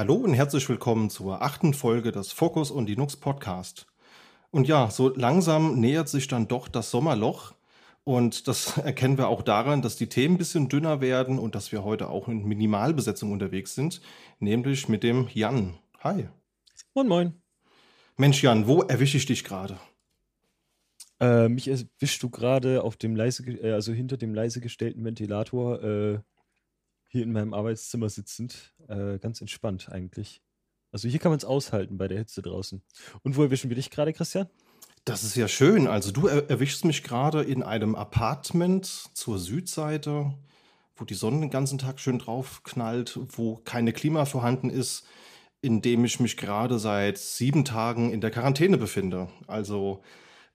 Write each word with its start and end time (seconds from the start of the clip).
Hallo 0.00 0.14
und 0.14 0.32
herzlich 0.32 0.66
willkommen 0.66 1.10
zur 1.10 1.42
achten 1.42 1.74
Folge 1.74 2.10
des 2.10 2.32
Focus 2.32 2.70
und 2.70 2.88
Linux 2.88 3.18
Podcast. 3.18 3.86
Und 4.50 4.66
ja, 4.66 4.88
so 4.90 5.14
langsam 5.14 5.78
nähert 5.78 6.08
sich 6.08 6.26
dann 6.26 6.48
doch 6.48 6.68
das 6.68 6.90
Sommerloch. 6.90 7.52
Und 8.02 8.48
das 8.48 8.78
erkennen 8.78 9.18
wir 9.18 9.28
auch 9.28 9.42
daran, 9.42 9.82
dass 9.82 9.96
die 9.96 10.08
Themen 10.08 10.36
ein 10.36 10.38
bisschen 10.38 10.70
dünner 10.70 11.02
werden 11.02 11.38
und 11.38 11.54
dass 11.54 11.70
wir 11.70 11.84
heute 11.84 12.08
auch 12.08 12.28
in 12.28 12.46
Minimalbesetzung 12.46 13.30
unterwegs 13.30 13.74
sind, 13.74 14.00
nämlich 14.38 14.88
mit 14.88 15.02
dem 15.02 15.28
Jan. 15.34 15.74
Hi. 15.98 16.30
Moin, 16.94 17.06
moin. 17.06 17.42
Mensch, 18.16 18.42
Jan, 18.42 18.66
wo 18.66 18.80
erwische 18.80 19.18
ich 19.18 19.26
dich 19.26 19.44
gerade? 19.44 19.76
Äh, 21.20 21.50
mich 21.50 21.68
erwischst 21.68 22.22
du 22.22 22.30
gerade 22.30 22.84
auf 22.84 22.96
dem 22.96 23.14
leise, 23.16 23.44
äh, 23.50 23.72
also 23.72 23.92
hinter 23.92 24.16
dem 24.16 24.32
leise 24.32 24.62
gestellten 24.62 25.04
Ventilator 25.04 25.82
äh, 25.84 26.18
hier 27.10 27.24
in 27.24 27.32
meinem 27.32 27.54
Arbeitszimmer 27.54 28.08
sitzend. 28.08 28.72
Äh, 28.88 29.18
ganz 29.18 29.40
entspannt 29.40 29.88
eigentlich. 29.90 30.40
Also 30.92 31.08
hier 31.08 31.18
kann 31.18 31.30
man 31.30 31.38
es 31.38 31.44
aushalten 31.44 31.98
bei 31.98 32.08
der 32.08 32.18
Hitze 32.18 32.40
draußen. 32.40 32.82
Und 33.22 33.36
wo 33.36 33.42
erwischen 33.42 33.68
wir 33.68 33.76
dich 33.76 33.90
gerade, 33.90 34.12
Christian? 34.12 34.48
Das 35.04 35.24
ist 35.24 35.34
ja 35.34 35.48
schön. 35.48 35.86
Also 35.86 36.12
du 36.12 36.28
er 36.28 36.48
erwischst 36.48 36.84
mich 36.84 37.02
gerade 37.02 37.42
in 37.42 37.62
einem 37.62 37.94
Apartment 37.94 38.86
zur 38.86 39.38
Südseite, 39.38 40.34
wo 40.96 41.04
die 41.04 41.14
Sonne 41.14 41.40
den 41.40 41.50
ganzen 41.50 41.78
Tag 41.78 41.98
schön 42.00 42.18
drauf 42.18 42.62
knallt, 42.62 43.18
wo 43.28 43.56
keine 43.56 43.92
Klima 43.92 44.24
vorhanden 44.24 44.70
ist, 44.70 45.06
in 45.62 45.82
dem 45.82 46.04
ich 46.04 46.20
mich 46.20 46.36
gerade 46.36 46.78
seit 46.78 47.18
sieben 47.18 47.64
Tagen 47.64 48.12
in 48.12 48.20
der 48.20 48.30
Quarantäne 48.30 48.78
befinde. 48.78 49.28
Also 49.46 50.02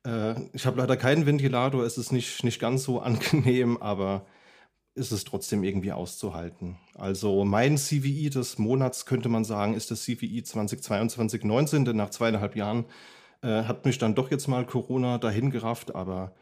äh, 0.06 0.36
ich 0.54 0.66
habe 0.66 0.78
leider 0.78 0.96
keinen 0.96 1.26
Ventilator, 1.26 1.84
es 1.84 1.98
ist 1.98 2.12
nicht, 2.12 2.44
nicht 2.44 2.60
ganz 2.60 2.84
so 2.84 3.00
angenehm, 3.02 3.78
aber 3.78 4.26
ist 4.96 5.12
es 5.12 5.26
trotzdem 5.26 5.64
irgendwie 5.64 5.92
auszuhalten. 5.92 6.78
Also 6.96 7.44
mein 7.44 7.78
CVI 7.78 8.30
des 8.30 8.58
Monats 8.58 9.06
könnte 9.06 9.30
man 9.30 9.44
sagen, 9.44 9.76
ist 9.76 9.92
das 9.92 10.04
CVI 10.04 10.42
2022-19, 10.42 11.84
denn 11.84 11.98
nach 11.98 12.10
zweieinhalb 12.10 12.56
Jahren 12.56 12.86
äh, 13.42 13.64
hat 13.64 13.86
mich 13.86 13.98
dann 13.98 14.16
doch 14.16 14.32
jetzt 14.32 14.48
mal 14.48 14.66
Corona 14.66 15.18
dahin 15.18 15.52
gerafft, 15.52 15.94
aber 15.94 16.34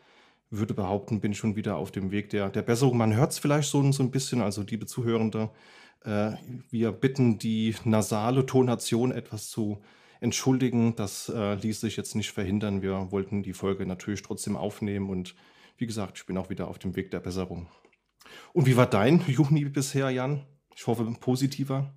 würde 0.52 0.76
behaupten, 0.76 1.20
bin 1.20 1.34
schon 1.34 1.56
wieder 1.56 1.78
auf 1.78 1.90
dem 1.90 2.12
Weg 2.12 2.30
der, 2.30 2.50
der 2.50 2.62
Besserung. 2.62 2.96
Man 2.96 3.16
hört 3.16 3.32
es 3.32 3.40
vielleicht 3.40 3.70
so, 3.70 3.92
so 3.92 4.04
ein 4.04 4.12
bisschen, 4.12 4.42
also 4.42 4.62
liebe 4.62 4.86
Zuhörende, 4.86 5.50
äh, 6.06 6.34
wir 6.70 6.92
bitten 6.92 7.40
die 7.40 7.76
nasale 7.86 8.46
Tonation 8.46 9.12
etwas 9.12 9.50
zu 9.50 9.82
entschuldigen. 10.22 10.96
Das 10.96 11.28
äh, 11.30 11.56
ließ 11.56 11.82
sich 11.82 11.98
jetzt 11.98 12.14
nicht 12.16 12.32
verhindern. 12.32 12.84
Wir 12.84 13.12
wollten 13.12 13.42
die 13.42 13.54
Folge 13.54 13.88
natürlich 13.88 14.22
trotzdem 14.22 14.56
aufnehmen 14.56 15.10
und 15.10 15.34
wie 15.78 15.88
gesagt, 15.88 16.20
ich 16.20 16.28
bin 16.28 16.38
auch 16.38 16.52
wieder 16.52 16.68
auf 16.68 16.78
dem 16.78 16.96
Weg 16.96 17.10
der 17.10 17.20
Besserung. 17.20 17.68
Und 18.54 18.66
wie 18.66 18.78
war 18.78 18.88
dein 18.88 19.22
Juni 19.28 19.66
bisher, 19.66 20.10
Jan? 20.10 20.46
Ich 20.76 20.88
hoffe, 20.88 21.06
positiver. 21.20 21.94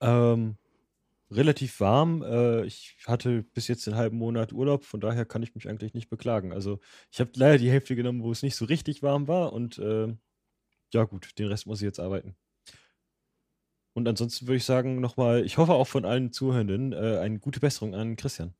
Ähm, 0.00 0.56
relativ 1.30 1.80
warm. 1.80 2.22
Äh, 2.22 2.64
ich 2.64 2.96
hatte 3.06 3.42
bis 3.42 3.68
jetzt 3.68 3.86
den 3.86 3.96
halben 3.96 4.18
Monat 4.18 4.52
Urlaub, 4.52 4.84
von 4.84 5.00
daher 5.00 5.24
kann 5.24 5.42
ich 5.42 5.54
mich 5.54 5.68
eigentlich 5.68 5.94
nicht 5.94 6.08
beklagen. 6.08 6.52
Also 6.52 6.80
ich 7.10 7.20
habe 7.20 7.30
leider 7.34 7.58
die 7.58 7.70
Hälfte 7.70 7.96
genommen, 7.96 8.22
wo 8.22 8.32
es 8.32 8.42
nicht 8.42 8.56
so 8.56 8.64
richtig 8.64 9.02
warm 9.02 9.28
war 9.28 9.52
und 9.52 9.78
äh, 9.78 10.14
ja 10.92 11.04
gut, 11.04 11.38
den 11.38 11.48
Rest 11.48 11.66
muss 11.66 11.80
ich 11.80 11.86
jetzt 11.86 12.00
arbeiten. 12.00 12.36
Und 13.92 14.06
ansonsten 14.06 14.46
würde 14.46 14.58
ich 14.58 14.64
sagen, 14.64 15.00
nochmal, 15.00 15.44
ich 15.44 15.56
hoffe 15.56 15.72
auch 15.72 15.86
von 15.86 16.04
allen 16.04 16.30
Zuhörenden 16.30 16.92
äh, 16.92 17.18
eine 17.18 17.38
gute 17.38 17.60
Besserung 17.60 17.94
an 17.94 18.16
Christian. 18.16 18.54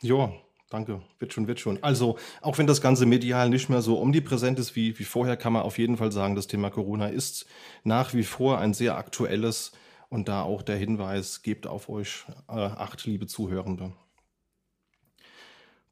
Ja, 0.00 0.32
danke. 0.72 1.00
Wird 1.18 1.32
schon, 1.32 1.46
wird 1.46 1.60
schon. 1.60 1.82
Also, 1.82 2.18
auch 2.40 2.58
wenn 2.58 2.66
das 2.66 2.80
Ganze 2.80 3.06
medial 3.06 3.48
nicht 3.50 3.68
mehr 3.68 3.82
so 3.82 4.00
omnipräsent 4.00 4.58
ist 4.58 4.76
wie, 4.76 4.98
wie 4.98 5.04
vorher, 5.04 5.36
kann 5.36 5.52
man 5.52 5.62
auf 5.62 5.78
jeden 5.78 5.96
Fall 5.96 6.12
sagen, 6.12 6.34
das 6.34 6.46
Thema 6.46 6.70
Corona 6.70 7.08
ist 7.08 7.46
nach 7.84 8.14
wie 8.14 8.24
vor 8.24 8.58
ein 8.58 8.74
sehr 8.74 8.96
aktuelles. 8.96 9.72
Und 10.08 10.28
da 10.28 10.42
auch 10.42 10.60
der 10.60 10.76
Hinweis, 10.76 11.42
gebt 11.42 11.66
auf 11.66 11.88
euch 11.88 12.26
äh, 12.48 12.52
acht, 12.52 13.06
liebe 13.06 13.26
Zuhörende. 13.26 13.92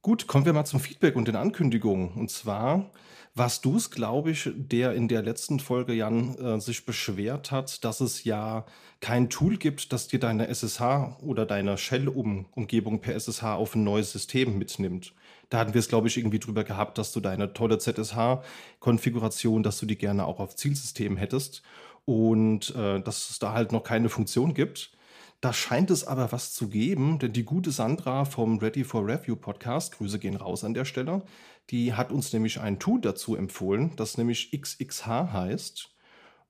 Gut, 0.03 0.27
kommen 0.27 0.47
wir 0.47 0.55
mal 0.55 0.65
zum 0.65 0.81
Feedback 0.81 1.15
und 1.15 1.28
den 1.28 1.37
Ankündigungen. 1.37 2.12
Und 2.12 2.31
zwar 2.31 2.91
warst 3.34 3.66
du 3.66 3.77
es, 3.77 3.91
glaube 3.91 4.31
ich, 4.31 4.50
der 4.55 4.94
in 4.94 5.09
der 5.09 5.21
letzten 5.21 5.61
Folge, 5.61 5.93
Jan, 5.93 6.37
äh, 6.37 6.59
sich 6.59 6.87
beschwert 6.87 7.50
hat, 7.50 7.84
dass 7.84 8.00
es 8.00 8.25
ja 8.25 8.65
kein 9.00 9.28
Tool 9.28 9.59
gibt, 9.59 9.93
das 9.93 10.09
dir 10.09 10.19
deine 10.19 10.49
SSH 10.49 11.19
oder 11.21 11.44
deine 11.44 11.77
Shell-Umgebung 11.77 13.03
per 13.03 13.15
SSH 13.15 13.43
auf 13.43 13.75
ein 13.75 13.84
neues 13.84 14.12
System 14.12 14.56
mitnimmt. 14.56 15.12
Da 15.50 15.59
hatten 15.59 15.75
wir 15.75 15.81
es, 15.81 15.89
glaube 15.89 16.09
ich, 16.09 16.16
irgendwie 16.16 16.39
drüber 16.39 16.65
gehabt, 16.65 16.97
dass 16.97 17.12
du 17.12 17.21
deine 17.21 17.53
tolle 17.53 17.77
ZSH-Konfiguration, 17.77 19.62
dass 19.62 19.78
du 19.81 19.84
die 19.84 19.99
gerne 19.99 20.25
auch 20.25 20.41
auf 20.41 20.56
Zielsystem 20.56 21.19
hättest 21.19 21.60
und 22.06 22.75
äh, 22.75 23.03
dass 23.03 23.28
es 23.28 23.39
da 23.39 23.53
halt 23.53 23.71
noch 23.72 23.83
keine 23.83 24.09
Funktion 24.09 24.55
gibt. 24.55 24.93
Da 25.41 25.55
scheint 25.55 25.91
es 25.91 26.06
aber 26.06 26.33
was 26.33 26.53
zu 26.53 26.69
geben, 26.69 27.19
denn 27.19 27.33
die 27.33 27.45
gute 27.45 27.71
Sandra 27.71 28.27
vom 28.27 28.59
Ready 28.59 28.84
for 28.84 29.06
Review 29.06 29.37
Podcast, 29.37 29.97
Grüße 29.97 30.19
gehen 30.19 30.37
raus 30.37 30.65
an 30.65 30.75
der 30.75 30.84
Stelle, 30.84 31.23
die 31.71 31.95
hat 31.95 32.12
uns 32.12 32.33
nämlich 32.34 32.61
ein 32.61 32.78
Tool 32.78 33.01
dazu 33.01 33.37
empfohlen, 33.37 33.93
das 33.97 34.19
nämlich 34.19 34.53
XXH 34.53 35.06
heißt. 35.33 35.97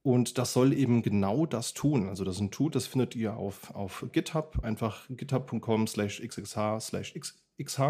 Und 0.02 0.38
das 0.38 0.54
soll 0.54 0.72
eben 0.72 1.02
genau 1.02 1.46
das 1.46 1.72
tun. 1.74 2.08
Also 2.08 2.24
das 2.24 2.36
ist 2.36 2.40
ein 2.40 2.50
Tool, 2.50 2.70
das 2.70 2.86
findet 2.86 3.14
ihr 3.14 3.36
auf, 3.36 3.74
auf 3.74 4.06
GitHub, 4.12 4.58
einfach 4.62 5.06
github.com 5.10 5.86
slash 5.86 6.20
xxh 6.20 6.80
slash 6.80 7.14
xh. 7.62 7.80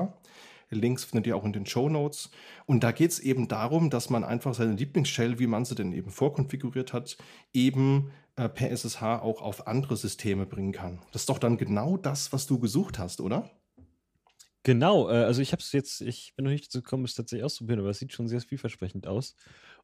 Links 0.79 1.05
findet 1.05 1.27
ihr 1.27 1.37
auch 1.37 1.45
in 1.45 1.53
den 1.53 1.67
Show 1.67 1.89
Notes. 1.89 2.31
Und 2.67 2.83
da 2.85 2.93
geht 2.93 3.11
es 3.11 3.19
eben 3.19 3.49
darum, 3.49 3.91
dass 3.91 4.11
man 4.11 4.25
einfach 4.25 4.55
seine 4.55 4.75
Lieblingsshell, 4.75 5.39
wie 5.39 5.47
man 5.47 5.65
sie 5.65 5.75
denn 5.75 5.93
eben 5.93 6.11
vorkonfiguriert 6.11 6.93
hat, 6.93 7.17
eben 7.53 8.11
äh, 8.37 8.49
per 8.49 8.71
SSH 8.71 9.03
auch 9.03 9.43
auf 9.43 9.67
andere 9.67 9.97
Systeme 9.97 10.47
bringen 10.47 10.73
kann. 10.73 11.01
Das 11.13 11.23
ist 11.23 11.29
doch 11.29 11.39
dann 11.39 11.59
genau 11.59 11.97
das, 11.97 12.33
was 12.33 12.47
du 12.47 12.59
gesucht 12.59 12.99
hast, 12.99 13.21
oder? 13.21 13.51
Genau, 14.63 15.09
äh, 15.09 15.25
also 15.25 15.41
ich 15.41 15.53
habe 15.53 15.63
es 15.63 15.73
jetzt, 15.73 16.03
ich 16.03 16.35
bin 16.37 16.45
noch 16.45 16.53
nicht 16.53 16.67
dazu 16.67 16.83
gekommen, 16.83 17.05
es 17.05 17.15
tatsächlich 17.15 17.45
auszuprobieren, 17.45 17.81
aber 17.81 17.91
es 17.91 17.99
sieht 17.99 18.13
schon 18.13 18.29
sehr 18.29 18.41
vielversprechend 18.41 19.07
aus. 19.07 19.35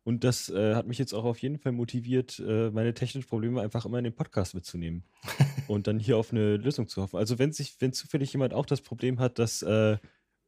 Und 0.04 0.22
das 0.22 0.48
äh, 0.50 0.74
hat 0.74 0.86
mich 0.86 0.98
jetzt 0.98 1.14
auch 1.14 1.24
auf 1.24 1.38
jeden 1.38 1.58
Fall 1.58 1.72
motiviert, 1.72 2.38
äh, 2.38 2.70
meine 2.70 2.94
technischen 2.94 3.26
Probleme 3.26 3.60
einfach 3.60 3.86
immer 3.86 3.98
in 3.98 4.04
den 4.04 4.14
Podcast 4.14 4.54
mitzunehmen 4.54 5.02
und 5.66 5.86
dann 5.86 5.98
hier 5.98 6.16
auf 6.16 6.30
eine 6.30 6.58
Lösung 6.58 6.86
zu 6.88 7.02
hoffen. 7.02 7.16
Also 7.16 7.38
wenn 7.38 7.52
sich, 7.52 7.74
wenn 7.80 7.92
zufällig 7.92 8.32
jemand 8.32 8.54
auch 8.54 8.66
das 8.66 8.82
Problem 8.82 9.18
hat, 9.18 9.38
dass 9.38 9.62
äh, 9.62 9.96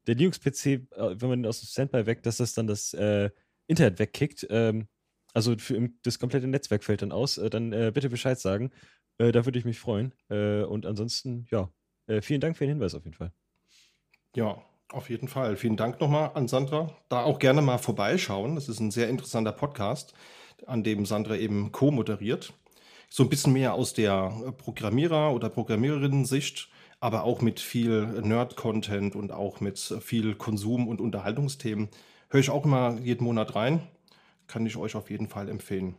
der 0.09 0.17
Linux-PC, 0.17 0.67
äh, 0.67 0.81
wenn 0.97 1.29
man 1.29 1.47
aus 1.47 1.61
dem 1.61 1.69
Standby 1.69 2.07
weg, 2.07 2.23
dass 2.25 2.39
das 2.39 2.55
dann 2.55 2.67
das 2.67 2.95
äh, 2.95 3.31
Internet 3.69 3.99
wegkickt, 3.99 4.47
ähm, 4.51 4.89
also 5.35 5.57
für 5.59 5.91
das 6.03 6.19
komplette 6.19 6.49
Netzwerk 6.49 6.83
fällt 6.83 7.03
dann 7.03 7.13
aus, 7.13 7.39
äh, 7.39 7.51
dann 7.51 7.73
äh, 7.73 7.93
bitte 7.95 8.09
Bescheid 8.09 8.41
sagen. 8.41 8.71
Äh, 9.19 9.31
da 9.31 9.45
würde 9.45 9.59
ich 9.59 9.65
mich 9.65 9.79
freuen. 9.79 10.15
Äh, 10.31 10.63
und 10.63 10.87
ansonsten, 10.87 11.47
ja, 11.51 11.71
vielen 12.23 12.41
Dank 12.41 12.57
für 12.57 12.65
den 12.65 12.71
Hinweis 12.71 12.95
auf 12.95 13.05
jeden 13.05 13.17
Fall. 13.17 13.33
Ja, 14.35 14.63
auf 14.89 15.11
jeden 15.11 15.29
Fall. 15.29 15.59
Vielen 15.59 15.77
Dank 15.77 16.01
nochmal 16.01 16.31
an 16.33 16.49
Sandra. 16.49 16.97
Da 17.11 17.23
auch 17.23 17.39
gerne 17.39 17.61
mal 17.61 17.77
vorbeischauen. 17.77 18.55
Das 18.55 18.71
ist 18.71 18.81
ein 18.81 18.91
sehr 18.91 19.11
interessanter 19.11 19.53
Podcast, 19.53 20.15
an 20.67 20.83
dem 20.83 21.05
Sandra 21.05 21.37
eben 21.37 21.71
co-moderiert. 21.71 22.55
So 23.11 23.25
ein 23.25 23.29
bisschen 23.29 23.53
mehr 23.53 23.75
aus 23.75 23.93
der 23.93 24.55
Programmierer- 24.57 25.35
oder 25.35 25.51
Programmiererinnen-Sicht, 25.51 26.71
aber 27.01 27.25
auch 27.25 27.41
mit 27.41 27.61
viel 27.61 28.07
Nerd-Content 28.23 29.15
und 29.17 29.33
auch 29.33 29.61
mit 29.61 29.79
viel 30.01 30.35
Konsum- 30.35 30.89
und 30.89 31.01
Unterhaltungsthemen. 31.01 31.89
Höre 32.31 32.41
ich 32.41 32.51
auch 32.51 32.65
immer 32.65 32.99
jeden 33.01 33.25
Monat 33.25 33.55
rein 33.55 33.83
kann 34.49 34.67
ich 34.67 34.77
euch 34.77 34.97
auf 34.97 35.11
jeden 35.11 35.29
Fall 35.29 35.49
empfehlen. 35.49 35.95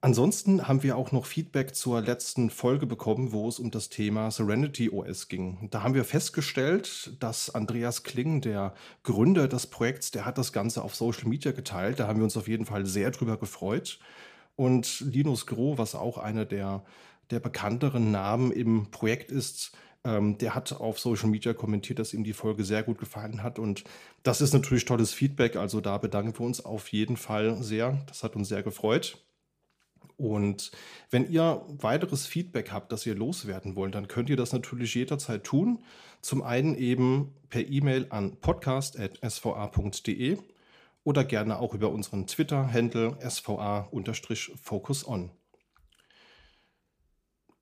Ansonsten 0.00 0.68
haben 0.68 0.82
wir 0.82 0.98
auch 0.98 1.12
noch 1.12 1.24
Feedback 1.24 1.74
zur 1.74 2.02
letzten 2.02 2.50
Folge 2.50 2.84
bekommen, 2.86 3.32
wo 3.32 3.48
es 3.48 3.58
um 3.58 3.70
das 3.70 3.88
Thema 3.88 4.30
Serenity 4.30 4.90
OS 4.90 5.28
ging. 5.28 5.68
Da 5.70 5.82
haben 5.82 5.94
wir 5.94 6.04
festgestellt, 6.04 7.16
dass 7.20 7.54
Andreas 7.54 8.02
Kling, 8.02 8.42
der 8.42 8.74
Gründer 9.02 9.48
des 9.48 9.66
Projekts, 9.66 10.10
der 10.10 10.26
hat 10.26 10.36
das 10.36 10.52
Ganze 10.52 10.82
auf 10.82 10.94
Social 10.94 11.26
Media 11.26 11.52
geteilt. 11.52 12.00
Da 12.00 12.06
haben 12.06 12.18
wir 12.18 12.24
uns 12.24 12.36
auf 12.36 12.48
jeden 12.48 12.66
Fall 12.66 12.84
sehr 12.84 13.12
drüber 13.12 13.38
gefreut. 13.38 13.98
Und 14.56 15.00
Linus 15.00 15.46
Groh, 15.46 15.78
was 15.78 15.94
auch 15.94 16.18
einer 16.18 16.44
der, 16.44 16.84
der 17.30 17.40
bekannteren 17.40 18.10
Namen 18.10 18.52
im 18.52 18.90
Projekt 18.90 19.32
ist, 19.32 19.72
ähm, 20.04 20.38
der 20.38 20.54
hat 20.54 20.72
auf 20.72 21.00
Social 21.00 21.30
Media 21.30 21.54
kommentiert, 21.54 21.98
dass 21.98 22.14
ihm 22.14 22.24
die 22.24 22.34
Folge 22.34 22.64
sehr 22.64 22.82
gut 22.82 22.98
gefallen 22.98 23.42
hat. 23.42 23.58
Und 23.58 23.84
das 24.22 24.40
ist 24.40 24.52
natürlich 24.52 24.84
tolles 24.84 25.14
Feedback. 25.14 25.56
Also 25.56 25.80
da 25.80 25.98
bedanken 25.98 26.38
wir 26.38 26.46
uns 26.46 26.64
auf 26.64 26.88
jeden 26.88 27.16
Fall 27.16 27.62
sehr. 27.62 28.02
Das 28.06 28.22
hat 28.22 28.36
uns 28.36 28.48
sehr 28.48 28.62
gefreut. 28.62 29.18
Und 30.16 30.70
wenn 31.10 31.28
ihr 31.28 31.64
weiteres 31.68 32.26
Feedback 32.26 32.70
habt, 32.70 32.92
das 32.92 33.04
ihr 33.06 33.14
loswerden 33.14 33.76
wollt, 33.76 33.94
dann 33.94 34.08
könnt 34.08 34.30
ihr 34.30 34.36
das 34.36 34.52
natürlich 34.52 34.94
jederzeit 34.94 35.44
tun. 35.44 35.84
Zum 36.20 36.42
einen 36.42 36.74
eben 36.76 37.32
per 37.48 37.66
E-Mail 37.66 38.06
an 38.10 38.36
podcast.sva.de 38.40 40.38
oder 41.02 41.24
gerne 41.24 41.58
auch 41.58 41.74
über 41.74 41.90
unseren 41.90 42.26
Twitter-Handle 42.26 43.18
sva-focus-on. 43.20 45.30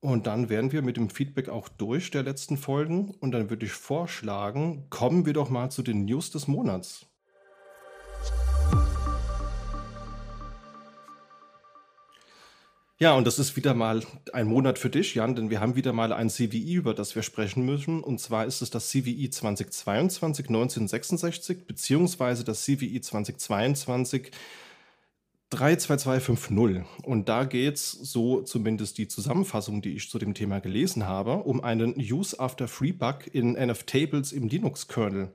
Und 0.03 0.27
dann 0.27 0.49
wären 0.49 0.73
wir 0.73 0.81
mit 0.81 0.97
dem 0.97 1.09
Feedback 1.09 1.47
auch 1.47 1.69
durch 1.69 2.11
der 2.11 2.23
letzten 2.23 2.57
Folgen. 2.57 3.15
Und 3.21 3.31
dann 3.31 3.49
würde 3.49 3.65
ich 3.65 3.71
vorschlagen, 3.71 4.83
kommen 4.89 5.25
wir 5.25 5.31
doch 5.31 5.49
mal 5.49 5.71
zu 5.71 5.81
den 5.81 6.03
News 6.03 6.29
des 6.29 6.45
Monats. 6.49 7.05
Ja, 12.99 13.15
und 13.15 13.25
das 13.25 13.39
ist 13.39 13.55
wieder 13.55 13.73
mal 13.73 14.03
ein 14.33 14.47
Monat 14.47 14.77
für 14.77 14.89
dich, 14.89 15.15
Jan, 15.15 15.35
denn 15.35 15.49
wir 15.49 15.61
haben 15.61 15.77
wieder 15.77 15.93
mal 15.93 16.11
ein 16.11 16.29
CVI, 16.29 16.73
über 16.73 16.93
das 16.93 17.15
wir 17.15 17.23
sprechen 17.23 17.65
müssen. 17.65 18.03
Und 18.03 18.19
zwar 18.19 18.45
ist 18.45 18.61
es 18.61 18.71
das 18.71 18.89
CVI 18.89 19.29
2022 19.29 20.49
1966 20.49 21.65
beziehungsweise 21.65 22.43
das 22.43 22.65
CVI 22.65 22.99
2022 22.99 24.31
32250. 25.53 26.83
Und 27.03 27.29
da 27.29 27.43
geht 27.45 27.75
es, 27.75 27.91
so 27.91 28.41
zumindest 28.41 28.97
die 28.97 29.07
Zusammenfassung, 29.07 29.81
die 29.81 29.95
ich 29.95 30.09
zu 30.09 30.19
dem 30.19 30.33
Thema 30.33 30.59
gelesen 30.59 31.07
habe, 31.07 31.35
um 31.35 31.63
einen 31.63 31.95
Use 31.97 32.39
After 32.39 32.67
Free 32.67 32.91
Bug 32.91 33.27
in 33.31 33.55
NF-Tables 33.55 34.31
im 34.31 34.47
Linux-Kernel. 34.47 35.31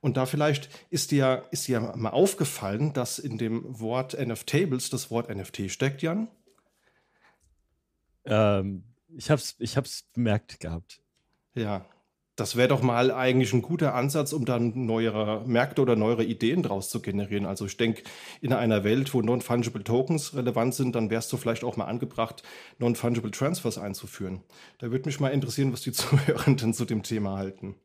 Und 0.00 0.16
da 0.16 0.26
vielleicht 0.26 0.68
ist 0.90 1.10
dir, 1.10 1.46
ist 1.50 1.66
dir 1.66 1.80
mal 1.96 2.10
aufgefallen, 2.10 2.92
dass 2.92 3.18
in 3.18 3.38
dem 3.38 3.80
Wort 3.80 4.14
NF-Tables 4.14 4.90
das 4.90 5.10
Wort 5.10 5.34
NFT 5.34 5.70
steckt, 5.70 6.02
Jan? 6.02 6.28
Ähm, 8.26 8.84
ich 9.16 9.30
habe 9.30 9.40
es 9.40 9.54
ich 9.58 9.76
hab's 9.76 10.04
bemerkt 10.12 10.60
gehabt. 10.60 11.00
Ja, 11.54 11.86
das 12.36 12.56
wäre 12.56 12.68
doch 12.68 12.82
mal 12.82 13.12
eigentlich 13.12 13.52
ein 13.52 13.62
guter 13.62 13.94
Ansatz, 13.94 14.32
um 14.32 14.44
dann 14.44 14.86
neuere 14.86 15.44
Märkte 15.46 15.82
oder 15.82 15.94
neuere 15.94 16.24
Ideen 16.24 16.62
draus 16.62 16.90
zu 16.90 17.00
generieren. 17.00 17.46
Also 17.46 17.66
ich 17.66 17.76
denke, 17.76 18.02
in 18.40 18.52
einer 18.52 18.82
Welt, 18.82 19.14
wo 19.14 19.22
Non-Fungible 19.22 19.84
Tokens 19.84 20.34
relevant 20.34 20.74
sind, 20.74 20.96
dann 20.96 21.10
wärst 21.10 21.32
du 21.32 21.36
vielleicht 21.36 21.62
auch 21.62 21.76
mal 21.76 21.84
angebracht, 21.84 22.42
Non-Fungible 22.78 23.30
Transfers 23.30 23.78
einzuführen. 23.78 24.42
Da 24.78 24.90
würde 24.90 25.06
mich 25.06 25.20
mal 25.20 25.28
interessieren, 25.28 25.72
was 25.72 25.82
die 25.82 25.92
Zuhörenden 25.92 26.74
zu 26.74 26.84
dem 26.84 27.02
Thema 27.02 27.36
halten. 27.36 27.76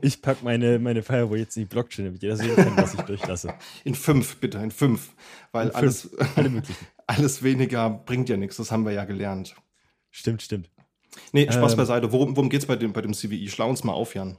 Ich 0.00 0.22
packe 0.22 0.44
meine, 0.44 0.80
meine 0.80 1.04
Firewall 1.04 1.38
jetzt 1.38 1.56
in 1.56 1.62
die 1.62 1.68
Blockchain, 1.68 2.06
damit 2.06 2.20
jeder 2.20 2.36
sehen 2.36 2.56
kann, 2.56 2.76
was 2.76 2.94
ich 2.94 3.00
durchlasse. 3.02 3.54
In 3.84 3.94
fünf, 3.94 4.38
bitte, 4.38 4.58
in 4.58 4.72
fünf. 4.72 5.12
Weil 5.52 5.68
in 5.68 5.72
fünf, 5.72 6.08
alles, 6.16 6.36
alle 6.36 6.62
alles 7.06 7.42
weniger 7.44 7.90
bringt 7.90 8.28
ja 8.28 8.36
nichts, 8.36 8.56
das 8.56 8.72
haben 8.72 8.84
wir 8.84 8.90
ja 8.90 9.04
gelernt. 9.04 9.54
Stimmt, 10.10 10.42
stimmt. 10.42 10.68
Nee, 11.32 11.50
Spaß 11.50 11.72
ähm, 11.72 11.76
beiseite. 11.76 12.12
Worum, 12.12 12.36
worum 12.36 12.50
geht 12.50 12.60
es 12.60 12.66
bei 12.66 12.76
dem, 12.76 12.92
bei 12.92 13.02
dem 13.02 13.14
CVI? 13.14 13.48
Schlau 13.48 13.68
uns 13.68 13.84
mal 13.84 13.92
auf, 13.92 14.14
Jan. 14.14 14.36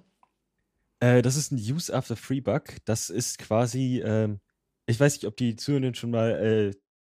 Äh, 1.00 1.22
das 1.22 1.36
ist 1.36 1.52
ein 1.52 1.58
Use 1.58 1.94
After 1.94 2.16
Free 2.16 2.42
Bug. 2.42 2.64
Das 2.86 3.10
ist 3.10 3.38
quasi, 3.38 4.02
ähm, 4.04 4.40
ich 4.86 5.00
weiß 5.00 5.14
nicht, 5.14 5.26
ob 5.26 5.38
die 5.38 5.56
Zuhörenden 5.56 5.96
schon 5.96 6.12
mal 6.12 6.32
äh, 6.32 6.72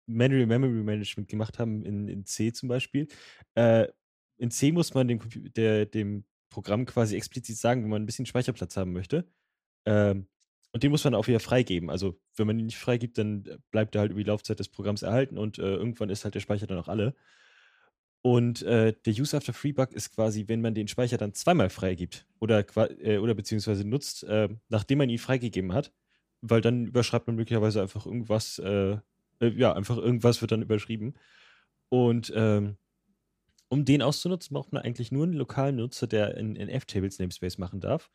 Manual 0.05 0.45
Memory 0.47 0.83
Management 0.83 1.27
gemacht 1.27 1.59
haben, 1.59 1.83
in, 1.83 2.07
in 2.07 2.25
C 2.25 2.51
zum 2.51 2.67
Beispiel. 2.69 3.07
Äh, 3.55 3.87
in 4.37 4.51
C 4.51 4.71
muss 4.71 4.93
man 4.93 5.07
dem, 5.07 5.19
der, 5.55 5.85
dem 5.85 6.25
Programm 6.49 6.85
quasi 6.85 7.15
explizit 7.15 7.57
sagen, 7.57 7.83
wo 7.83 7.87
man 7.87 8.01
ein 8.01 8.05
bisschen 8.05 8.25
Speicherplatz 8.25 8.75
haben 8.75 8.93
möchte. 8.93 9.27
Ähm, 9.85 10.27
und 10.71 10.83
den 10.83 10.91
muss 10.91 11.03
man 11.03 11.15
auch 11.15 11.27
wieder 11.27 11.39
freigeben. 11.39 11.89
Also, 11.89 12.19
wenn 12.35 12.47
man 12.47 12.59
ihn 12.59 12.67
nicht 12.67 12.77
freigibt, 12.77 13.17
dann 13.17 13.59
bleibt 13.71 13.95
er 13.95 14.01
halt 14.01 14.11
über 14.11 14.19
die 14.19 14.29
Laufzeit 14.29 14.59
des 14.59 14.69
Programms 14.69 15.01
erhalten 15.01 15.37
und 15.37 15.57
äh, 15.57 15.61
irgendwann 15.61 16.09
ist 16.09 16.23
halt 16.23 16.35
der 16.35 16.41
Speicher 16.41 16.67
dann 16.67 16.77
auch 16.77 16.87
alle. 16.87 17.15
Und 18.21 18.63
äh, 18.63 18.93
der 19.05 19.13
Use 19.13 19.35
After 19.35 19.53
Free 19.53 19.71
Bug 19.71 19.91
ist 19.93 20.13
quasi, 20.13 20.47
wenn 20.47 20.61
man 20.61 20.73
den 20.73 20.87
Speicher 20.87 21.17
dann 21.17 21.33
zweimal 21.33 21.69
freigibt 21.69 22.25
oder, 22.39 22.65
äh, 23.01 23.17
oder 23.17 23.33
beziehungsweise 23.33 23.87
nutzt, 23.87 24.23
äh, 24.23 24.49
nachdem 24.67 24.97
man 24.97 25.09
ihn 25.09 25.19
freigegeben 25.19 25.73
hat, 25.73 25.93
weil 26.41 26.61
dann 26.61 26.85
überschreibt 26.85 27.27
man 27.27 27.37
möglicherweise 27.37 27.81
einfach 27.81 28.05
irgendwas, 28.05 28.59
äh, 28.59 28.97
äh, 29.39 29.47
ja, 29.55 29.73
einfach 29.73 29.97
irgendwas 29.97 30.41
wird 30.41 30.51
dann 30.51 30.61
überschrieben. 30.61 31.13
Und 31.87 32.31
ähm, 32.35 32.77
um 33.69 33.85
den 33.85 34.01
auszunutzen, 34.01 34.53
braucht 34.53 34.73
man 34.73 34.83
eigentlich 34.83 35.11
nur 35.11 35.23
einen 35.23 35.33
lokalen 35.33 35.77
Nutzer, 35.77 36.07
der 36.07 36.35
in, 36.37 36.55
in 36.55 36.69
F-Tables 36.69 37.19
Namespace 37.19 37.57
machen 37.57 37.79
darf. 37.79 38.11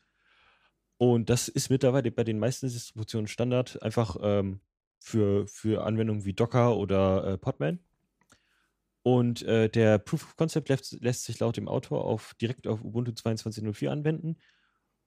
Und 0.97 1.29
das 1.29 1.47
ist 1.47 1.69
mittlerweile 1.69 2.11
bei 2.11 2.23
den 2.23 2.39
meisten 2.39 2.67
Distributionen 2.67 3.27
Standard, 3.27 3.81
einfach 3.81 4.17
ähm, 4.21 4.61
für, 4.99 5.47
für 5.47 5.83
Anwendungen 5.83 6.25
wie 6.25 6.33
Docker 6.33 6.77
oder 6.77 7.25
äh, 7.25 7.37
Podman. 7.37 7.79
Und 9.07 9.43
äh, 9.43 9.69
der 9.69 9.99
Proof 9.99 10.23
of 10.23 10.35
Concept 10.35 10.67
lässt, 10.67 10.97
lässt, 10.99 11.25
sich 11.25 11.37
laut 11.37 11.57
dem 11.57 11.67
Autor 11.67 12.05
auf, 12.05 12.33
direkt 12.41 12.65
auf 12.65 12.83
Ubuntu 12.83 13.11
22.04 13.11 13.87
anwenden. 13.87 14.39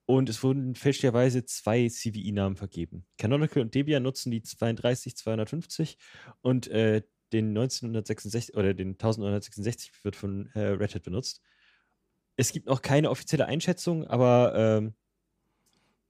Und 0.05 0.29
es 0.29 0.41
wurden 0.41 0.73
fälschlicherweise 0.75 1.43
zwei 1.43 1.89
CVI-Namen 1.89 2.55
vergeben. 2.55 3.05
Canonical 3.17 3.61
und 3.61 3.75
Debian 3.75 4.01
nutzen 4.01 4.31
die 4.31 4.41
32250 4.41 5.97
und 6.39 6.69
äh, 6.69 7.01
den 7.33 7.49
1966 7.49 8.55
oder 8.55 8.73
den 8.73 8.91
1966 8.91 9.91
wird 10.05 10.15
von 10.15 10.49
äh, 10.53 10.61
Red 10.61 10.95
Hat 10.95 11.03
benutzt. 11.03 11.41
Es 12.37 12.53
gibt 12.53 12.67
noch 12.67 12.81
keine 12.81 13.09
offizielle 13.09 13.47
Einschätzung, 13.47 14.07
aber 14.07 14.55
ähm, 14.55 14.95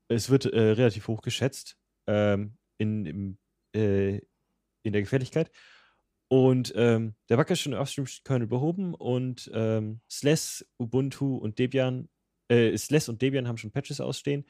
es 0.09 0.29
wird 0.29 0.45
äh, 0.45 0.59
relativ 0.59 1.07
hoch 1.07 1.23
geschätzt 1.23 1.75
ähm, 2.05 2.55
in, 2.77 3.05
im, 3.07 3.37
äh, 3.73 4.17
in 4.83 4.93
der 4.93 5.01
Gefährlichkeit. 5.01 5.49
Und 6.29 6.71
ähm, 6.75 7.15
der 7.27 7.37
Bug 7.37 7.49
ist 7.49 7.61
schon 7.61 7.73
im 7.73 7.79
Upstream-Kernel 7.79 8.47
behoben 8.47 8.93
und 8.93 9.49
ähm, 9.51 9.99
Sless, 10.09 10.63
Ubuntu 10.77 11.35
und 11.37 11.57
Debian, 11.57 12.07
äh, 12.49 12.77
Sless 12.77 13.09
und 13.09 13.21
Debian 13.21 13.47
haben 13.47 13.57
schon 13.57 13.71
Patches 13.71 13.99
ausstehen. 13.99 14.45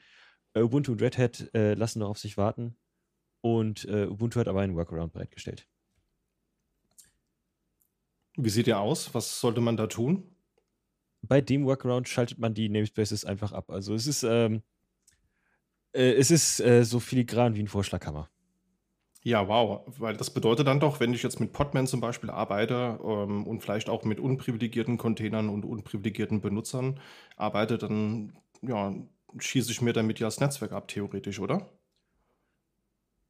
Äh, 0.52 0.60
Ubuntu 0.60 0.92
und 0.92 1.00
Red 1.00 1.16
Hat 1.16 1.50
äh, 1.54 1.72
lassen 1.72 2.00
noch 2.00 2.10
auf 2.10 2.18
sich 2.18 2.36
warten. 2.36 2.76
Und 3.40 3.86
äh, 3.86 4.06
Ubuntu 4.06 4.38
hat 4.40 4.48
aber 4.48 4.60
einen 4.60 4.76
Workaround 4.76 5.14
bereitgestellt. 5.14 5.66
Wie 8.36 8.50
sieht 8.50 8.66
der 8.66 8.80
aus? 8.80 9.14
Was 9.14 9.40
sollte 9.40 9.62
man 9.62 9.78
da 9.78 9.86
tun? 9.86 10.36
Bei 11.22 11.40
dem 11.40 11.64
Workaround 11.64 12.08
schaltet 12.08 12.38
man 12.38 12.52
die 12.52 12.68
Namespaces 12.68 13.24
einfach 13.24 13.52
ab. 13.52 13.70
Also 13.70 13.94
es 13.94 14.06
ist, 14.06 14.22
ähm, 14.22 14.62
äh, 15.92 16.12
es 16.12 16.30
ist 16.30 16.60
äh, 16.60 16.84
so 16.84 17.00
filigran 17.00 17.54
wie 17.54 17.62
ein 17.62 17.68
Vorschlaghammer. 17.68 18.30
Ja, 19.22 19.48
wow, 19.48 19.82
weil 19.98 20.16
das 20.16 20.30
bedeutet 20.32 20.66
dann 20.66 20.80
doch, 20.80 20.98
wenn 20.98 21.12
ich 21.12 21.22
jetzt 21.22 21.40
mit 21.40 21.52
Podman 21.52 21.86
zum 21.86 22.00
Beispiel 22.00 22.30
arbeite 22.30 22.98
ähm, 23.04 23.46
und 23.46 23.60
vielleicht 23.60 23.90
auch 23.90 24.04
mit 24.04 24.18
unprivilegierten 24.18 24.96
Containern 24.96 25.50
und 25.50 25.66
unprivilegierten 25.66 26.40
Benutzern 26.40 26.98
arbeite, 27.36 27.76
dann 27.76 28.32
ja, 28.62 28.94
schieße 29.38 29.72
ich 29.72 29.82
mir 29.82 29.92
damit 29.92 30.20
ja 30.20 30.26
das 30.26 30.40
Netzwerk 30.40 30.72
ab, 30.72 30.88
theoretisch, 30.88 31.38
oder? 31.38 31.68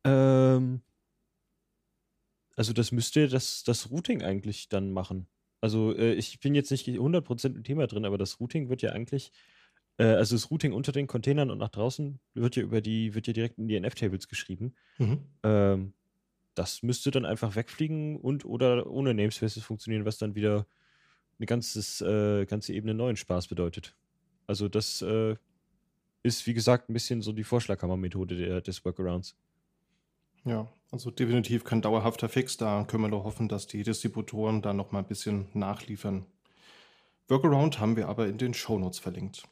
Ähm, 0.04 0.80
also 2.56 2.72
das 2.72 2.92
müsste 2.92 3.26
das, 3.26 3.64
das 3.64 3.90
Routing 3.90 4.22
eigentlich 4.22 4.68
dann 4.68 4.92
machen. 4.92 5.26
Also 5.60 5.94
äh, 5.96 6.12
ich 6.14 6.38
bin 6.40 6.54
jetzt 6.54 6.70
nicht 6.70 6.86
100% 6.86 7.56
im 7.56 7.64
Thema 7.64 7.86
drin, 7.88 8.04
aber 8.04 8.16
das 8.16 8.38
Routing 8.38 8.68
wird 8.68 8.82
ja 8.82 8.92
eigentlich, 8.92 9.32
äh, 10.00 10.14
also 10.14 10.34
das 10.34 10.50
Routing 10.50 10.72
unter 10.72 10.92
den 10.92 11.06
Containern 11.06 11.50
und 11.50 11.58
nach 11.58 11.68
draußen 11.68 12.18
wird 12.34 12.56
ja 12.56 12.62
über 12.62 12.80
die, 12.80 13.14
wird 13.14 13.26
ja 13.26 13.32
direkt 13.34 13.58
in 13.58 13.68
die 13.68 13.76
NF-Tables 13.76 14.28
geschrieben. 14.28 14.74
Mhm. 14.98 15.18
Ähm, 15.42 15.92
das 16.54 16.82
müsste 16.82 17.10
dann 17.10 17.26
einfach 17.26 17.54
wegfliegen 17.54 18.16
und 18.16 18.44
oder 18.44 18.90
ohne 18.90 19.14
Namespaces 19.14 19.62
funktionieren, 19.62 20.04
was 20.04 20.18
dann 20.18 20.34
wieder 20.34 20.66
eine 21.38 21.46
ganzes, 21.46 22.00
äh, 22.00 22.46
ganze 22.46 22.72
Ebene 22.72 22.94
neuen 22.94 23.16
Spaß 23.16 23.48
bedeutet. 23.48 23.94
Also 24.46 24.68
das 24.68 25.02
äh, 25.02 25.36
ist, 26.22 26.46
wie 26.46 26.54
gesagt, 26.54 26.88
ein 26.88 26.94
bisschen 26.94 27.22
so 27.22 27.32
die 27.32 27.44
Vorschlaghammer-Methode 27.44 28.62
des 28.62 28.84
Workarounds. 28.84 29.36
Ja, 30.44 30.66
also 30.90 31.10
definitiv 31.10 31.64
kein 31.64 31.82
dauerhafter 31.82 32.28
Fix. 32.28 32.56
Da 32.56 32.84
können 32.84 33.04
wir 33.04 33.08
nur 33.08 33.24
hoffen, 33.24 33.48
dass 33.48 33.66
die 33.66 33.82
Distributoren 33.82 34.60
da 34.62 34.72
noch 34.72 34.92
mal 34.92 35.00
ein 35.00 35.06
bisschen 35.06 35.48
nachliefern. 35.54 36.26
Workaround 37.28 37.78
haben 37.78 37.96
wir 37.96 38.08
aber 38.08 38.26
in 38.26 38.38
den 38.38 38.54
Shownotes 38.54 38.98
verlinkt. 38.98 39.44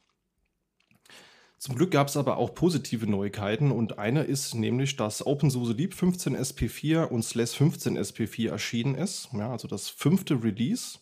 Zum 1.59 1.75
Glück 1.75 1.91
gab 1.91 2.07
es 2.07 2.15
aber 2.15 2.37
auch 2.37 2.55
positive 2.55 3.05
Neuigkeiten 3.05 3.71
und 3.71 3.99
eine 3.99 4.23
ist 4.23 4.55
nämlich, 4.55 4.95
dass 4.95 5.27
OpenSUSE 5.27 5.73
Leap 5.73 5.93
15 5.93 6.37
SP4 6.37 7.03
und 7.03 7.21
SLES 7.21 7.53
15 7.53 7.97
SP4 7.99 8.49
erschienen 8.49 8.95
ist. 8.95 9.27
Ja, 9.33 9.51
also 9.51 9.67
das 9.67 9.89
fünfte 9.89 10.41
Release. 10.41 10.99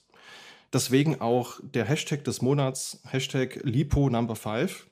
Deswegen 0.74 1.22
auch 1.22 1.60
der 1.62 1.86
Hashtag 1.86 2.24
des 2.24 2.42
Monats, 2.42 3.00
Hashtag 3.08 3.60
Lipo 3.62 4.10
Number 4.10 4.36
5. 4.36 4.88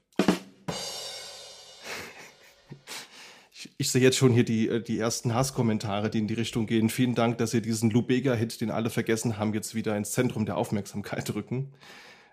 Ich 3.80 3.90
sehe 3.90 4.04
jetzt 4.04 4.18
schon 4.18 4.32
hier 4.32 4.46
die, 4.46 4.70
äh, 4.70 4.84
die 4.84 5.00
ersten 5.00 5.34
Hasskommentare, 5.34 6.12
die 6.12 6.20
in 6.20 6.28
die 6.28 6.36
Richtung 6.36 6.68
gehen. 6.68 6.90
Vielen 6.90 7.16
Dank, 7.16 7.40
dass 7.40 7.56
ihr 7.56 7.62
diesen 7.62 7.90
Lubega-Hit, 7.90 8.62
den 8.62 8.70
alle 8.70 8.92
vergessen 8.92 9.40
haben, 9.40 9.54
jetzt 9.56 9.74
wieder 9.74 9.98
ins 9.98 10.12
Zentrum 10.12 10.46
der 10.46 10.58
Aufmerksamkeit 10.58 11.34
rücken. 11.34 11.74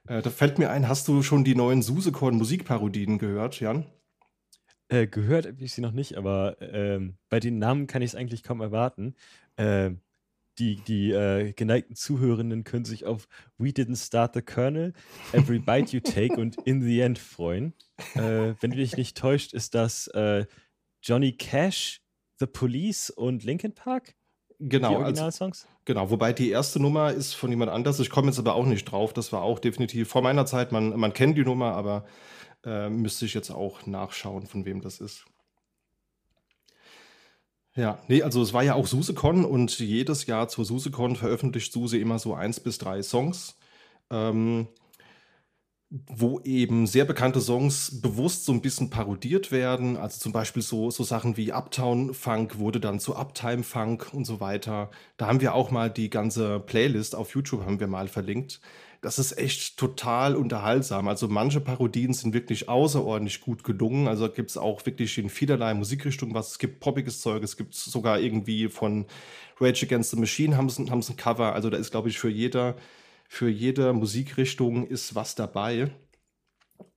Äh, 0.09 0.23
da 0.23 0.30
fällt 0.30 0.59
mir 0.59 0.71
ein, 0.71 0.88
hast 0.88 1.09
du 1.09 1.23
schon 1.23 1.44
die 1.44 1.54
neuen 1.54 1.82
Susekorn-Musikparodien 1.82 3.18
gehört, 3.18 3.61
Jan? 3.61 3.87
Äh, 4.88 5.06
gehört 5.06 5.47
habe 5.47 5.62
ich 5.62 5.73
sie 5.73 5.80
noch 5.80 5.92
nicht, 5.92 6.16
aber 6.16 6.56
ähm, 6.61 7.16
bei 7.28 7.40
den 7.40 7.59
Namen 7.59 7.87
kann 7.87 8.02
ich 8.02 8.11
es 8.11 8.14
eigentlich 8.14 8.42
kaum 8.42 8.61
erwarten. 8.61 9.14
Äh, 9.56 9.92
die, 10.59 10.76
die 10.76 11.12
äh, 11.12 11.52
geneigten 11.52 11.97
Zuhörenden 11.97 12.64
können 12.64 12.85
sich 12.85 13.06
auf 13.06 13.26
We 13.56 13.68
Didn't 13.68 14.04
Start 14.04 14.35
the 14.35 14.42
Kernel, 14.42 14.92
Every 15.32 15.59
Bite 15.59 15.97
You 15.97 16.00
Take 16.00 16.38
und 16.38 16.56
In 16.66 16.82
the 16.82 17.00
End 17.00 17.18
freuen. 17.18 17.73
Äh, 18.14 18.54
wenn 18.61 18.71
du 18.71 18.76
dich 18.76 18.97
nicht 18.97 19.16
täuscht, 19.16 19.54
ist 19.54 19.75
das 19.75 20.09
äh, 20.09 20.44
Johnny 21.02 21.32
Cash, 21.32 22.02
The 22.38 22.47
Police 22.47 23.09
und 23.09 23.44
Linkin 23.44 23.75
Park? 23.75 24.14
Genau. 24.69 24.88
Die 24.90 24.95
also 24.95 25.04
Originalsongs? 25.04 25.64
Also, 25.64 25.76
genau, 25.85 26.11
wobei 26.11 26.33
die 26.33 26.50
erste 26.50 26.81
Nummer 26.81 27.12
ist 27.12 27.35
von 27.35 27.50
jemand 27.50 27.71
anders. 27.71 27.99
Ich 27.99 28.11
komme 28.11 28.28
jetzt 28.28 28.38
aber 28.38 28.54
auch 28.54 28.66
nicht 28.66 28.85
drauf. 28.85 29.12
Das 29.12 29.33
war 29.33 29.42
auch 29.42 29.59
definitiv 29.59 30.09
vor 30.09 30.23
meiner 30.23 30.47
Zeit. 30.47 30.71
Man, 30.71 30.99
man 30.99 31.12
kennt 31.12 31.37
die 31.37 31.45
Nummer, 31.45 31.73
aber 31.73 32.04
äh, 32.64 32.88
müsste 32.88 33.25
ich 33.25 33.35
jetzt 33.35 33.50
auch 33.50 33.87
nachschauen, 33.87 34.47
von 34.47 34.64
wem 34.64 34.81
das 34.81 35.00
ist. 35.00 35.25
Ja, 37.75 37.99
nee, 38.07 38.23
also 38.23 38.42
es 38.42 38.52
war 38.52 38.62
ja 38.62 38.75
auch 38.75 38.87
SuseCon 38.87 39.45
und 39.45 39.78
jedes 39.78 40.26
Jahr 40.26 40.49
zur 40.49 40.64
SuseCon 40.64 41.16
veröffentlicht 41.16 41.73
SUSE 41.73 41.99
immer 41.99 42.19
so 42.19 42.35
eins 42.35 42.61
bis 42.61 42.78
drei 42.78 43.02
Songs. 43.02 43.57
Ähm, 44.11 44.69
wo 46.06 46.40
eben 46.40 46.87
sehr 46.87 47.04
bekannte 47.04 47.40
Songs 47.42 48.00
bewusst 48.00 48.46
so 48.46 48.52
ein 48.52 48.62
bisschen 48.62 48.88
parodiert 48.88 49.52
werden. 49.52 49.99
Also 49.99 50.18
zum 50.18 50.32
Beispiel 50.32 50.62
so, 50.62 50.90
so 50.90 51.04
Sachen 51.04 51.37
wie 51.37 51.52
Uptown 51.52 52.14
Funk 52.14 52.58
wurde 52.58 52.80
dann 52.80 52.99
zu 52.99 53.14
Uptime 53.14 53.62
Funk 53.62 54.08
und 54.14 54.25
so 54.25 54.40
weiter. 54.40 54.90
Da 55.18 55.26
haben 55.26 55.42
wir 55.42 55.54
auch 55.54 55.70
mal 55.70 55.90
die 55.90 56.08
ganze 56.08 56.61
Playlist 56.61 57.14
auf 57.14 57.34
YouTube 57.34 57.66
haben 57.66 57.78
wir 57.78 57.88
mal 57.88 58.08
verlinkt. 58.08 58.61
Das 59.02 59.18
ist 59.18 59.37
echt 59.37 59.76
total 59.76 60.34
unterhaltsam. 60.34 61.08
Also 61.08 61.28
manche 61.28 61.61
Parodien 61.61 62.14
sind 62.14 62.32
wirklich 62.32 62.70
außerordentlich 62.70 63.42
gut 63.42 63.62
gelungen. 63.62 64.08
Also 64.08 64.30
gibt 64.30 64.49
es 64.49 64.56
auch 64.56 64.87
wirklich 64.87 65.18
in 65.18 65.28
vielerlei 65.28 65.75
Musikrichtungen 65.75 66.34
was. 66.34 66.52
Es 66.52 66.58
gibt 66.58 66.80
poppiges 66.80 67.20
Zeug, 67.20 67.42
es 67.42 67.58
gibt 67.58 67.75
sogar 67.75 68.18
irgendwie 68.18 68.68
von 68.68 69.04
Rage 69.61 69.84
Against 69.84 70.12
the 70.12 70.16
Machine 70.16 70.56
haben 70.56 70.70
sie, 70.70 70.90
haben 70.90 71.02
sie 71.02 71.12
ein 71.12 71.16
Cover. 71.16 71.52
Also 71.52 71.68
da 71.68 71.76
ist, 71.76 71.90
glaube 71.90 72.08
ich, 72.08 72.18
für 72.18 72.30
jeder 72.30 72.76
für 73.32 73.48
jede 73.48 73.94
Musikrichtung 73.94 74.86
ist 74.86 75.14
was 75.14 75.34
dabei. 75.34 75.90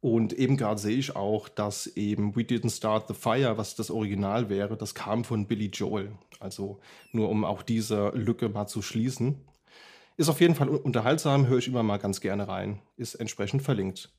Und 0.01 0.33
eben 0.33 0.57
gerade 0.57 0.81
sehe 0.81 0.97
ich 0.97 1.15
auch, 1.15 1.47
dass 1.47 1.87
eben 1.87 2.35
We 2.35 2.41
Didn't 2.41 2.75
Start 2.75 3.07
the 3.07 3.13
Fire, 3.13 3.57
was 3.57 3.75
das 3.75 3.89
Original 3.89 4.49
wäre, 4.49 4.75
das 4.75 4.93
kam 4.93 5.23
von 5.23 5.47
Billy 5.47 5.67
Joel. 5.67 6.11
Also 6.41 6.81
nur 7.13 7.29
um 7.29 7.45
auch 7.45 7.61
diese 7.61 8.09
Lücke 8.09 8.49
mal 8.49 8.67
zu 8.67 8.81
schließen. 8.81 9.45
Ist 10.17 10.27
auf 10.27 10.41
jeden 10.41 10.55
Fall 10.55 10.67
unterhaltsam, 10.67 11.47
höre 11.47 11.59
ich 11.59 11.69
immer 11.69 11.83
mal 11.83 11.99
ganz 11.99 12.19
gerne 12.19 12.49
rein. 12.49 12.81
Ist 12.97 13.15
entsprechend 13.15 13.61
verlinkt. 13.61 14.13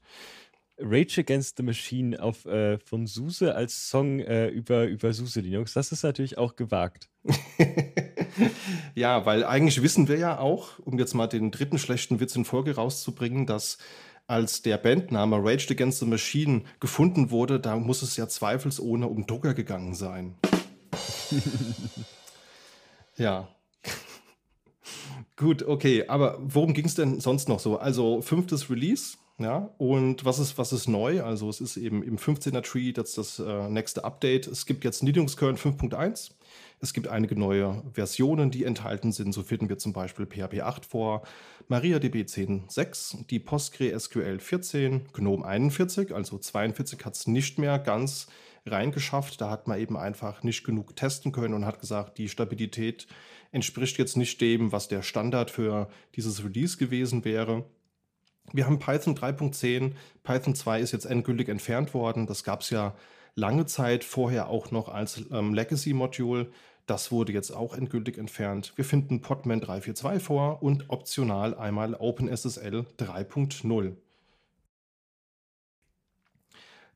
Rage 0.79 1.21
Against 1.21 1.57
the 1.57 1.63
Machine 1.63 2.23
auf, 2.23 2.45
äh, 2.45 2.79
von 2.79 3.07
SUSE 3.07 3.55
als 3.55 3.89
Song 3.89 4.21
äh, 4.21 4.49
über, 4.49 4.85
über 4.85 5.13
SUSE 5.13 5.41
Linux, 5.41 5.73
das 5.73 5.93
ist 5.93 6.03
natürlich 6.03 6.39
auch 6.39 6.57
gewagt. 6.57 7.09
ja, 8.95 9.25
weil 9.25 9.45
eigentlich 9.45 9.83
wissen 9.83 10.09
wir 10.09 10.19
ja 10.19 10.39
auch, 10.39 10.79
um 10.81 10.99
jetzt 10.99 11.15
mal 11.15 11.27
den 11.27 11.51
dritten 11.51 11.79
schlechten 11.79 12.21
Witz 12.21 12.37
in 12.37 12.45
Folge 12.45 12.75
rauszubringen, 12.75 13.47
dass 13.47 13.79
als 14.27 14.63
der 14.63 14.77
Bandname 14.77 15.37
Rage 15.43 15.69
Against 15.71 16.01
the 16.01 16.07
Machine 16.07 16.63
gefunden 16.81 17.31
wurde, 17.31 17.61
da 17.61 17.77
muss 17.77 18.03
es 18.03 18.17
ja 18.17 18.29
zweifelsohne 18.29 19.07
um 19.07 19.27
Drucker 19.27 19.55
gegangen 19.55 19.95
sein. 19.95 20.35
ja. 23.17 23.49
Gut, 25.37 25.63
okay, 25.63 26.07
aber 26.09 26.39
worum 26.41 26.75
ging 26.75 26.87
es 26.87 26.95
denn 26.95 27.21
sonst 27.21 27.49
noch 27.49 27.61
so? 27.61 27.79
Also 27.79 28.23
fünftes 28.23 28.71
Release, 28.71 29.19
ja, 29.39 29.71
und 29.77 30.25
was 30.25 30.39
ist, 30.39 30.57
was 30.57 30.73
ist 30.73 30.89
neu? 30.89 31.23
Also 31.23 31.51
es 31.51 31.61
ist 31.61 31.77
eben 31.77 32.03
im 32.03 32.17
15er 32.17 32.63
Tree 32.63 32.93
das, 32.93 33.15
das 33.15 33.39
äh, 33.39 33.69
nächste 33.69 34.05
Update. 34.05 34.47
Es 34.47 34.65
gibt 34.65 34.83
jetzt 34.83 35.01
Kernel 35.01 35.57
5.1. 35.57 36.31
Es 36.81 36.95
gibt 36.95 37.09
einige 37.09 37.39
neue 37.39 37.83
Versionen, 37.93 38.51
die 38.51 38.65
enthalten 38.65 39.13
sind. 39.13 39.33
So 39.33 39.43
finden 39.43 39.69
wir 39.69 39.77
zum 39.79 39.93
Beispiel 39.93 40.27
PHP 40.27 40.61
8 40.63 40.87
vor, 40.87 41.23
MariaDB 41.69 42.23
10.6, 42.23 43.27
die 43.27 43.39
PostgreSQL 43.39 44.39
14, 44.39 45.09
GNOME 45.13 45.45
41, 45.45 46.15
also 46.15 46.39
42 46.39 47.05
hat 47.05 47.15
es 47.15 47.27
nicht 47.27 47.59
mehr 47.59 47.79
ganz 47.79 48.29
reingeschafft. 48.67 49.41
Da 49.41 49.51
hat 49.51 49.69
man 49.69 49.79
eben 49.79 49.97
einfach 49.97 50.43
nicht 50.43 50.65
genug 50.65 50.97
testen 50.97 51.33
können 51.33 51.55
und 51.55 51.67
hat 51.67 51.81
gesagt, 51.81 52.19
die 52.19 52.29
Stabilität 52.29 53.07
entspricht 53.53 53.99
jetzt 53.99 54.17
nicht 54.17 54.41
dem, 54.41 54.73
was 54.73 54.89
der 54.89 55.03
Standard 55.03 55.51
für 55.51 55.89
dieses 56.15 56.45
Release 56.45 56.77
gewesen 56.77 57.25
wäre. 57.25 57.65
Wir 58.53 58.67
haben 58.67 58.79
Python 58.79 59.17
3.10, 59.17 59.93
Python 60.23 60.55
2 60.55 60.81
ist 60.81 60.93
jetzt 60.93 61.05
endgültig 61.05 61.49
entfernt 61.49 61.95
worden. 61.95 62.27
Das 62.27 62.45
gab 62.45 62.61
es 62.61 62.71
ja 62.71 62.95
lange 63.35 63.67
Zeit 63.67 64.05
vorher 64.05 64.49
auch 64.49 64.71
noch 64.71 64.89
als 64.89 65.23
ähm, 65.31 65.55
Legacy-Module. 65.55 66.51
Das 66.87 67.11
wurde 67.11 67.33
jetzt 67.33 67.51
auch 67.51 67.75
endgültig 67.75 68.17
entfernt. 68.17 68.73
Wir 68.77 68.85
finden 68.85 69.21
Podman 69.21 69.61
342 69.61 70.23
vor 70.23 70.63
und 70.63 70.89
optional 70.89 71.55
einmal 71.57 71.95
OpenSSL 71.95 72.87
3.0. 72.99 73.97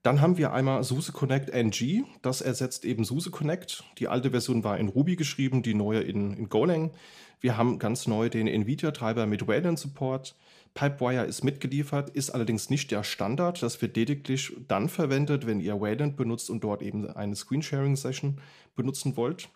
Dann 0.02 0.22
haben 0.22 0.38
wir 0.38 0.52
einmal 0.52 0.82
SUSE 0.82 1.12
Connect 1.12 1.50
NG. 1.50 2.04
Das 2.22 2.40
ersetzt 2.40 2.86
eben 2.86 3.04
SUSE 3.04 3.30
Connect. 3.30 3.84
Die 3.98 4.08
alte 4.08 4.30
Version 4.30 4.64
war 4.64 4.78
in 4.78 4.88
Ruby 4.88 5.16
geschrieben, 5.16 5.62
die 5.62 5.74
neue 5.74 6.00
in, 6.00 6.32
in 6.32 6.48
Golang. 6.48 6.92
Wir 7.40 7.56
haben 7.56 7.78
ganz 7.78 8.06
neu 8.06 8.30
den 8.30 8.46
NVIDIA-Treiber 8.46 9.26
mit 9.26 9.46
Wayland 9.46 9.78
Support. 9.78 10.36
Pipewire 10.74 11.24
ist 11.24 11.42
mitgeliefert, 11.42 12.10
ist 12.10 12.30
allerdings 12.30 12.70
nicht 12.70 12.90
der 12.90 13.02
Standard. 13.02 13.62
Das 13.62 13.82
wird 13.82 13.96
lediglich 13.96 14.56
dann 14.68 14.88
verwendet, 14.88 15.46
wenn 15.46 15.60
ihr 15.60 15.80
Wayland 15.80 16.16
benutzt 16.16 16.48
und 16.48 16.62
dort 16.62 16.82
eben 16.82 17.08
eine 17.08 17.34
Screensharing-Session 17.34 18.40
benutzen 18.76 19.16
wollt. 19.16 19.48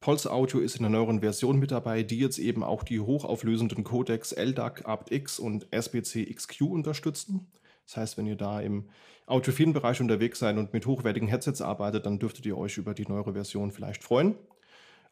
Pulse 0.00 0.30
Audio 0.30 0.60
ist 0.60 0.76
in 0.76 0.82
der 0.82 0.90
neueren 0.90 1.20
Version 1.20 1.58
mit 1.58 1.70
dabei, 1.70 2.02
die 2.02 2.18
jetzt 2.18 2.38
eben 2.38 2.62
auch 2.62 2.84
die 2.84 3.00
hochauflösenden 3.00 3.82
Codecs 3.82 4.32
LDAC, 4.32 4.86
aptX 4.86 5.38
und 5.38 5.66
SBC-XQ 5.72 6.60
unterstützen. 6.62 7.50
Das 7.86 7.96
heißt, 7.96 8.18
wenn 8.18 8.26
ihr 8.26 8.36
da 8.36 8.60
im 8.60 8.90
audiophilen 9.26 9.72
Bereich 9.72 10.00
unterwegs 10.00 10.38
seid 10.38 10.58
und 10.58 10.72
mit 10.72 10.86
hochwertigen 10.86 11.28
Headsets 11.28 11.62
arbeitet, 11.62 12.06
dann 12.06 12.18
dürftet 12.18 12.46
ihr 12.46 12.58
euch 12.58 12.76
über 12.76 12.94
die 12.94 13.06
neuere 13.06 13.32
Version 13.32 13.72
vielleicht 13.72 14.04
freuen. 14.04 14.36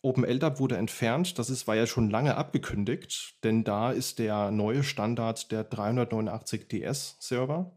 OpenLDAP 0.05 0.61
wurde 0.61 0.77
entfernt. 0.77 1.39
Das 1.39 1.49
ist, 1.49 1.67
war 1.67 1.77
ja 1.77 1.87
schon 1.87 2.11
lange 2.11 2.37
abgekündigt, 2.37 3.37
denn 3.43 3.65
da 3.65 3.91
ist 3.91 4.19
der 4.19 4.51
neue 4.51 4.85
Standard 4.85 5.51
der 5.51 5.65
389 5.65 6.69
DS-Server. 6.69 7.73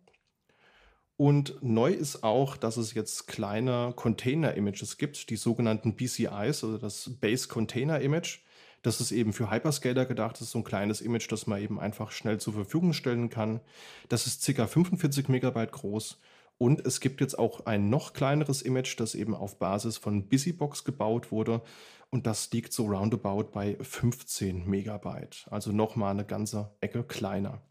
Und 1.15 1.57
neu 1.63 1.91
ist 1.91 2.24
auch, 2.24 2.57
dass 2.57 2.77
es 2.77 2.93
jetzt 2.93 3.27
kleine 3.27 3.93
Container-Images 3.96 4.98
gibt, 4.98 5.29
die 5.29 5.38
sogenannten 5.38 5.96
BCIs, 5.96 6.63
also 6.63 6.77
das 6.77 7.10
Base 7.19 7.48
Container 7.48 8.01
Image. 8.01 8.39
Das 8.84 9.01
ist 9.01 9.12
eben 9.12 9.34
für 9.34 9.50
Hyperscaler 9.50 10.05
gedacht. 10.05 10.36
Das 10.36 10.41
ist 10.41 10.51
so 10.51 10.60
ein 10.60 10.63
kleines 10.63 11.01
Image, 11.01 11.31
das 11.31 11.48
man 11.48 11.62
eben 11.62 11.79
einfach 11.79 12.12
schnell 12.12 12.39
zur 12.39 12.53
Verfügung 12.53 12.93
stellen 12.93 13.29
kann. 13.29 13.62
Das 14.10 14.27
ist 14.27 14.46
ca. 14.46 14.67
45 14.67 15.29
Megabyte 15.29 15.72
groß. 15.72 16.19
Und 16.60 16.86
es 16.86 17.00
gibt 17.00 17.22
jetzt 17.22 17.38
auch 17.38 17.65
ein 17.65 17.89
noch 17.89 18.13
kleineres 18.13 18.62
Image, 18.62 19.00
das 19.00 19.15
eben 19.15 19.34
auf 19.36 19.60
Basis 19.60 19.98
von 19.98 20.27
Busybox 20.27 20.84
gebaut 20.84 21.31
wurde 21.31 21.62
und 22.10 22.26
das 22.26 22.52
liegt 22.52 22.74
so 22.74 22.86
roundabout 22.86 23.52
bei 23.52 23.78
15 23.80 24.68
Megabyte, 24.68 25.48
also 25.50 25.72
nochmal 25.72 26.12
eine 26.12 26.26
ganze 26.26 26.72
Ecke 26.80 27.04
kleiner. 27.04 27.62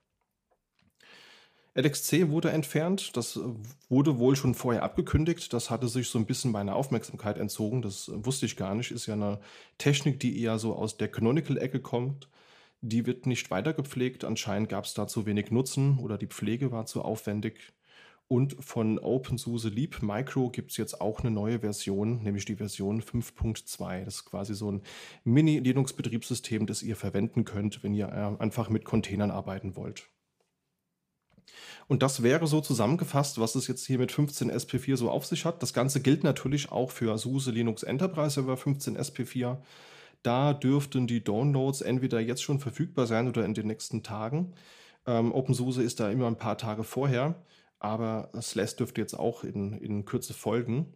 LXC 1.75 2.31
wurde 2.31 2.51
entfernt, 2.51 3.19
das 3.19 3.39
wurde 3.91 4.19
wohl 4.19 4.35
schon 4.35 4.55
vorher 4.55 4.83
abgekündigt, 4.83 5.53
das 5.53 5.69
hatte 5.69 5.89
sich 5.89 6.09
so 6.09 6.19
ein 6.19 6.25
bisschen 6.25 6.51
meiner 6.51 6.75
Aufmerksamkeit 6.75 7.37
entzogen, 7.37 7.83
das 7.83 8.11
wusste 8.15 8.47
ich 8.47 8.57
gar 8.57 8.75
nicht, 8.75 8.93
ist 8.93 9.07
ja 9.07 9.13
eine 9.13 9.41
Technik, 9.77 10.19
die 10.19 10.41
eher 10.41 10.59
so 10.59 10.75
aus 10.75 10.97
der 10.97 11.09
Canonical-Ecke 11.09 11.81
kommt. 11.81 12.31
Die 12.81 13.05
wird 13.05 13.27
nicht 13.27 13.51
weiter 13.51 13.75
gepflegt, 13.75 14.25
anscheinend 14.25 14.69
gab 14.69 14.85
es 14.85 14.95
da 14.95 15.07
zu 15.07 15.27
wenig 15.27 15.51
Nutzen 15.51 15.99
oder 15.99 16.17
die 16.19 16.29
Pflege 16.29 16.73
war 16.73 16.87
zu 16.87 17.03
aufwendig. 17.03 17.73
Und 18.29 18.57
von 18.59 18.99
OpenSUSE 18.99 19.69
Leap 19.69 20.03
Micro 20.03 20.51
gibt 20.51 20.73
es 20.73 20.77
jetzt 20.77 21.01
auch 21.01 21.21
eine 21.21 21.31
neue 21.31 21.61
Version, 21.61 22.23
nämlich 22.25 22.45
die 22.45 22.57
Version 22.57 23.01
5.2. 23.01 24.05
Das 24.05 24.17
ist 24.17 24.25
quasi 24.25 24.55
so 24.55 24.73
ein 24.73 24.83
Mini-Linux-Betriebssystem, 25.23 26.67
das 26.67 26.83
ihr 26.83 26.97
verwenden 26.97 27.45
könnt, 27.45 27.85
wenn 27.85 27.95
ihr 27.95 28.09
äh, 28.09 28.43
einfach 28.43 28.69
mit 28.69 28.85
Containern 28.85 29.31
arbeiten 29.31 29.77
wollt. 29.77 30.09
Und 31.87 32.03
das 32.03 32.25
wäre 32.25 32.49
so 32.49 32.61
zusammengefasst, 32.61 33.39
was 33.39 33.55
es 33.55 33.69
jetzt 33.69 33.87
hier 33.87 33.99
mit 33.99 34.11
15 34.11 34.51
SP4 34.51 34.97
so 34.97 35.09
auf 35.09 35.25
sich 35.25 35.45
hat. 35.45 35.63
Das 35.63 35.73
Ganze 35.73 36.01
gilt 36.01 36.25
natürlich 36.25 36.73
auch 36.73 36.91
für 36.91 37.17
SUSE 37.19 37.53
Linux 37.53 37.85
Enterprise 37.85 38.35
Server 38.35 38.57
15 38.57 38.99
SP4. 38.99 39.59
Da 40.25 40.53
dürften 40.53 41.07
die 41.07 41.23
Downloads 41.23 41.83
entweder 41.83 42.19
jetzt 42.19 42.43
schon 42.43 42.59
verfügbar 42.59 43.07
sein 43.07 43.29
oder 43.29 43.45
in 43.45 43.55
den 43.55 43.69
nächsten 43.69 44.03
Tagen. 44.03 44.55
Ähm, 45.07 45.33
OpenSUSE 45.33 45.85
ist 45.85 46.01
da 46.01 46.11
immer 46.11 46.27
ein 46.27 46.39
paar 46.39 46.59
Tage 46.59 46.83
vorher 46.83 47.37
aber 47.79 48.31
Slash 48.41 48.77
dürfte 48.77 49.01
jetzt 49.01 49.15
auch 49.15 49.45
in, 49.45 49.73
in 49.79 50.05
Kürze 50.05 50.35
folgen. 50.35 50.95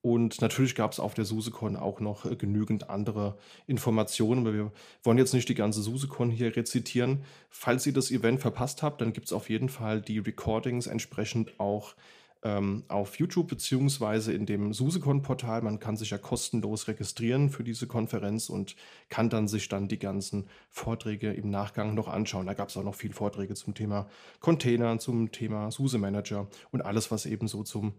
Und 0.00 0.40
natürlich 0.40 0.76
gab 0.76 0.92
es 0.92 1.00
auf 1.00 1.14
der 1.14 1.24
SuseCon 1.24 1.76
auch 1.76 1.98
noch 2.00 2.24
äh, 2.24 2.36
genügend 2.36 2.88
andere 2.88 3.36
Informationen, 3.66 4.40
aber 4.40 4.54
wir 4.54 4.72
wollen 5.02 5.18
jetzt 5.18 5.34
nicht 5.34 5.48
die 5.48 5.54
ganze 5.54 5.82
SuseCon 5.82 6.30
hier 6.30 6.54
rezitieren. 6.54 7.24
Falls 7.50 7.84
ihr 7.86 7.92
das 7.92 8.10
Event 8.10 8.40
verpasst 8.40 8.82
habt, 8.82 9.00
dann 9.00 9.12
gibt 9.12 9.26
es 9.26 9.32
auf 9.32 9.50
jeden 9.50 9.68
Fall 9.68 10.00
die 10.00 10.18
Recordings 10.18 10.86
entsprechend 10.86 11.58
auch 11.58 11.94
ähm, 12.42 12.84
auf 12.88 13.18
YouTube 13.18 13.48
beziehungsweise 13.48 14.32
in 14.32 14.46
dem 14.46 14.72
SuseCon-Portal. 14.72 15.62
Man 15.62 15.78
kann 15.78 15.96
sich 15.96 16.10
ja 16.10 16.18
kostenlos 16.18 16.88
registrieren 16.88 17.50
für 17.50 17.64
diese 17.64 17.86
Konferenz 17.86 18.48
und 18.48 18.76
kann 19.08 19.30
dann 19.30 19.48
sich 19.48 19.68
dann 19.68 19.88
die 19.88 19.98
ganzen 19.98 20.48
Vorträge 20.70 21.32
im 21.32 21.50
Nachgang 21.50 21.94
noch 21.94 22.08
anschauen. 22.08 22.46
Da 22.46 22.54
gab 22.54 22.68
es 22.68 22.76
auch 22.76 22.84
noch 22.84 22.94
viele 22.94 23.14
Vorträge 23.14 23.54
zum 23.54 23.74
Thema 23.74 24.08
Container, 24.40 24.98
zum 24.98 25.32
Thema 25.32 25.70
SUSE 25.70 25.98
Manager 25.98 26.48
und 26.70 26.82
alles, 26.82 27.10
was 27.10 27.26
eben 27.26 27.48
so 27.48 27.62
zum 27.62 27.94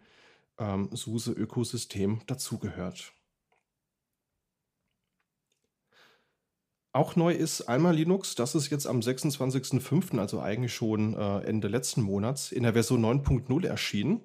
ähm, 0.57 0.89
SUSE-Ökosystem 0.91 2.21
dazugehört. 2.25 3.13
Auch 6.91 7.15
neu 7.15 7.33
ist 7.33 7.61
Alma 7.61 7.91
Linux, 7.91 8.35
das 8.35 8.55
ist 8.55 8.69
jetzt 8.69 8.87
am 8.87 8.99
26.05., 8.99 10.17
also 10.19 10.39
eigentlich 10.39 10.73
schon 10.73 11.13
äh, 11.13 11.39
Ende 11.41 11.67
letzten 11.67 12.01
Monats, 12.01 12.51
in 12.51 12.63
der 12.63 12.73
Version 12.73 13.05
9.0 13.05 13.65
erschienen. 13.65 14.21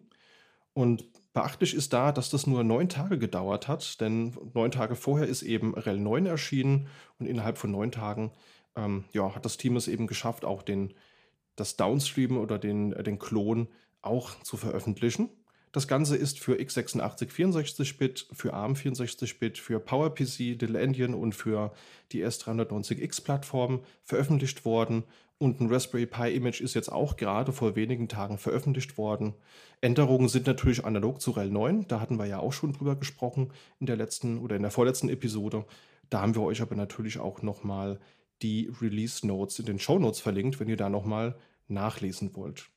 Und 0.73 1.05
Beachtlich 1.35 1.75
ist 1.75 1.93
da, 1.93 2.13
dass 2.13 2.31
das 2.31 2.47
nur 2.47 2.63
neun 2.63 2.89
Tage 2.89 3.19
gedauert 3.19 3.67
hat, 3.67 4.01
denn 4.01 4.37
neun 4.55 4.71
Tage 4.71 4.95
vorher 4.95 5.27
ist 5.27 5.43
eben 5.43 5.75
RHEL 5.75 5.99
9 5.99 6.27
erschienen 6.27 6.87
und 7.19 7.27
innerhalb 7.27 7.59
von 7.59 7.73
neun 7.73 7.91
Tagen 7.91 8.31
ähm, 8.77 9.05
ja, 9.13 9.35
hat 9.35 9.45
das 9.45 9.57
Team 9.57 9.75
es 9.75 9.89
eben 9.89 10.07
geschafft, 10.07 10.45
auch 10.45 10.63
den, 10.63 10.95
das 11.57 11.77
Downstream 11.77 12.39
oder 12.39 12.61
den, 12.61 12.93
äh, 12.93 13.03
den 13.03 13.19
Klon 13.19 13.67
auch 14.01 14.41
zu 14.43 14.57
veröffentlichen. 14.57 15.29
Das 15.75 15.89
Ganze 15.89 16.15
ist 16.17 16.39
für 16.39 16.55
x86 16.55 17.33
64-Bit, 17.33 18.29
für 18.33 18.55
ARM 18.55 18.75
64-Bit, 18.75 19.59
für 19.59 19.81
PowerPC, 19.81 20.39
Little 20.61 20.79
Endian 20.79 21.15
und 21.15 21.35
für 21.35 21.73
die 22.13 22.25
S390X-Plattform 22.25 23.81
veröffentlicht 24.05 24.65
worden. 24.65 25.03
Und 25.37 25.61
ein 25.61 25.69
Raspberry 25.69 26.07
Pi 26.07 26.33
Image 26.33 26.61
ist 26.61 26.75
jetzt 26.75 26.93
auch 26.93 27.17
gerade 27.17 27.53
vor 27.53 27.75
wenigen 27.75 28.07
Tagen 28.07 28.39
veröffentlicht 28.39 28.97
worden. 28.99 29.35
Änderungen 29.81 30.29
sind 30.29 30.47
natürlich 30.47 30.85
analog 30.85 31.21
zu 31.21 31.33
RHEL 31.33 31.51
9. 31.51 31.89
Da 31.89 31.99
hatten 31.99 32.21
wir 32.21 32.27
ja 32.27 32.39
auch 32.39 32.53
schon 32.53 32.73
drüber 32.73 32.95
gesprochen 32.95 33.51
in 33.81 33.87
der 33.87 33.97
letzten 33.97 34.39
oder 34.39 34.55
in 34.55 34.63
der 34.63 34.71
vorletzten 34.71 35.09
Episode. 35.09 35.65
Da 36.09 36.21
haben 36.21 36.37
wir 36.37 36.43
euch 36.43 36.63
aber 36.63 36.77
natürlich 36.77 37.19
auch 37.19 37.43
nochmal 37.43 37.99
die 38.43 38.71
Release 38.81 39.27
Notes 39.27 39.59
in 39.59 39.67
den 39.67 39.81
Show 39.81 39.99
Notes 39.99 40.21
verlinkt, 40.21 40.61
wenn 40.61 40.69
ihr 40.69 40.77
da 40.77 40.89
nochmal 40.89 41.35
nachlesen 41.67 42.37
wollt. 42.37 42.71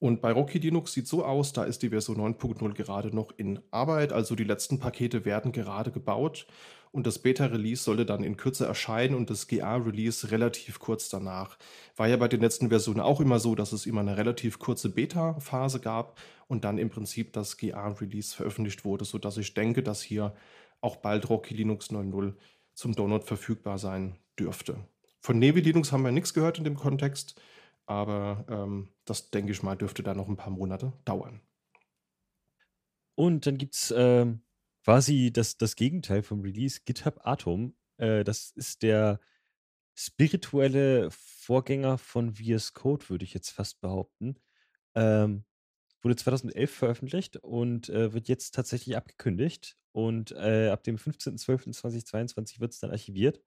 Und 0.00 0.20
bei 0.20 0.30
Rocky 0.30 0.58
Linux 0.58 0.92
sieht 0.92 1.08
so 1.08 1.24
aus, 1.24 1.52
da 1.52 1.64
ist 1.64 1.82
die 1.82 1.88
Version 1.88 2.18
9.0 2.18 2.72
gerade 2.74 3.14
noch 3.14 3.32
in 3.36 3.60
Arbeit, 3.72 4.12
also 4.12 4.36
die 4.36 4.44
letzten 4.44 4.78
Pakete 4.78 5.24
werden 5.24 5.50
gerade 5.50 5.90
gebaut 5.90 6.46
und 6.92 7.06
das 7.06 7.18
Beta-Release 7.18 7.82
sollte 7.82 8.06
dann 8.06 8.24
in 8.24 8.36
Kürze 8.36 8.66
erscheinen 8.66 9.14
und 9.14 9.30
das 9.30 9.46
GA-Release 9.46 10.30
relativ 10.30 10.78
kurz 10.78 11.08
danach. 11.08 11.58
War 11.96 12.08
ja 12.08 12.16
bei 12.16 12.28
den 12.28 12.40
letzten 12.40 12.68
Versionen 12.68 13.00
auch 13.00 13.20
immer 13.20 13.40
so, 13.40 13.54
dass 13.54 13.72
es 13.72 13.86
immer 13.86 14.00
eine 14.00 14.16
relativ 14.16 14.58
kurze 14.58 14.88
Beta-Phase 14.88 15.80
gab 15.80 16.18
und 16.46 16.64
dann 16.64 16.78
im 16.78 16.90
Prinzip 16.90 17.32
das 17.32 17.56
GA-Release 17.56 18.34
veröffentlicht 18.34 18.84
wurde, 18.84 19.04
sodass 19.04 19.36
ich 19.36 19.54
denke, 19.54 19.82
dass 19.82 20.00
hier 20.00 20.34
auch 20.80 20.96
bald 20.96 21.28
Rocky 21.28 21.54
Linux 21.54 21.90
9.0 21.90 22.34
zum 22.74 22.94
Download 22.94 23.24
verfügbar 23.24 23.78
sein 23.78 24.16
dürfte. 24.38 24.78
Von 25.20 25.38
Nevi 25.38 25.60
Linux 25.60 25.92
haben 25.92 26.04
wir 26.04 26.12
nichts 26.12 26.32
gehört 26.32 26.58
in 26.58 26.64
dem 26.64 26.76
Kontext. 26.76 27.40
Aber 27.88 28.44
ähm, 28.50 28.90
das, 29.06 29.30
denke 29.30 29.50
ich 29.50 29.62
mal, 29.62 29.74
dürfte 29.74 30.02
da 30.02 30.12
noch 30.12 30.28
ein 30.28 30.36
paar 30.36 30.50
Monate 30.50 30.92
dauern. 31.06 31.40
Und 33.14 33.46
dann 33.46 33.56
gibt 33.56 33.74
es 33.74 33.94
ähm, 33.96 34.42
quasi 34.84 35.32
das, 35.32 35.56
das 35.56 35.74
Gegenteil 35.74 36.22
vom 36.22 36.42
Release, 36.42 36.80
GitHub 36.84 37.20
Atom. 37.24 37.74
Äh, 37.96 38.24
das 38.24 38.50
ist 38.50 38.82
der 38.82 39.20
spirituelle 39.94 41.10
Vorgänger 41.10 41.96
von 41.96 42.34
VS 42.34 42.74
Code, 42.74 43.08
würde 43.08 43.24
ich 43.24 43.32
jetzt 43.32 43.48
fast 43.48 43.80
behaupten. 43.80 44.38
Ähm, 44.94 45.46
wurde 46.02 46.16
2011 46.16 46.70
veröffentlicht 46.70 47.38
und 47.38 47.88
äh, 47.88 48.12
wird 48.12 48.28
jetzt 48.28 48.54
tatsächlich 48.54 48.98
abgekündigt. 48.98 49.78
Und 49.92 50.32
äh, 50.32 50.68
ab 50.68 50.84
dem 50.84 50.96
15.12.2022 50.96 52.60
wird 52.60 52.72
es 52.74 52.80
dann 52.80 52.90
archiviert. 52.90 53.40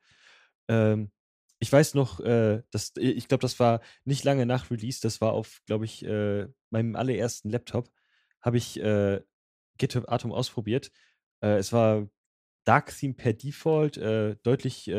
Ähm, 0.68 1.12
ich 1.62 1.72
weiß 1.72 1.94
noch, 1.94 2.20
äh, 2.20 2.64
dass, 2.72 2.96
äh, 2.98 3.02
ich 3.02 3.28
glaube, 3.28 3.44
das 3.44 3.60
war 3.60 3.82
nicht 4.04 4.24
lange 4.24 4.46
nach 4.48 4.72
Release, 4.72 5.00
das 5.00 5.22
war 5.22 5.34
auf, 5.34 5.62
glaube 5.68 5.86
ich, 5.86 6.04
äh, 6.04 6.48
meinem 6.72 6.96
allerersten 6.96 7.52
Laptop, 7.52 7.92
habe 8.42 8.58
ich 8.58 8.80
äh, 8.80 9.22
GitHub 9.78 10.10
Atom 10.10 10.32
ausprobiert. 10.32 10.92
Äh, 11.42 11.58
es 11.58 11.72
war 11.72 12.10
Dark 12.66 12.96
Theme 12.98 13.14
per 13.14 13.34
Default, 13.34 13.98
äh, 13.98 14.36
deutlich, 14.44 14.92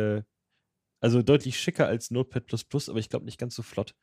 also 1.00 1.23
deutlich 1.23 1.61
schicker 1.61 1.88
als 1.88 2.11
Notepad, 2.12 2.45
aber 2.88 2.99
ich 2.99 3.09
glaube 3.09 3.25
nicht 3.25 3.38
ganz 3.38 3.57
so 3.57 3.62
flott. 3.62 3.97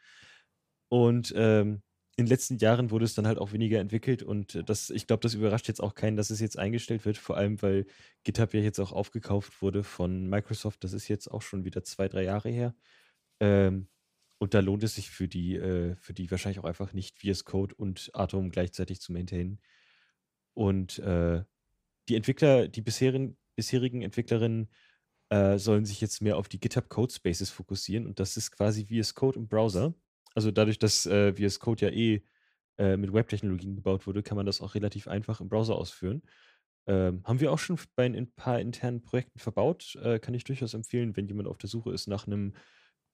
Und 0.90 1.34
ähm, 1.36 1.82
in 2.20 2.26
den 2.26 2.32
letzten 2.32 2.58
Jahren 2.58 2.92
wurde 2.92 3.06
es 3.06 3.16
dann 3.16 3.26
halt 3.26 3.38
auch 3.38 3.54
weniger 3.54 3.80
entwickelt 3.80 4.24
und 4.24 4.56
äh, 4.56 4.64
das, 4.64 4.90
ich 4.90 5.08
glaube, 5.08 5.22
das 5.22 5.36
überrascht 5.36 5.70
jetzt 5.70 5.82
auch 5.82 5.96
keinen, 5.96 6.18
dass 6.18 6.30
es 6.30 6.42
jetzt 6.42 6.60
eingestellt 6.60 7.06
wird, 7.06 7.18
vor 7.18 7.38
allem 7.38 7.62
weil 7.62 7.86
GitHub 8.24 8.54
ja 8.54 8.60
jetzt 8.60 8.80
auch 8.80 8.92
aufgekauft 8.92 9.62
wurde 9.62 9.84
von 9.84 10.28
Microsoft. 10.28 10.84
Das 10.84 10.92
ist 10.92 11.08
jetzt 11.08 11.30
auch 11.32 11.42
schon 11.42 11.64
wieder 11.64 11.84
zwei, 11.84 12.10
drei 12.10 12.24
Jahre 12.24 12.50
her. 12.50 12.76
Ähm, 13.40 13.88
und 14.38 14.54
da 14.54 14.60
lohnt 14.60 14.84
es 14.84 14.96
sich 14.96 15.10
für 15.10 15.30
die, 15.30 15.56
äh, 15.56 15.96
für 15.96 16.14
die 16.14 16.30
wahrscheinlich 16.30 16.60
auch 16.60 16.66
einfach 16.66 16.92
nicht 16.94 17.20
VS 17.20 17.46
Code 17.46 17.74
und 17.76 18.12
Atom 18.14 18.52
gleichzeitig 18.52 19.00
zu 19.00 19.14
maintainen. 19.14 19.62
Und 20.54 21.00
äh, 21.00 21.44
die 22.10 22.16
Entwickler, 22.16 22.68
die 22.68 22.82
bisherigen, 22.82 23.38
bisherigen 23.56 24.02
Entwicklerinnen 24.02 24.70
äh, 25.30 25.58
sollen 25.58 25.86
sich 25.86 26.02
jetzt 26.02 26.22
mehr 26.22 26.38
auf 26.38 26.50
die 26.50 26.60
GitHub 26.60 26.90
Code 26.90 27.14
Spaces 27.14 27.50
fokussieren 27.50 28.08
und 28.08 28.20
das 28.20 28.36
ist 28.36 28.52
quasi 28.52 28.86
VS 28.86 29.16
Code 29.16 29.40
im 29.40 29.48
Browser 29.48 29.94
also 30.36 30.52
dadurch, 30.52 30.80
dass 30.80 31.06
äh, 31.06 31.34
VS 31.34 31.60
Code 31.60 31.86
ja 31.86 31.92
eh 31.92 32.24
äh, 32.78 32.98
mit 32.98 33.14
Web-Technologien 33.14 33.76
gebaut 33.76 34.08
wurde, 34.08 34.24
kann 34.24 34.38
man 34.38 34.46
das 34.46 34.62
auch 34.62 34.76
relativ 34.76 35.08
einfach 35.08 35.42
im 35.42 35.50
Browser 35.50 35.76
ausführen. 35.76 36.22
Ähm, 36.88 37.24
haben 37.26 37.40
wir 37.40 37.52
auch 37.52 37.60
schon 37.60 37.78
bei 37.96 38.06
ein 38.06 38.32
paar 38.32 38.60
internen 38.60 39.02
Projekten 39.02 39.40
verbaut. 39.40 39.96
Äh, 40.02 40.20
kann 40.20 40.34
ich 40.34 40.44
durchaus 40.44 40.74
empfehlen, 40.74 41.16
wenn 41.16 41.28
jemand 41.28 41.48
auf 41.48 41.58
der 41.58 41.70
Suche 41.70 41.92
ist 41.92 42.08
nach 42.08 42.26
einem 42.26 42.54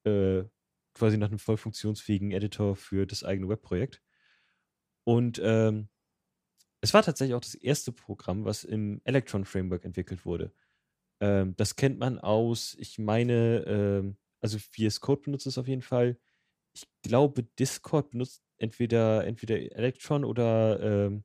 äh, 0.06 0.43
quasi 0.93 1.17
nach 1.17 1.30
einem 1.30 1.39
voll 1.39 1.58
funktionsfähigen 1.58 2.32
Editor 2.32 2.75
für 2.75 3.06
das 3.06 3.23
eigene 3.23 3.49
Webprojekt. 3.49 4.01
Und 5.04 5.39
ähm, 5.43 5.89
es 6.82 6.93
war 6.93 7.04
tatsächlich 7.04 7.36
auch 7.36 7.41
das 7.41 7.56
erste 7.56 7.91
Programm, 7.91 8.45
was 8.45 8.63
im 8.63 9.01
Electron 9.04 9.45
Framework 9.45 9.84
entwickelt 9.86 10.25
wurde. 10.25 10.54
Ähm, 11.19 11.56
das 11.58 11.75
kennt 11.75 11.99
man 11.99 12.19
aus, 12.19 12.75
ich 12.80 12.99
meine, 12.99 13.65
ähm, 13.67 14.17
also 14.41 14.58
VS 14.60 15.01
Code 15.01 15.21
benutzt 15.23 15.47
es 15.47 15.58
auf 15.58 15.67
jeden 15.67 15.82
Fall 15.82 16.17
ich 16.76 16.84
glaube, 17.02 17.44
Discord 17.44 18.12
benutzt 18.12 18.44
entweder, 18.58 19.26
entweder 19.26 19.58
Electron 19.58 20.26
oder 20.26 20.80
ähm, 20.82 21.24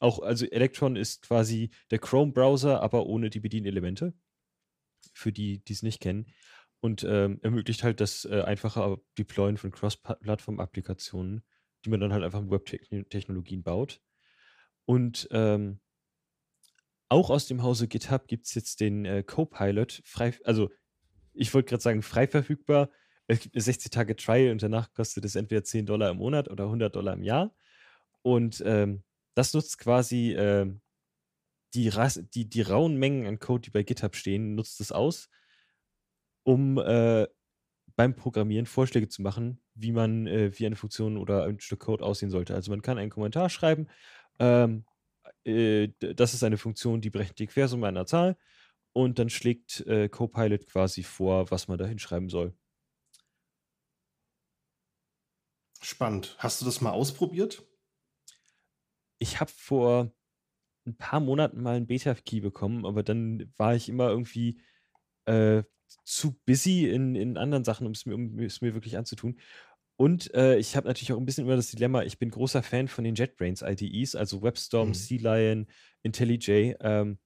auch, 0.00 0.20
also 0.20 0.46
Electron 0.46 0.96
ist 0.96 1.22
quasi 1.22 1.70
der 1.90 1.98
Chrome-Browser, 1.98 2.80
aber 2.82 3.06
ohne 3.06 3.30
die 3.30 3.40
Bedienelemente. 3.40 4.14
Für 5.14 5.32
die, 5.32 5.62
die 5.64 5.72
es 5.72 5.82
nicht 5.82 6.00
kennen. 6.00 6.26
Und 6.80 7.04
ähm, 7.04 7.38
ermöglicht 7.42 7.82
halt 7.82 8.00
das 8.00 8.24
äh, 8.24 8.42
einfache 8.42 9.00
Deployen 9.18 9.56
von 9.56 9.70
Cross-Plattform-Applikationen, 9.70 11.44
die 11.84 11.90
man 11.90 12.00
dann 12.00 12.12
halt 12.12 12.24
einfach 12.24 12.40
mit 12.40 12.50
Web-Technologien 12.50 13.62
baut. 13.62 14.00
Und 14.84 15.28
ähm, 15.30 15.80
auch 17.08 17.30
aus 17.30 17.46
dem 17.46 17.62
Hause 17.62 17.88
GitHub 17.88 18.26
gibt 18.26 18.46
es 18.46 18.54
jetzt 18.54 18.80
den 18.80 19.04
äh, 19.04 19.22
Copilot 19.22 20.02
frei, 20.04 20.34
also 20.44 20.70
ich 21.34 21.52
wollte 21.54 21.68
gerade 21.68 21.82
sagen 21.82 22.02
frei 22.02 22.26
verfügbar, 22.26 22.90
es 23.26 23.40
gibt 23.40 23.54
eine 23.54 23.62
60 23.62 23.90
Tage 23.90 24.16
Trial 24.16 24.50
und 24.50 24.62
danach 24.62 24.92
kostet 24.92 25.24
es 25.24 25.36
entweder 25.36 25.64
10 25.64 25.86
Dollar 25.86 26.10
im 26.10 26.18
Monat 26.18 26.48
oder 26.50 26.64
100 26.64 26.94
Dollar 26.94 27.14
im 27.14 27.22
Jahr. 27.22 27.54
Und 28.22 28.62
ähm, 28.66 29.02
das 29.34 29.54
nutzt 29.54 29.78
quasi 29.78 30.34
ähm, 30.36 30.80
die, 31.74 31.90
die, 32.34 32.48
die 32.48 32.62
rauen 32.62 32.96
Mengen 32.96 33.26
an 33.26 33.38
Code, 33.38 33.62
die 33.62 33.70
bei 33.70 33.82
GitHub 33.82 34.14
stehen, 34.16 34.54
nutzt 34.54 34.80
es 34.80 34.92
aus, 34.92 35.30
um 36.44 36.78
äh, 36.78 37.26
beim 37.96 38.14
Programmieren 38.14 38.66
Vorschläge 38.66 39.08
zu 39.08 39.22
machen, 39.22 39.60
wie 39.74 39.92
man, 39.92 40.26
äh, 40.26 40.50
wie 40.58 40.66
eine 40.66 40.76
Funktion 40.76 41.16
oder 41.16 41.44
ein 41.44 41.60
Stück 41.60 41.80
Code 41.80 42.04
aussehen 42.04 42.30
sollte. 42.30 42.54
Also 42.54 42.70
man 42.70 42.82
kann 42.82 42.98
einen 42.98 43.10
Kommentar 43.10 43.48
schreiben, 43.48 43.88
ähm, 44.38 44.84
äh, 45.44 45.88
das 45.98 46.34
ist 46.34 46.44
eine 46.44 46.58
Funktion, 46.58 47.00
die 47.00 47.10
berechnet 47.10 47.38
die 47.38 47.46
Quersumme 47.46 47.88
einer 47.88 48.06
Zahl 48.06 48.36
und 48.92 49.18
dann 49.18 49.30
schlägt 49.30 49.80
äh, 49.86 50.08
Copilot 50.08 50.66
quasi 50.66 51.02
vor, 51.02 51.50
was 51.50 51.68
man 51.68 51.78
da 51.78 51.86
hinschreiben 51.86 52.28
soll. 52.28 52.54
Spannend. 55.82 56.36
Hast 56.38 56.60
du 56.60 56.64
das 56.64 56.80
mal 56.80 56.92
ausprobiert? 56.92 57.66
Ich 59.18 59.40
habe 59.40 59.50
vor 59.50 60.12
ein 60.86 60.96
paar 60.96 61.20
Monaten 61.20 61.62
mal 61.62 61.76
ein 61.76 61.86
Beta-Key 61.86 62.40
bekommen, 62.40 62.86
aber 62.86 63.02
dann 63.02 63.52
war 63.56 63.74
ich 63.74 63.88
immer 63.88 64.08
irgendwie 64.08 64.60
äh, 65.26 65.62
zu 66.04 66.40
busy 66.46 66.88
in, 66.88 67.14
in 67.14 67.36
anderen 67.36 67.64
Sachen, 67.64 67.86
um 67.86 67.92
es 67.92 68.06
mir, 68.06 68.14
um 68.14 68.38
es 68.38 68.60
mir 68.60 68.74
wirklich 68.74 68.96
anzutun. 68.96 69.38
Und 69.96 70.34
äh, 70.34 70.56
ich 70.56 70.76
habe 70.76 70.88
natürlich 70.88 71.12
auch 71.12 71.18
ein 71.18 71.26
bisschen 71.26 71.44
immer 71.44 71.56
das 71.56 71.70
Dilemma, 71.70 72.02
ich 72.02 72.18
bin 72.18 72.30
großer 72.30 72.62
Fan 72.62 72.88
von 72.88 73.04
den 73.04 73.14
JetBrains 73.14 73.62
IDEs, 73.62 74.14
also 74.14 74.42
WebStorm, 74.42 74.88
mhm. 74.88 74.94
Sea 74.94 75.64
IntelliJ. 76.02 76.76
Ähm, 76.80 77.18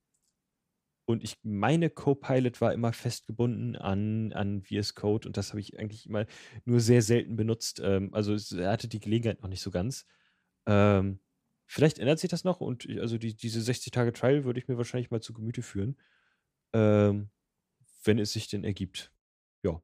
und 1.07 1.23
ich 1.23 1.39
meine, 1.45 1.89
Copilot 1.89 2.61
war 2.61 2.73
immer 2.75 2.93
festgebunden 2.93 3.77
an, 3.77 4.33
an 4.33 4.63
VS 4.63 4.97
Code 4.97 5.29
und 5.29 5.37
das 5.37 5.51
habe 5.51 5.61
ich 5.61 5.79
eigentlich 5.79 6.07
immer 6.07 6.27
nur 6.65 6.81
sehr 6.81 7.01
selten 7.01 7.37
benutzt. 7.37 7.81
Ähm, 7.83 8.13
also 8.13 8.37
er 8.57 8.73
hatte 8.73 8.89
die 8.89 8.99
Gelegenheit 8.99 9.41
noch 9.41 9.49
nicht 9.49 9.63
so 9.63 9.71
ganz. 9.71 10.05
Ähm, 10.67 11.21
vielleicht 11.65 12.01
ändert 12.01 12.19
sich 12.19 12.29
das 12.29 12.43
noch 12.43 12.61
und 12.61 12.87
ich, 12.87 13.01
also 13.01 13.19
die, 13.19 13.37
diese 13.37 13.63
60 13.63 13.93
Tage 13.93 14.13
Trial 14.13 14.45
würde 14.45 14.59
ich 14.59 14.67
mir 14.67 14.79
wahrscheinlich 14.79 15.13
mal 15.13 15.23
zu 15.23 15.33
Gemüte 15.33 15.63
führen, 15.63 15.97
ähm, 16.73 17.31
wenn 18.03 18.19
es 18.19 18.33
sich 18.33 18.49
denn 18.49 18.65
ergibt. 18.65 19.13
Ja. 19.63 19.81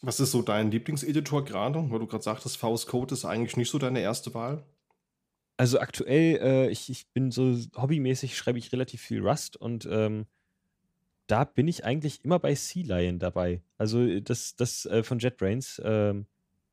Was 0.00 0.20
ist 0.20 0.30
so 0.30 0.42
dein 0.42 0.70
Lieblingseditor 0.70 1.44
gerade? 1.44 1.90
Weil 1.90 1.98
du 1.98 2.06
gerade 2.06 2.22
sagtest, 2.22 2.56
VS 2.56 2.86
Code 2.86 3.14
ist 3.14 3.24
eigentlich 3.24 3.56
nicht 3.56 3.70
so 3.70 3.78
deine 3.78 4.00
erste 4.00 4.32
Wahl. 4.32 4.64
Also 5.58 5.80
aktuell, 5.80 6.38
äh, 6.40 6.70
ich, 6.70 6.88
ich 6.88 7.08
bin 7.08 7.32
so 7.32 7.54
hobbymäßig, 7.76 8.36
schreibe 8.36 8.58
ich 8.58 8.72
relativ 8.72 9.02
viel 9.02 9.26
Rust 9.26 9.56
und 9.56 9.86
ähm, 9.90 10.26
da 11.26 11.44
bin 11.44 11.66
ich 11.68 11.84
eigentlich 11.84 12.24
immer 12.24 12.38
bei 12.38 12.54
Sea 12.54 12.84
Lion 12.86 13.18
dabei. 13.18 13.60
Also 13.76 14.20
das, 14.20 14.54
das 14.56 14.86
äh, 14.86 15.02
von 15.02 15.18
JetBrains. 15.18 15.82
Ähm, 15.84 16.26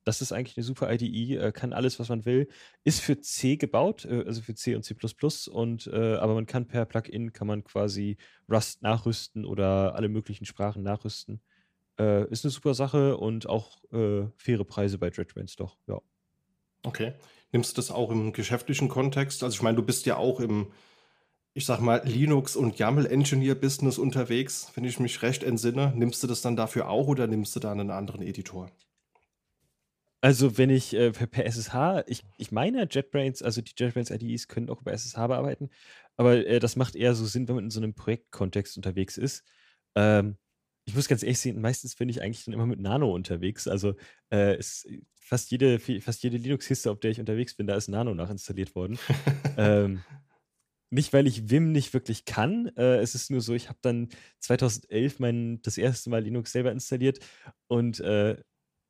das 0.04 0.22
ist 0.22 0.32
eigentlich 0.32 0.56
eine 0.56 0.64
super 0.64 0.94
IDE, 0.94 1.36
äh, 1.36 1.52
kann 1.52 1.74
alles, 1.74 2.00
was 2.00 2.10
man 2.10 2.26
will. 2.26 2.48
Ist 2.84 3.02
für 3.02 3.20
C 3.20 3.58
gebaut, 3.58 4.06
äh, 4.06 4.24
also 4.26 4.42
für 4.44 4.54
C 4.54 4.76
und 4.76 4.84
C++. 4.84 4.96
Und, 5.50 5.88
äh, 5.88 6.16
aber 6.18 6.36
man 6.36 6.46
kann 6.46 6.68
per 6.68 6.86
Plugin 6.86 7.34
kann 7.34 7.48
man 7.48 7.64
quasi 7.64 8.18
Rust 8.48 8.84
nachrüsten 8.84 9.46
oder 9.46 9.96
alle 9.96 10.10
möglichen 10.10 10.46
Sprachen 10.46 10.84
nachrüsten. 10.84 11.42
Äh, 12.00 12.30
ist 12.30 12.46
eine 12.46 12.52
super 12.52 12.76
Sache 12.76 13.18
und 13.18 13.50
auch 13.50 13.84
äh, 13.92 14.28
faire 14.38 14.64
Preise 14.64 15.00
bei 15.00 15.10
JetBrains 15.10 15.56
doch, 15.56 15.76
ja. 15.88 16.00
Okay. 16.84 17.14
Nimmst 17.56 17.72
du 17.72 17.76
das 17.78 17.90
auch 17.90 18.12
im 18.12 18.34
geschäftlichen 18.34 18.90
Kontext? 18.90 19.42
Also 19.42 19.54
ich 19.56 19.62
meine, 19.62 19.78
du 19.78 19.82
bist 19.82 20.06
ja 20.06 20.18
auch 20.18 20.42
im, 20.42 20.74
ich 21.54 21.66
sag 21.66 21.80
mal, 21.80 22.02
Linux- 22.04 22.58
und 22.58 22.78
YAML-Engineer-Business 22.78 23.98
unterwegs, 23.98 24.74
wenn 24.76 24.84
ich 24.84 25.00
mich 25.00 25.22
recht 25.22 25.42
entsinne. 25.42 25.94
Nimmst 25.96 26.22
du 26.22 26.28
das 26.28 26.42
dann 26.42 26.58
dafür 26.58 26.90
auch 26.90 27.08
oder 27.08 27.28
nimmst 27.28 27.56
du 27.56 27.62
da 27.62 27.72
einen 27.72 27.92
anderen 27.92 28.22
Editor? 28.22 28.70
Also, 30.20 30.58
wenn 30.58 30.70
ich 30.70 30.94
äh, 30.96 31.14
per, 31.14 31.46
SSH, 31.46 32.04
ich, 32.08 32.26
ich 32.38 32.52
meine, 32.52 32.90
JetBrains, 32.92 33.42
also 33.42 33.62
die 33.62 33.72
JetBrains 33.78 34.10
IDEs 34.10 34.50
können 34.50 34.70
auch 34.70 34.82
über 34.82 34.92
SSH 34.92 35.16
bearbeiten, 35.16 35.70
aber 36.18 36.46
äh, 36.46 36.60
das 36.60 36.76
macht 36.76 36.98
eher 36.98 37.16
so 37.16 37.24
Sinn, 37.24 37.48
wenn 37.48 37.56
man 37.56 37.64
in 37.64 37.72
so 37.72 37.80
einem 37.80 37.94
Projektkontext 37.94 38.76
unterwegs 38.76 39.16
ist. 39.16 39.46
Ähm, 39.96 40.36
ich 40.84 40.94
muss 40.94 41.08
ganz 41.08 41.24
ehrlich 41.24 41.40
sehen, 41.40 41.62
meistens 41.62 41.96
bin 41.96 42.10
ich 42.10 42.22
eigentlich 42.22 42.44
dann 42.44 42.54
immer 42.54 42.68
mit 42.68 42.82
Nano 42.82 43.14
unterwegs. 43.14 43.68
Also 43.68 43.96
äh, 44.30 44.56
es, 44.56 44.86
fast 45.26 45.52
jede, 45.52 45.80
fast 45.80 46.24
jede 46.24 46.38
Linux-Kiste, 46.38 46.92
auf 46.92 47.00
der 47.00 47.12
ich 47.12 47.20
unterwegs 47.20 47.56
bin, 47.56 47.68
da 47.68 47.76
ist 47.76 47.88
Nano 47.88 48.14
nachinstalliert 48.14 48.76
worden. 48.76 49.00
ähm, 49.58 50.04
nicht, 50.92 51.14
weil 51.14 51.26
ich 51.26 51.50
Vim 51.50 51.72
nicht 51.72 51.94
wirklich 51.94 52.26
kann. 52.26 52.68
Äh, 52.78 52.98
es 52.98 53.16
ist 53.16 53.32
nur 53.32 53.42
so, 53.42 53.54
ich 53.54 53.68
habe 53.68 53.80
dann 53.82 54.10
2011 54.40 55.20
mein, 55.20 55.62
das 55.64 55.78
erste 55.78 56.12
Mal 56.12 56.24
Linux 56.24 56.52
selber 56.52 56.72
installiert 56.72 57.20
und 57.68 58.00
äh, 58.00 58.38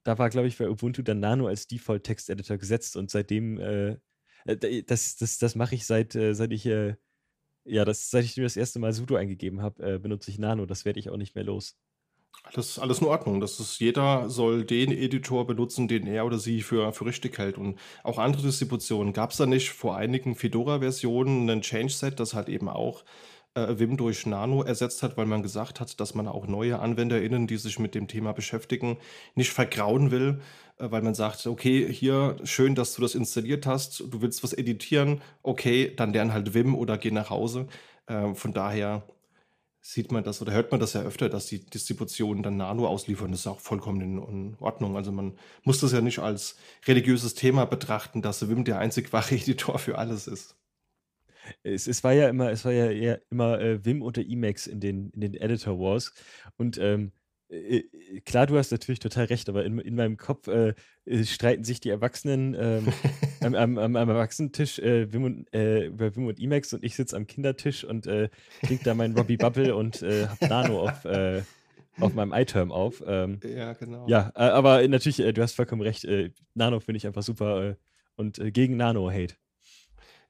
da 0.03 0.17
war, 0.19 0.29
glaube 0.29 0.47
ich, 0.47 0.57
bei 0.57 0.69
Ubuntu 0.69 1.01
dann 1.01 1.19
Nano 1.19 1.47
als 1.47 1.67
Default-Text-Editor 1.67 2.57
gesetzt 2.57 2.97
und 2.97 3.09
seitdem, 3.09 3.57
äh, 3.57 3.97
äh 4.45 4.83
das, 4.83 5.15
das, 5.15 5.37
das 5.37 5.55
mache 5.55 5.75
ich 5.75 5.85
seit, 5.85 6.15
äh, 6.15 6.35
seit 6.35 6.51
ich, 6.51 6.65
äh, 6.65 6.95
ja, 7.63 7.85
das, 7.85 8.11
seit 8.11 8.25
ich 8.25 8.35
mir 8.37 8.43
das 8.43 8.57
erste 8.57 8.77
Mal 8.79 8.93
Sudo 8.93 9.15
eingegeben 9.15 9.61
habe, 9.61 9.99
benutze 9.99 10.29
ich 10.29 10.37
Nano. 10.37 10.67
Das 10.67 10.85
werde 10.85 10.99
ich 10.99 11.09
auch 11.09 11.17
nicht 11.17 11.33
mehr 11.33 11.43
los. 11.43 11.75
Alles, 12.43 12.79
alles 12.79 12.99
in 12.99 13.07
Ordnung. 13.07 13.39
Das 13.39 13.59
ist, 13.59 13.79
jeder 13.79 14.29
soll 14.29 14.65
den 14.65 14.91
Editor 14.91 15.47
benutzen, 15.47 15.87
den 15.87 16.05
er 16.05 16.25
oder 16.25 16.37
sie 16.37 16.61
für, 16.61 16.93
für 16.93 17.05
richtig 17.05 17.37
hält. 17.37 17.57
Und 17.57 17.79
auch 18.03 18.19
andere 18.19 18.43
Distributionen. 18.43 19.13
Gab 19.13 19.31
es 19.31 19.37
da 19.37 19.45
nicht 19.45 19.69
vor 19.71 19.97
einigen 19.97 20.35
Fedora-Versionen 20.35 21.49
ein 21.49 21.61
Change-Set, 21.61 22.19
das 22.19 22.33
halt 22.33 22.49
eben 22.49 22.69
auch 22.69 23.03
äh, 23.55 23.79
Vim 23.79 23.97
durch 23.97 24.25
Nano 24.25 24.61
ersetzt 24.63 25.01
hat, 25.01 25.17
weil 25.17 25.25
man 25.25 25.41
gesagt 25.41 25.79
hat, 25.79 25.99
dass 25.99 26.13
man 26.13 26.27
auch 26.27 26.47
neue 26.47 26.79
AnwenderInnen, 26.79 27.47
die 27.47 27.57
sich 27.57 27.79
mit 27.79 27.95
dem 27.95 28.07
Thema 28.07 28.33
beschäftigen, 28.33 28.97
nicht 29.33 29.51
vergrauen 29.51 30.11
will, 30.11 30.41
äh, 30.77 30.91
weil 30.91 31.01
man 31.01 31.15
sagt, 31.15 31.47
okay, 31.47 31.91
hier 31.91 32.37
schön, 32.43 32.75
dass 32.75 32.95
du 32.95 33.01
das 33.01 33.15
installiert 33.15 33.65
hast, 33.65 34.01
du 34.01 34.21
willst 34.21 34.43
was 34.43 34.53
editieren, 34.53 35.21
okay, 35.41 35.93
dann 35.95 36.13
lern 36.13 36.33
halt 36.33 36.53
Vim 36.53 36.75
oder 36.75 36.97
geh 36.97 37.11
nach 37.11 37.29
Hause. 37.29 37.67
Äh, 38.07 38.35
von 38.35 38.53
daher 38.53 39.03
sieht 39.87 40.11
man 40.11 40.23
das 40.23 40.41
oder 40.41 40.51
hört 40.51 40.71
man 40.71 40.79
das 40.79 40.93
ja 40.93 41.03
öfter, 41.03 41.29
dass 41.29 41.45
die 41.45 41.63
Distributionen 41.63 42.41
dann 42.41 42.57
Nano 42.57 42.87
ausliefern. 42.87 43.29
Das 43.29 43.41
ist 43.41 43.47
auch 43.47 43.59
vollkommen 43.59 44.01
in 44.01 44.55
Ordnung. 44.59 44.95
Also 44.95 45.11
man 45.11 45.37
muss 45.63 45.79
das 45.79 45.91
ja 45.91 46.01
nicht 46.01 46.17
als 46.17 46.57
religiöses 46.87 47.35
Thema 47.35 47.65
betrachten, 47.65 48.23
dass 48.23 48.49
Vim 48.49 48.63
der 48.65 48.79
einzig 48.79 49.13
wahre 49.13 49.35
Editor 49.35 49.77
für 49.77 49.99
alles 49.99 50.25
ist. 50.27 50.55
Es, 51.61 51.85
es 51.85 52.03
war 52.03 52.13
ja 52.13 52.29
immer, 52.29 52.49
es 52.49 52.65
war 52.65 52.71
ja 52.71 53.17
immer 53.29 53.61
äh, 53.61 53.85
Vim 53.85 54.01
oder 54.01 54.23
Emacs 54.23 54.65
in 54.65 54.79
den, 54.79 55.11
in 55.11 55.21
den 55.21 55.35
Editor 55.35 55.77
Wars. 55.77 56.13
Und 56.57 56.79
ähm, 56.79 57.11
äh, 57.49 57.77
äh, 57.77 58.21
klar, 58.21 58.47
du 58.47 58.57
hast 58.57 58.71
natürlich 58.71 58.99
total 58.99 59.25
recht, 59.25 59.49
aber 59.49 59.65
in, 59.65 59.77
in 59.77 59.95
meinem 59.95 60.17
Kopf 60.17 60.47
äh 60.47 60.73
streiten 61.23 61.63
sich 61.63 61.79
die 61.79 61.89
Erwachsenen 61.89 62.55
ähm, 62.59 62.87
am, 63.45 63.55
am, 63.55 63.77
am, 63.77 63.95
am, 63.95 64.09
Erwachsenentisch 64.09 64.79
äh, 64.79 65.11
Wim 65.11 65.23
und, 65.23 65.53
äh, 65.53 65.87
über 65.87 66.15
Wim 66.15 66.27
und 66.27 66.39
Emacs 66.39 66.73
und 66.73 66.83
ich 66.83 66.95
sitze 66.95 67.15
am 67.15 67.27
Kindertisch 67.27 67.83
und 67.83 68.07
äh, 68.07 68.29
klingt 68.63 68.85
da 68.85 68.93
mein 68.93 69.13
Robbie 69.15 69.37
Bubble 69.37 69.75
und 69.75 70.01
äh, 70.01 70.27
habe 70.27 70.47
Nano 70.47 70.89
auf, 70.89 71.05
auf 71.99 72.13
meinem 72.13 72.33
iTerm 72.33 72.71
auf. 72.71 73.03
Ähm, 73.05 73.39
ja, 73.43 73.73
genau. 73.73 74.05
Ja, 74.07 74.31
aber 74.35 74.85
natürlich, 74.87 75.17
du 75.17 75.41
hast 75.41 75.53
vollkommen 75.53 75.81
recht. 75.81 76.07
Nano 76.53 76.79
finde 76.79 76.97
ich 76.97 77.07
einfach 77.07 77.23
super 77.23 77.77
und 78.15 78.41
gegen 78.53 78.77
Nano 78.77 79.09
Hate 79.09 79.35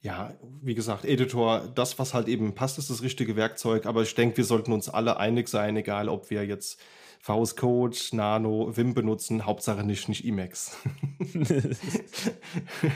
ja, 0.05 0.35
wie 0.61 0.75
gesagt, 0.75 1.03
Editor, 1.03 1.67
das, 1.73 1.97
was 1.97 2.13
halt 2.13 2.27
eben 2.27 2.53
passt, 2.53 2.77
ist 2.77 2.91
das 2.91 3.01
richtige 3.01 3.35
Werkzeug. 3.35 3.87
Aber 3.87 4.03
ich 4.03 4.13
denke, 4.13 4.37
wir 4.37 4.43
sollten 4.43 4.71
uns 4.71 4.87
alle 4.87 5.17
einig 5.17 5.47
sein, 5.47 5.75
egal 5.75 6.09
ob 6.09 6.29
wir 6.29 6.45
jetzt 6.45 6.79
VS 7.25 7.55
Code, 7.55 7.97
Nano, 8.11 8.77
Vim 8.77 8.93
benutzen. 8.93 9.47
Hauptsache 9.47 9.83
nicht, 9.83 10.07
nicht 10.09 10.23
Emacs. 10.25 10.77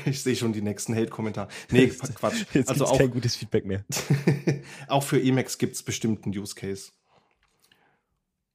ich 0.05 0.21
sehe 0.21 0.35
schon 0.35 0.53
die 0.53 0.61
nächsten 0.61 0.93
Hate-Kommentare. 0.93 1.47
Nee, 1.71 1.87
Quatsch. 1.87 2.45
Jetzt 2.53 2.69
also 2.69 2.85
auch 2.85 2.99
kein 2.99 3.09
gutes 3.09 3.35
Feedback 3.35 3.65
mehr. 3.65 3.83
auch 4.87 5.01
für 5.01 5.19
Emacs 5.19 5.57
gibt 5.57 5.73
es 5.73 5.81
bestimmt 5.81 6.25
einen 6.25 6.37
Use 6.37 6.53
Case. 6.53 6.91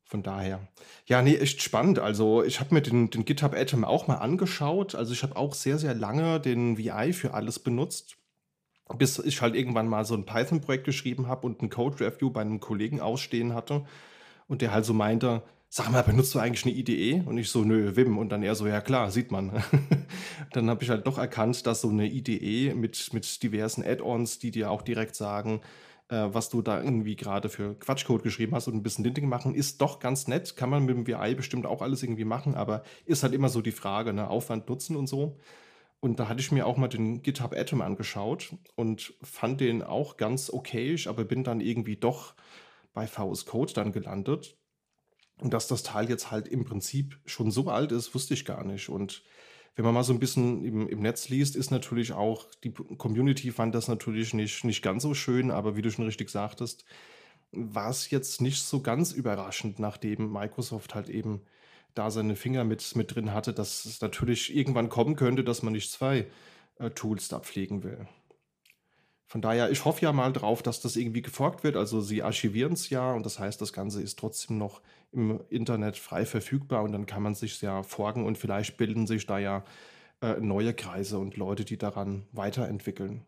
Von 0.04 0.22
daher. 0.22 0.60
Ja, 1.06 1.22
nee, 1.22 1.34
echt 1.34 1.60
spannend. 1.60 1.98
Also, 1.98 2.44
ich 2.44 2.60
habe 2.60 2.72
mir 2.72 2.80
den, 2.80 3.10
den 3.10 3.24
GitHub 3.24 3.52
Atom 3.52 3.82
auch 3.84 4.06
mal 4.06 4.18
angeschaut. 4.18 4.94
Also, 4.94 5.12
ich 5.12 5.24
habe 5.24 5.34
auch 5.34 5.54
sehr, 5.54 5.78
sehr 5.78 5.94
lange 5.94 6.38
den 6.38 6.78
VI 6.78 7.12
für 7.12 7.34
alles 7.34 7.58
benutzt 7.58 8.16
bis 8.98 9.18
ich 9.18 9.40
halt 9.40 9.54
irgendwann 9.54 9.88
mal 9.88 10.04
so 10.04 10.14
ein 10.14 10.26
Python-Projekt 10.26 10.84
geschrieben 10.84 11.26
habe 11.26 11.46
und 11.46 11.62
ein 11.62 11.70
Code-Review 11.70 12.28
bei 12.28 12.42
einem 12.42 12.60
Kollegen 12.60 13.00
ausstehen 13.00 13.54
hatte 13.54 13.86
und 14.46 14.60
der 14.60 14.72
halt 14.72 14.84
so 14.84 14.92
meinte, 14.92 15.42
sag 15.76 15.90
mal, 15.90 16.02
benutzt 16.02 16.32
du 16.32 16.38
eigentlich 16.38 16.64
eine 16.64 16.72
IDE? 16.72 17.24
Und 17.26 17.36
ich 17.36 17.50
so, 17.50 17.64
nö, 17.64 17.96
Wim. 17.96 18.16
Und 18.16 18.28
dann 18.28 18.44
er 18.44 18.54
so, 18.54 18.64
ja 18.68 18.80
klar, 18.80 19.10
sieht 19.10 19.32
man. 19.32 19.60
dann 20.52 20.70
habe 20.70 20.84
ich 20.84 20.88
halt 20.88 21.04
doch 21.04 21.18
erkannt, 21.18 21.66
dass 21.66 21.80
so 21.80 21.88
eine 21.88 22.06
IDE 22.06 22.74
mit, 22.74 23.12
mit 23.12 23.42
diversen 23.42 23.84
Add-ons, 23.84 24.38
die 24.38 24.52
dir 24.52 24.70
auch 24.70 24.82
direkt 24.82 25.16
sagen, 25.16 25.62
äh, 26.10 26.28
was 26.28 26.48
du 26.48 26.62
da 26.62 26.80
irgendwie 26.80 27.16
gerade 27.16 27.48
für 27.48 27.76
Quatschcode 27.76 28.22
geschrieben 28.22 28.54
hast 28.54 28.68
und 28.68 28.76
ein 28.76 28.84
bisschen 28.84 29.04
Linting 29.04 29.28
machen, 29.28 29.56
ist 29.56 29.80
doch 29.80 29.98
ganz 29.98 30.28
nett. 30.28 30.54
Kann 30.54 30.70
man 30.70 30.84
mit 30.84 30.96
dem 30.96 31.08
VI 31.08 31.34
bestimmt 31.34 31.66
auch 31.66 31.82
alles 31.82 32.04
irgendwie 32.04 32.24
machen, 32.24 32.54
aber 32.54 32.84
ist 33.04 33.24
halt 33.24 33.34
immer 33.34 33.48
so 33.48 33.60
die 33.60 33.72
Frage, 33.72 34.12
ne? 34.12 34.30
Aufwand, 34.30 34.68
Nutzen 34.68 34.94
und 34.94 35.08
so. 35.08 35.40
Und 35.98 36.20
da 36.20 36.28
hatte 36.28 36.40
ich 36.40 36.52
mir 36.52 36.68
auch 36.68 36.76
mal 36.76 36.86
den 36.86 37.20
GitHub 37.22 37.52
Atom 37.52 37.80
angeschaut 37.80 38.54
und 38.76 39.14
fand 39.22 39.60
den 39.60 39.82
auch 39.82 40.18
ganz 40.18 40.50
okayisch, 40.50 41.08
aber 41.08 41.24
bin 41.24 41.42
dann 41.42 41.60
irgendwie 41.60 41.96
doch 41.96 42.34
bei 42.92 43.08
VS 43.08 43.44
Code 43.44 43.72
dann 43.72 43.90
gelandet. 43.90 44.56
Und 45.38 45.52
dass 45.52 45.66
das 45.66 45.82
Teil 45.82 46.08
jetzt 46.08 46.30
halt 46.30 46.48
im 46.48 46.64
Prinzip 46.64 47.18
schon 47.26 47.50
so 47.50 47.68
alt 47.68 47.92
ist, 47.92 48.14
wusste 48.14 48.34
ich 48.34 48.44
gar 48.44 48.64
nicht. 48.64 48.88
Und 48.88 49.22
wenn 49.76 49.84
man 49.84 49.94
mal 49.94 50.04
so 50.04 50.12
ein 50.12 50.20
bisschen 50.20 50.64
im, 50.64 50.88
im 50.88 51.00
Netz 51.00 51.28
liest, 51.28 51.56
ist 51.56 51.70
natürlich 51.70 52.12
auch, 52.12 52.46
die 52.62 52.72
Community 52.72 53.50
fand 53.50 53.74
das 53.74 53.88
natürlich 53.88 54.32
nicht, 54.32 54.64
nicht 54.64 54.82
ganz 54.82 55.02
so 55.02 55.14
schön, 55.14 55.50
aber 55.50 55.76
wie 55.76 55.82
du 55.82 55.90
schon 55.90 56.04
richtig 56.04 56.30
sagtest, 56.30 56.84
war 57.50 57.90
es 57.90 58.10
jetzt 58.10 58.40
nicht 58.40 58.62
so 58.62 58.80
ganz 58.80 59.12
überraschend, 59.12 59.78
nachdem 59.78 60.32
Microsoft 60.32 60.94
halt 60.94 61.08
eben 61.08 61.42
da 61.94 62.10
seine 62.10 62.36
Finger 62.36 62.64
mit, 62.64 62.94
mit 62.96 63.14
drin 63.14 63.32
hatte, 63.32 63.52
dass 63.52 63.84
es 63.84 64.00
natürlich 64.00 64.54
irgendwann 64.54 64.88
kommen 64.88 65.16
könnte, 65.16 65.44
dass 65.44 65.62
man 65.62 65.72
nicht 65.72 65.90
zwei 65.90 66.26
äh, 66.78 66.90
Tools 66.90 67.28
da 67.28 67.40
pflegen 67.40 67.82
will. 67.84 68.08
Von 69.26 69.40
daher, 69.40 69.70
ich 69.70 69.84
hoffe 69.84 70.02
ja 70.02 70.12
mal 70.12 70.32
drauf, 70.32 70.62
dass 70.62 70.80
das 70.80 70.96
irgendwie 70.96 71.22
geforkt 71.22 71.64
wird. 71.64 71.76
Also 71.76 72.00
sie 72.00 72.22
archivieren 72.22 72.74
es 72.74 72.90
ja 72.90 73.12
und 73.12 73.26
das 73.26 73.38
heißt, 73.38 73.60
das 73.60 73.72
Ganze 73.72 74.02
ist 74.02 74.18
trotzdem 74.18 74.58
noch 74.58 74.80
im 75.14 75.40
Internet 75.48 75.96
frei 75.96 76.26
verfügbar 76.26 76.82
und 76.82 76.92
dann 76.92 77.06
kann 77.06 77.22
man 77.22 77.34
sich 77.34 77.60
ja 77.60 77.82
forken 77.82 78.26
und 78.26 78.38
vielleicht 78.38 78.76
bilden 78.76 79.06
sich 79.06 79.26
da 79.26 79.38
ja 79.38 79.64
äh, 80.20 80.34
neue 80.40 80.74
Kreise 80.74 81.18
und 81.18 81.36
Leute, 81.36 81.64
die 81.64 81.78
daran 81.78 82.26
weiterentwickeln. 82.32 83.24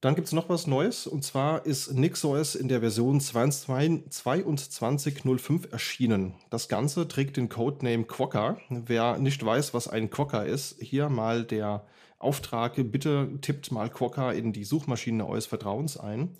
Dann 0.00 0.14
gibt 0.14 0.28
es 0.28 0.32
noch 0.32 0.48
was 0.48 0.66
Neues 0.66 1.06
und 1.06 1.22
zwar 1.24 1.66
ist 1.66 1.92
NixOS 1.92 2.54
in 2.54 2.68
der 2.68 2.80
Version 2.80 3.20
22.05 3.20 5.70
erschienen. 5.70 6.36
Das 6.48 6.70
Ganze 6.70 7.06
trägt 7.06 7.36
den 7.36 7.50
Codename 7.50 8.04
Quokka. 8.04 8.56
Wer 8.70 9.18
nicht 9.18 9.44
weiß, 9.44 9.74
was 9.74 9.88
ein 9.88 10.08
Quokka 10.08 10.42
ist, 10.42 10.80
hier 10.80 11.10
mal 11.10 11.44
der 11.44 11.84
Auftrag, 12.18 12.76
bitte 12.76 13.28
tippt 13.42 13.72
mal 13.72 13.90
Quokka 13.90 14.32
in 14.32 14.54
die 14.54 14.64
Suchmaschine 14.64 15.26
eures 15.26 15.44
Vertrauens 15.44 15.98
ein. 15.98 16.38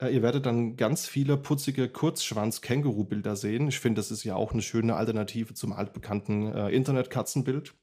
Äh, 0.00 0.14
ihr 0.14 0.22
werdet 0.22 0.46
dann 0.46 0.76
ganz 0.76 1.06
viele 1.06 1.36
putzige 1.36 1.88
Kurzschwanz-Känguru-Bilder 1.88 3.36
sehen. 3.36 3.68
Ich 3.68 3.80
finde, 3.80 3.98
das 4.00 4.10
ist 4.10 4.24
ja 4.24 4.36
auch 4.36 4.52
eine 4.52 4.62
schöne 4.62 4.94
Alternative 4.96 5.54
zum 5.54 5.72
altbekannten 5.72 6.52
äh, 6.52 6.70
Internet-Katzenbild. 6.70 7.74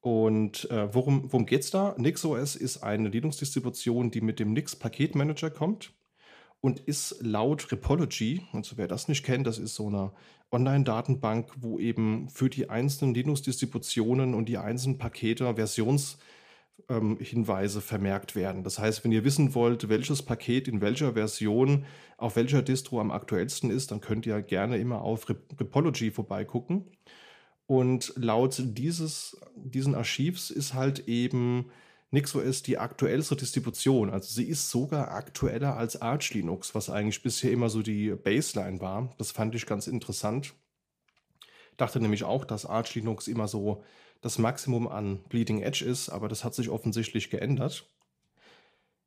Und 0.00 0.70
äh, 0.70 0.94
worum, 0.94 1.30
worum 1.32 1.46
geht 1.46 1.62
es 1.62 1.70
da? 1.70 1.94
NixOS 1.98 2.56
ist 2.56 2.82
eine 2.82 3.08
Linux-Distribution, 3.08 4.10
die 4.10 4.22
mit 4.22 4.40
dem 4.40 4.52
Nix-Paketmanager 4.54 5.50
kommt 5.50 5.92
und 6.62 6.80
ist 6.80 7.16
laut 7.20 7.70
Repology, 7.70 8.42
also 8.52 8.76
wer 8.76 8.88
das 8.88 9.08
nicht 9.08 9.24
kennt, 9.24 9.46
das 9.46 9.58
ist 9.58 9.74
so 9.74 9.88
eine 9.88 10.12
Online-Datenbank, 10.52 11.52
wo 11.60 11.78
eben 11.78 12.28
für 12.28 12.50
die 12.50 12.68
einzelnen 12.68 13.14
Linux-Distributionen 13.14 14.34
und 14.34 14.46
die 14.46 14.58
einzelnen 14.58 14.98
Pakete 14.98 15.54
Versions, 15.54 16.18
ähm, 16.88 17.18
Hinweise 17.20 17.80
vermerkt 17.80 18.34
werden. 18.34 18.64
Das 18.64 18.78
heißt, 18.78 19.04
wenn 19.04 19.12
ihr 19.12 19.24
wissen 19.24 19.54
wollt, 19.54 19.88
welches 19.88 20.22
Paket 20.22 20.68
in 20.68 20.80
welcher 20.80 21.14
Version 21.14 21.84
auf 22.16 22.36
welcher 22.36 22.62
Distro 22.62 23.00
am 23.00 23.10
aktuellsten 23.10 23.70
ist, 23.70 23.90
dann 23.90 24.00
könnt 24.00 24.26
ihr 24.26 24.40
gerne 24.42 24.78
immer 24.78 25.02
auf 25.02 25.28
Repology 25.28 26.10
vorbeigucken. 26.10 26.86
Und 27.66 28.12
laut 28.16 28.60
dieses, 28.64 29.40
diesen 29.54 29.94
Archivs 29.94 30.50
ist 30.50 30.74
halt 30.74 31.06
eben 31.08 31.70
NixOS 32.10 32.62
die 32.62 32.78
aktuellste 32.78 33.36
Distribution. 33.36 34.10
Also 34.10 34.28
sie 34.28 34.44
ist 34.44 34.70
sogar 34.70 35.12
aktueller 35.12 35.76
als 35.76 36.00
Arch 36.00 36.34
Linux, 36.34 36.74
was 36.74 36.90
eigentlich 36.90 37.22
bisher 37.22 37.52
immer 37.52 37.68
so 37.68 37.82
die 37.82 38.10
Baseline 38.10 38.80
war. 38.80 39.14
Das 39.18 39.30
fand 39.30 39.54
ich 39.54 39.66
ganz 39.66 39.86
interessant. 39.86 40.54
Dachte 41.76 42.00
nämlich 42.00 42.24
auch, 42.24 42.44
dass 42.44 42.66
Arch 42.66 42.94
Linux 42.96 43.28
immer 43.28 43.48
so 43.48 43.84
das 44.20 44.38
Maximum 44.38 44.88
an 44.88 45.20
Bleeding 45.28 45.62
Edge 45.62 45.84
ist, 45.84 46.08
aber 46.08 46.28
das 46.28 46.44
hat 46.44 46.54
sich 46.54 46.68
offensichtlich 46.68 47.30
geändert. 47.30 47.86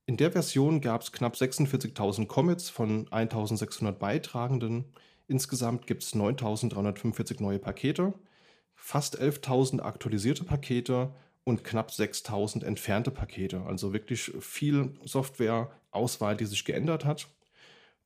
In 0.06 0.17
der 0.17 0.32
Version 0.32 0.82
gab 0.82 1.02
es 1.02 1.12
knapp 1.12 1.36
46.000 1.36 2.28
Commits 2.28 2.69
von 2.69 3.08
1.600 3.08 3.93
Beitragenden. 3.93 4.86
Insgesamt 5.28 5.88
gibt 5.88 6.04
es 6.04 6.13
9.345 6.13 7.41
neue 7.41 7.60
Pakete, 7.60 8.13
fast 8.76 9.21
11.000 9.21 9.80
aktualisierte 9.82 10.43
Pakete 10.43 11.13
und 11.45 11.63
knapp 11.63 11.89
6.000 11.89 12.65
entfernte 12.65 13.12
Pakete. 13.12 13.62
Also 13.62 13.93
wirklich 13.93 14.34
viel 14.41 14.93
Software-Auswahl, 15.06 16.36
die 16.36 16.45
sich 16.45 16.65
geändert 16.65 17.06
hat. 17.06 17.30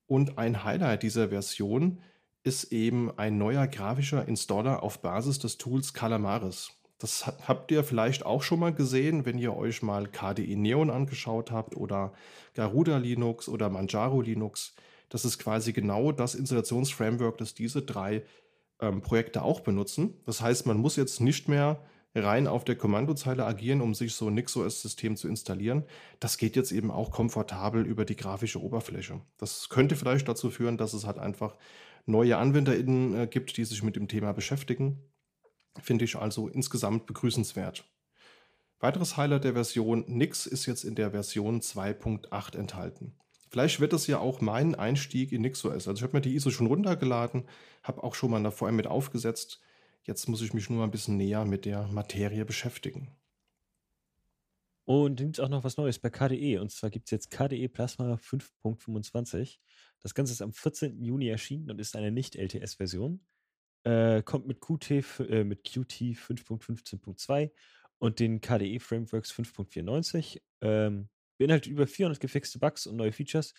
Und 0.06 0.38
ein 0.38 0.64
Highlight 0.64 1.04
dieser 1.04 1.30
Version 1.30 2.00
ist 2.44 2.72
eben 2.72 3.12
ein 3.18 3.38
neuer 3.38 3.68
grafischer 3.68 4.28
Installer 4.28 4.84
auf 4.84 5.02
Basis 5.02 5.40
des 5.40 5.58
Tools 5.58 5.94
Calamaris. 5.94 6.77
Das 7.00 7.28
habt 7.48 7.72
ihr 7.72 7.84
vielleicht 7.84 8.26
auch 8.26 8.42
schon 8.42 8.60
mal 8.60 8.74
gesehen, 8.74 9.26
wenn 9.26 9.38
ihr 9.38 9.56
euch 9.56 9.84
mal 9.84 10.08
KDE 10.08 10.56
Neon 10.56 10.90
angeschaut 10.90 11.52
habt 11.52 11.76
oder 11.76 12.14
Garuda 12.56 12.98
Linux 12.98 13.48
oder 13.48 13.70
Manjaro 13.70 14.22
Linux. 14.22 14.74
Das 15.10 15.24
ist 15.24 15.38
quasi 15.38 15.74
genau 15.74 16.12
das 16.12 16.36
Installationsframework, 16.36 17.38
das 17.38 17.54
diese 17.54 17.82
drei 17.82 18.24
ähm, 18.82 19.02
Projekte 19.02 19.44
auch 19.44 19.62
benutzen. 19.62 20.16
Das 20.26 20.42
heißt, 20.42 20.66
man 20.66 20.78
muss 20.78 20.96
jetzt 20.96 21.22
nicht 21.22 21.48
mehr 21.48 21.80
rein 22.16 22.48
auf 22.48 22.66
der 22.66 22.76
Kommandozeile 22.76 23.46
agieren, 23.46 23.82
um 23.82 23.94
sich 23.94 24.16
so 24.16 24.28
ein 24.28 24.34
NixOS-System 24.34 25.16
zu 25.16 25.28
installieren. 25.28 25.84
Das 26.20 26.38
geht 26.38 26.56
jetzt 26.56 26.72
eben 26.72 26.92
auch 26.92 27.12
komfortabel 27.12 27.86
über 27.86 28.06
die 28.06 28.16
grafische 28.16 28.62
Oberfläche. 28.62 29.22
Das 29.38 29.70
könnte 29.70 29.96
vielleicht 29.96 30.28
dazu 30.28 30.50
führen, 30.50 30.78
dass 30.78 30.94
es 30.94 31.06
halt 31.06 31.20
einfach 31.20 31.56
neue 32.06 32.38
AnwenderInnen 32.38 33.20
äh, 33.20 33.28
gibt, 33.28 33.58
die 33.58 33.66
sich 33.66 33.84
mit 33.84 33.96
dem 33.96 34.08
Thema 34.08 34.34
beschäftigen. 34.34 35.00
Finde 35.82 36.06
ich 36.06 36.16
also 36.16 36.48
insgesamt 36.48 37.06
begrüßenswert. 37.06 37.86
Weiteres 38.80 39.18
Highlight 39.18 39.44
der 39.44 39.54
Version 39.54 40.06
Nix 40.08 40.46
ist 40.46 40.66
jetzt 40.66 40.84
in 40.84 40.96
der 40.96 41.12
Version 41.12 41.62
2.8 41.62 42.58
enthalten. 42.58 43.16
Vielleicht 43.50 43.80
wird 43.80 43.94
das 43.94 44.08
ja 44.08 44.20
auch 44.20 44.42
mein 44.42 44.76
Einstieg 44.76 45.32
in 45.32 45.42
NixOS. 45.42 45.88
Also 45.88 45.94
ich 45.94 46.04
habe 46.04 46.18
mir 46.18 46.22
die 46.22 46.36
ISO 46.36 46.52
schon 46.52 46.68
runtergeladen, 46.68 47.48
habe 47.82 48.04
auch 48.04 48.14
schon 48.14 48.32
mal 48.32 48.44
da 48.44 48.52
vorher 48.52 48.76
mit 48.76 48.88
aufgesetzt. 48.88 49.62
Jetzt 50.04 50.28
muss 50.30 50.42
ich 50.42 50.54
mich 50.54 50.70
nur 50.70 50.84
ein 50.84 50.92
bisschen 50.92 51.18
näher 51.18 51.46
mit 51.46 51.66
der 51.66 51.88
Materie 51.88 52.46
beschäftigen. 52.46 53.16
Und 54.86 55.18
gibt 55.18 55.38
es 55.38 55.44
auch 55.44 55.50
noch 55.50 55.64
was 55.64 55.76
Neues 55.76 56.00
bei 56.00 56.10
KDE. 56.10 56.60
Und 56.60 56.72
zwar 56.72 56.90
gibt 56.90 57.08
es 57.08 57.12
jetzt 57.12 57.32
KDE 57.32 57.68
Plasma 57.68 58.14
5.25. 58.14 59.58
Das 60.02 60.14
Ganze 60.14 60.34
ist 60.34 60.42
am 60.42 60.54
14. 60.54 61.04
Juni 61.04 61.28
erschienen 61.28 61.70
und 61.70 61.82
ist 61.82 61.96
eine 61.96 62.12
Nicht-LTS-Version. 62.12 63.20
Äh, 63.88 64.22
kommt 64.24 64.48
mit 64.48 64.60
Qt, 64.60 64.92
äh, 65.22 65.46
mit 65.46 65.64
Qt 65.64 66.18
5.15.2 66.18 67.52
und 68.00 68.20
den 68.20 68.42
KDE 68.42 68.80
Frameworks 68.80 69.32
5.94. 69.32 70.42
Ähm, 70.60 71.08
beinhaltet 71.38 71.72
über 71.72 71.88
400 71.88 72.20
gefixte 72.20 72.60
Bugs 72.60 72.86
und 72.86 72.98
neue 72.98 73.14
Features. 73.14 73.54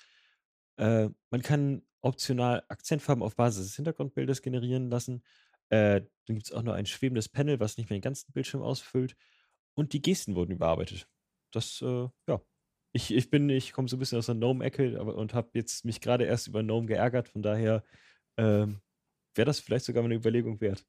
Äh, 0.77 1.09
man 1.31 1.41
kann 1.41 1.83
optional 2.03 2.63
Akzentfarben 2.69 3.23
auf 3.23 3.37
Basis 3.37 3.69
des 3.69 3.77
Hintergrundbildes 3.77 4.43
generieren 4.43 4.91
lassen. 4.91 5.25
Äh, 5.71 6.03
dann 6.27 6.37
gibt 6.37 6.45
es 6.45 6.53
auch 6.53 6.63
noch 6.63 6.75
ein 6.75 6.85
schwebendes 6.85 7.31
Panel, 7.31 7.59
was 7.59 7.79
nicht 7.79 7.89
mehr 7.89 7.99
den 7.99 8.03
ganzen 8.03 8.31
Bildschirm 8.35 8.61
ausfüllt. 8.61 9.17
Und 9.73 9.95
die 9.95 10.03
Gesten 10.03 10.35
wurden 10.35 10.53
überarbeitet. 10.53 11.09
Das, 11.53 11.81
äh, 11.81 12.07
ja. 12.27 12.43
Ich, 12.93 13.15
ich 13.15 13.31
bin, 13.31 13.49
ich 13.49 13.73
komme 13.73 13.89
so 13.89 13.97
ein 13.97 13.99
bisschen 13.99 14.19
aus 14.19 14.27
der 14.27 14.35
Gnome-Ecke 14.35 15.03
und 15.03 15.33
habe 15.33 15.51
jetzt 15.55 15.87
mich 15.87 16.03
gerade 16.03 16.25
erst 16.25 16.49
über 16.49 16.63
Gnome 16.63 16.87
geärgert. 16.87 17.29
Von 17.29 17.41
daher 17.43 17.83
ähm, 18.37 18.83
wäre 19.39 19.47
das 19.47 19.61
vielleicht 19.61 19.87
sogar 19.87 20.03
mal 20.03 20.09
eine 20.09 20.17
Überlegung 20.17 20.61
wert. 20.61 20.85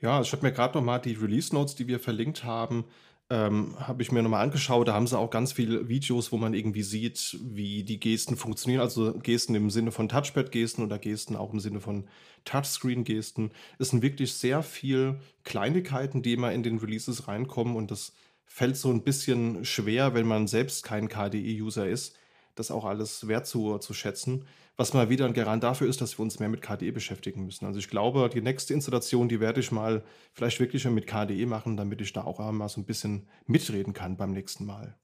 Ja, 0.00 0.20
ich 0.20 0.32
habe 0.32 0.44
mir 0.44 0.52
gerade 0.52 0.76
noch 0.76 0.84
mal 0.84 0.98
die 0.98 1.12
Release 1.12 1.54
Notes, 1.54 1.76
die 1.76 1.86
wir 1.86 2.00
verlinkt 2.00 2.42
haben, 2.42 2.86
ähm, 3.30 3.76
habe 3.78 4.02
ich 4.02 4.10
mir 4.10 4.22
nochmal 4.22 4.42
angeschaut. 4.42 4.88
Da 4.88 4.94
haben 4.94 5.06
sie 5.06 5.16
auch 5.16 5.30
ganz 5.30 5.52
viele 5.52 5.88
Videos, 5.88 6.32
wo 6.32 6.38
man 6.38 6.54
irgendwie 6.54 6.82
sieht, 6.82 7.38
wie 7.40 7.84
die 7.84 8.00
Gesten 8.00 8.36
funktionieren. 8.36 8.80
Also 8.80 9.14
Gesten 9.14 9.54
im 9.54 9.70
Sinne 9.70 9.92
von 9.92 10.08
Touchpad-Gesten 10.08 10.84
oder 10.84 10.98
Gesten 10.98 11.36
auch 11.36 11.52
im 11.52 11.60
Sinne 11.60 11.80
von 11.80 12.08
Touchscreen-Gesten. 12.44 13.52
Es 13.78 13.90
sind 13.90 14.02
wirklich 14.02 14.34
sehr 14.34 14.62
viel 14.62 15.20
Kleinigkeiten, 15.44 16.22
die 16.22 16.32
immer 16.32 16.52
in 16.52 16.64
den 16.64 16.78
Releases 16.78 17.28
reinkommen 17.28 17.76
und 17.76 17.90
das 17.90 18.12
fällt 18.44 18.76
so 18.76 18.90
ein 18.90 19.02
bisschen 19.02 19.64
schwer, 19.64 20.14
wenn 20.14 20.26
man 20.26 20.46
selbst 20.46 20.82
kein 20.84 21.08
KDE-User 21.08 21.88
ist, 21.88 22.16
das 22.54 22.70
auch 22.70 22.84
alles 22.84 23.28
wertzuschätzen. 23.28 24.44
Was 24.76 24.94
mal 24.94 25.10
wieder 25.10 25.26
ein 25.26 25.34
Garant 25.34 25.62
dafür 25.62 25.88
ist, 25.88 26.00
dass 26.00 26.18
wir 26.18 26.22
uns 26.22 26.38
mehr 26.38 26.48
mit 26.48 26.62
KDE 26.62 26.92
beschäftigen 26.92 27.44
müssen. 27.44 27.66
Also 27.66 27.78
ich 27.78 27.88
glaube, 27.88 28.30
die 28.32 28.40
nächste 28.40 28.72
Installation, 28.72 29.28
die 29.28 29.40
werde 29.40 29.60
ich 29.60 29.70
mal 29.70 30.02
vielleicht 30.32 30.60
wirklich 30.60 30.84
mit 30.86 31.06
KDE 31.06 31.46
machen, 31.46 31.76
damit 31.76 32.00
ich 32.00 32.12
da 32.12 32.24
auch 32.24 32.40
einmal 32.40 32.68
so 32.68 32.80
ein 32.80 32.86
bisschen 32.86 33.28
mitreden 33.46 33.92
kann 33.92 34.16
beim 34.16 34.32
nächsten 34.32 34.64
Mal. 34.64 34.96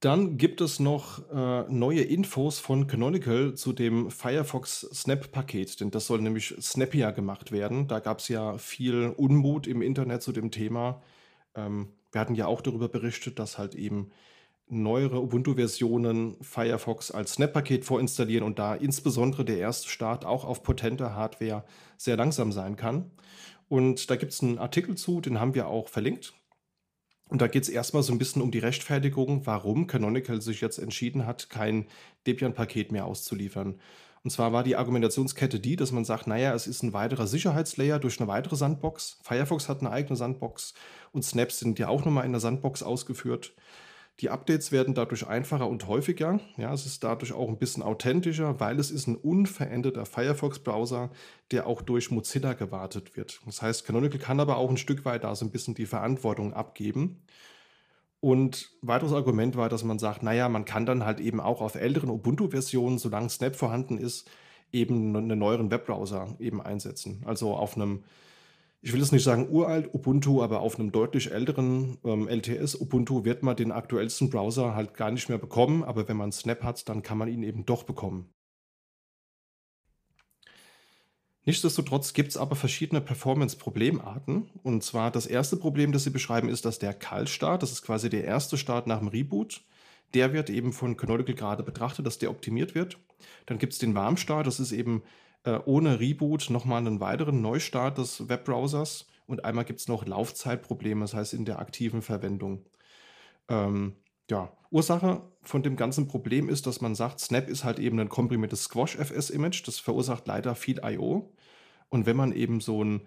Dann 0.00 0.38
gibt 0.38 0.62
es 0.62 0.80
noch 0.80 1.30
äh, 1.30 1.64
neue 1.70 2.00
Infos 2.00 2.58
von 2.58 2.86
Canonical 2.86 3.54
zu 3.54 3.74
dem 3.74 4.10
Firefox 4.10 4.80
Snap-Paket, 4.94 5.80
denn 5.80 5.90
das 5.90 6.06
soll 6.06 6.22
nämlich 6.22 6.54
snappier 6.58 7.12
gemacht 7.12 7.52
werden. 7.52 7.86
Da 7.86 8.00
gab 8.00 8.20
es 8.20 8.28
ja 8.28 8.56
viel 8.56 9.12
Unmut 9.14 9.66
im 9.66 9.82
Internet 9.82 10.22
zu 10.22 10.32
dem 10.32 10.50
Thema. 10.50 11.02
Ähm, 11.54 11.92
wir 12.12 12.20
hatten 12.20 12.34
ja 12.34 12.46
auch 12.46 12.60
darüber 12.60 12.88
berichtet, 12.88 13.38
dass 13.38 13.58
halt 13.58 13.74
eben 13.74 14.10
neuere 14.68 15.20
Ubuntu-Versionen 15.20 16.36
Firefox 16.40 17.10
als 17.10 17.32
Snap-Paket 17.32 17.84
vorinstallieren 17.84 18.44
und 18.44 18.58
da 18.58 18.74
insbesondere 18.74 19.44
der 19.44 19.58
erste 19.58 19.88
Start 19.88 20.24
auch 20.24 20.44
auf 20.44 20.62
potenter 20.62 21.14
Hardware 21.14 21.64
sehr 21.96 22.16
langsam 22.16 22.52
sein 22.52 22.76
kann. 22.76 23.10
Und 23.68 24.10
da 24.10 24.16
gibt 24.16 24.32
es 24.32 24.42
einen 24.42 24.58
Artikel 24.58 24.96
zu, 24.96 25.20
den 25.20 25.40
haben 25.40 25.54
wir 25.54 25.68
auch 25.68 25.88
verlinkt. 25.88 26.34
Und 27.28 27.40
da 27.40 27.46
geht 27.46 27.62
es 27.62 27.68
erstmal 27.68 28.02
so 28.02 28.12
ein 28.12 28.18
bisschen 28.18 28.42
um 28.42 28.50
die 28.50 28.58
Rechtfertigung, 28.58 29.46
warum 29.46 29.86
Canonical 29.86 30.42
sich 30.42 30.60
jetzt 30.60 30.78
entschieden 30.78 31.26
hat, 31.26 31.48
kein 31.48 31.86
Debian-Paket 32.26 32.90
mehr 32.90 33.06
auszuliefern. 33.06 33.78
Und 34.22 34.30
zwar 34.30 34.52
war 34.52 34.62
die 34.62 34.76
Argumentationskette 34.76 35.60
die, 35.60 35.76
dass 35.76 35.92
man 35.92 36.04
sagt, 36.04 36.26
naja, 36.26 36.54
es 36.54 36.66
ist 36.66 36.82
ein 36.82 36.92
weiterer 36.92 37.26
Sicherheitslayer 37.26 37.98
durch 37.98 38.20
eine 38.20 38.28
weitere 38.28 38.56
Sandbox. 38.56 39.18
Firefox 39.22 39.68
hat 39.68 39.80
eine 39.80 39.90
eigene 39.90 40.16
Sandbox 40.16 40.74
und 41.12 41.24
Snaps 41.24 41.58
sind 41.58 41.78
ja 41.78 41.88
auch 41.88 42.04
nochmal 42.04 42.26
in 42.26 42.32
der 42.32 42.40
Sandbox 42.40 42.82
ausgeführt. 42.82 43.54
Die 44.20 44.28
Updates 44.28 44.70
werden 44.70 44.94
dadurch 44.94 45.26
einfacher 45.26 45.66
und 45.66 45.86
häufiger. 45.86 46.40
Ja, 46.58 46.74
es 46.74 46.84
ist 46.84 47.02
dadurch 47.02 47.32
auch 47.32 47.48
ein 47.48 47.56
bisschen 47.56 47.82
authentischer, 47.82 48.60
weil 48.60 48.78
es 48.78 48.90
ist 48.90 49.06
ein 49.06 49.16
unveränderter 49.16 50.04
Firefox-Browser, 50.04 51.10
der 51.52 51.66
auch 51.66 51.80
durch 51.80 52.10
Mozilla 52.10 52.52
gewartet 52.52 53.16
wird. 53.16 53.40
Das 53.46 53.62
heißt, 53.62 53.86
Canonical 53.86 54.18
kann 54.18 54.38
aber 54.38 54.58
auch 54.58 54.68
ein 54.68 54.76
Stück 54.76 55.06
weit 55.06 55.24
da 55.24 55.34
so 55.34 55.46
ein 55.46 55.50
bisschen 55.50 55.74
die 55.74 55.86
Verantwortung 55.86 56.52
abgeben. 56.52 57.22
Und 58.20 58.70
weiteres 58.82 59.12
Argument 59.12 59.56
war, 59.56 59.68
dass 59.68 59.82
man 59.82 59.98
sagt, 59.98 60.22
naja, 60.22 60.48
man 60.48 60.66
kann 60.66 60.84
dann 60.84 61.04
halt 61.04 61.20
eben 61.20 61.40
auch 61.40 61.62
auf 61.62 61.74
älteren 61.74 62.10
Ubuntu-Versionen, 62.10 62.98
solange 62.98 63.30
Snap 63.30 63.56
vorhanden 63.56 63.96
ist, 63.96 64.30
eben 64.72 65.16
einen 65.16 65.38
neueren 65.38 65.70
Webbrowser 65.70 66.36
eben 66.38 66.60
einsetzen. 66.60 67.22
Also 67.24 67.54
auf 67.54 67.76
einem 67.76 68.04
ich 68.82 68.94
will 68.94 69.02
es 69.02 69.12
nicht 69.12 69.24
sagen 69.24 69.48
uralt 69.50 69.92
Ubuntu, 69.92 70.42
aber 70.42 70.60
auf 70.60 70.78
einem 70.78 70.90
deutlich 70.90 71.32
älteren 71.32 71.98
ähm, 72.02 72.28
LTS 72.28 72.80
Ubuntu 72.80 73.24
wird 73.24 73.42
man 73.42 73.56
den 73.56 73.72
aktuellsten 73.72 74.30
Browser 74.30 74.74
halt 74.74 74.94
gar 74.94 75.10
nicht 75.10 75.28
mehr 75.28 75.36
bekommen, 75.36 75.84
aber 75.84 76.08
wenn 76.08 76.16
man 76.16 76.32
Snap 76.32 76.62
hat, 76.62 76.88
dann 76.88 77.02
kann 77.02 77.18
man 77.18 77.28
ihn 77.28 77.42
eben 77.42 77.66
doch 77.66 77.82
bekommen. 77.82 78.32
Nichtsdestotrotz 81.50 82.12
gibt 82.12 82.28
es 82.28 82.36
aber 82.36 82.54
verschiedene 82.54 83.00
Performance-Problemarten. 83.00 84.48
Und 84.62 84.84
zwar 84.84 85.10
das 85.10 85.26
erste 85.26 85.56
Problem, 85.56 85.90
das 85.90 86.04
sie 86.04 86.10
beschreiben, 86.10 86.48
ist, 86.48 86.64
dass 86.64 86.78
der 86.78 86.94
Kaltstart, 86.94 87.64
das 87.64 87.72
ist 87.72 87.82
quasi 87.82 88.08
der 88.08 88.22
erste 88.22 88.56
Start 88.56 88.86
nach 88.86 89.00
dem 89.00 89.08
Reboot, 89.08 89.60
der 90.14 90.32
wird 90.32 90.48
eben 90.48 90.72
von 90.72 90.96
Canonical 90.96 91.34
gerade 91.34 91.64
betrachtet, 91.64 92.06
dass 92.06 92.18
der 92.18 92.30
optimiert 92.30 92.76
wird. 92.76 92.98
Dann 93.46 93.58
gibt 93.58 93.72
es 93.72 93.80
den 93.80 93.96
Warmstart, 93.96 94.46
das 94.46 94.60
ist 94.60 94.70
eben 94.70 95.02
äh, 95.42 95.58
ohne 95.64 95.98
Reboot 95.98 96.50
nochmal 96.50 96.86
einen 96.86 97.00
weiteren 97.00 97.42
Neustart 97.42 97.98
des 97.98 98.28
Webbrowsers 98.28 99.08
und 99.26 99.44
einmal 99.44 99.64
gibt 99.64 99.80
es 99.80 99.88
noch 99.88 100.06
Laufzeitprobleme, 100.06 101.00
das 101.00 101.14
heißt 101.14 101.34
in 101.34 101.46
der 101.46 101.58
aktiven 101.58 102.00
Verwendung. 102.00 102.64
Ähm, 103.48 103.96
ja, 104.30 104.52
Ursache 104.70 105.22
von 105.42 105.64
dem 105.64 105.74
ganzen 105.74 106.06
Problem 106.06 106.48
ist, 106.48 106.68
dass 106.68 106.80
man 106.80 106.94
sagt, 106.94 107.18
Snap 107.18 107.48
ist 107.48 107.64
halt 107.64 107.80
eben 107.80 107.98
ein 107.98 108.08
komprimiertes 108.08 108.62
Squash-FS-Image, 108.62 109.66
das 109.66 109.80
verursacht 109.80 110.28
leider 110.28 110.54
viel 110.54 110.80
I.O. 110.84 111.32
Und 111.90 112.06
wenn 112.06 112.16
man 112.16 112.32
eben 112.32 112.60
so 112.60 112.82
ein 112.82 113.02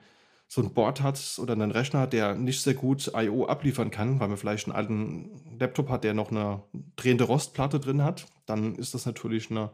so 0.54 0.62
ein 0.62 0.74
Board 0.74 1.02
hat 1.02 1.40
oder 1.42 1.54
einen 1.54 1.72
Rechner, 1.72 2.06
der 2.06 2.36
nicht 2.36 2.62
sehr 2.62 2.76
gut 2.76 3.12
I.O. 3.16 3.46
abliefern 3.46 3.90
kann, 3.90 4.20
weil 4.20 4.28
man 4.28 4.38
vielleicht 4.38 4.68
einen 4.68 4.76
alten 4.76 5.58
Laptop 5.60 5.90
hat, 5.90 6.04
der 6.04 6.14
noch 6.14 6.30
eine 6.30 6.62
drehende 6.96 7.24
Rostplatte 7.24 7.80
drin 7.80 8.04
hat, 8.04 8.28
dann 8.46 8.76
ist 8.76 8.94
das 8.94 9.08
natürlich 9.08 9.50
eine, 9.50 9.72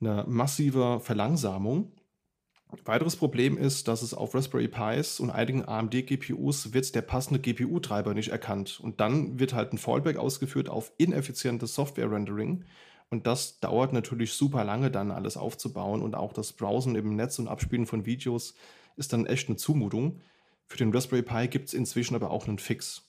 eine 0.00 0.24
massive 0.26 0.98
Verlangsamung. 1.00 1.92
Weiteres 2.84 3.16
Problem 3.16 3.56
ist, 3.56 3.86
dass 3.86 4.02
es 4.02 4.14
auf 4.14 4.34
Raspberry 4.34 4.66
Pis 4.66 5.20
und 5.20 5.30
einigen 5.30 5.68
AMD-GPUs 5.68 6.72
wird 6.72 6.94
der 6.94 7.02
passende 7.02 7.38
GPU-Treiber 7.38 8.14
nicht 8.14 8.30
erkannt. 8.30 8.80
Und 8.82 9.00
dann 9.00 9.38
wird 9.38 9.52
halt 9.52 9.72
ein 9.72 9.78
Fallback 9.78 10.16
ausgeführt 10.16 10.68
auf 10.68 10.90
ineffizientes 10.96 11.74
Software-Rendering. 11.74 12.64
Und 13.12 13.26
das 13.26 13.60
dauert 13.60 13.92
natürlich 13.92 14.32
super 14.32 14.64
lange 14.64 14.90
dann 14.90 15.10
alles 15.10 15.36
aufzubauen 15.36 16.00
und 16.00 16.14
auch 16.14 16.32
das 16.32 16.54
Browsen 16.54 16.96
im 16.96 17.14
Netz 17.14 17.38
und 17.38 17.46
Abspielen 17.46 17.84
von 17.84 18.06
Videos 18.06 18.54
ist 18.96 19.12
dann 19.12 19.26
echt 19.26 19.48
eine 19.48 19.58
Zumutung. 19.58 20.22
Für 20.66 20.78
den 20.78 20.94
Raspberry 20.94 21.20
Pi 21.20 21.48
gibt 21.48 21.68
es 21.68 21.74
inzwischen 21.74 22.14
aber 22.14 22.30
auch 22.30 22.48
einen 22.48 22.58
Fix. 22.58 23.02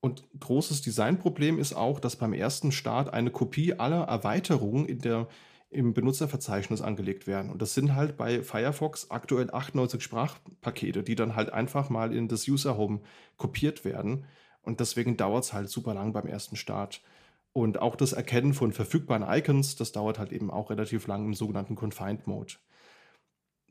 Und 0.00 0.24
großes 0.40 0.80
Designproblem 0.80 1.58
ist 1.58 1.74
auch, 1.74 2.00
dass 2.00 2.16
beim 2.16 2.32
ersten 2.32 2.72
Start 2.72 3.12
eine 3.12 3.30
Kopie 3.30 3.74
aller 3.74 4.04
Erweiterungen 4.04 4.86
in 4.86 5.00
der, 5.00 5.28
im 5.68 5.92
Benutzerverzeichnis 5.92 6.80
angelegt 6.80 7.26
werden. 7.26 7.50
Und 7.50 7.60
das 7.60 7.74
sind 7.74 7.94
halt 7.94 8.16
bei 8.16 8.42
Firefox 8.42 9.10
aktuell 9.10 9.50
98 9.52 10.02
Sprachpakete, 10.02 11.02
die 11.02 11.16
dann 11.16 11.36
halt 11.36 11.52
einfach 11.52 11.90
mal 11.90 12.16
in 12.16 12.28
das 12.28 12.48
User 12.48 12.78
Home 12.78 13.00
kopiert 13.36 13.84
werden. 13.84 14.24
Und 14.62 14.80
deswegen 14.80 15.18
dauert 15.18 15.44
es 15.44 15.52
halt 15.52 15.68
super 15.68 15.92
lang 15.92 16.14
beim 16.14 16.26
ersten 16.26 16.56
Start. 16.56 17.02
Und 17.52 17.80
auch 17.80 17.96
das 17.96 18.12
Erkennen 18.12 18.54
von 18.54 18.72
verfügbaren 18.72 19.24
Icons, 19.28 19.76
das 19.76 19.92
dauert 19.92 20.18
halt 20.18 20.32
eben 20.32 20.50
auch 20.50 20.70
relativ 20.70 21.06
lang 21.06 21.26
im 21.26 21.34
sogenannten 21.34 21.74
Confined 21.74 22.26
Mode. 22.26 22.54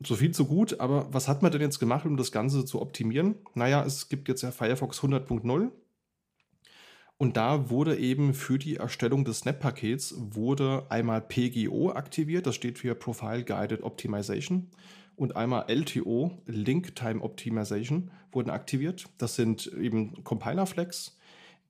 So 0.04 0.16
viel, 0.16 0.34
so 0.34 0.46
gut, 0.46 0.80
aber 0.80 1.12
was 1.12 1.28
hat 1.28 1.42
man 1.42 1.52
denn 1.52 1.60
jetzt 1.60 1.78
gemacht, 1.78 2.06
um 2.06 2.16
das 2.16 2.32
Ganze 2.32 2.64
zu 2.64 2.80
optimieren? 2.80 3.36
Naja, 3.54 3.84
es 3.84 4.08
gibt 4.08 4.28
jetzt 4.28 4.42
ja 4.42 4.50
Firefox 4.50 5.00
100.0 5.00 5.70
und 7.18 7.36
da 7.36 7.70
wurde 7.70 7.96
eben 7.98 8.34
für 8.34 8.58
die 8.58 8.76
Erstellung 8.76 9.24
des 9.24 9.40
Snap-Pakets 9.40 10.14
wurde 10.18 10.86
einmal 10.88 11.20
PGO 11.20 11.92
aktiviert, 11.92 12.46
das 12.46 12.56
steht 12.56 12.80
für 12.80 12.96
Profile 12.96 13.44
Guided 13.44 13.84
Optimization 13.84 14.70
und 15.14 15.36
einmal 15.36 15.66
LTO, 15.68 16.42
Link 16.46 16.96
Time 16.96 17.20
Optimization, 17.20 18.10
wurden 18.32 18.50
aktiviert. 18.50 19.08
Das 19.18 19.36
sind 19.36 19.66
eben 19.68 20.24
Compiler-Flags, 20.24 21.16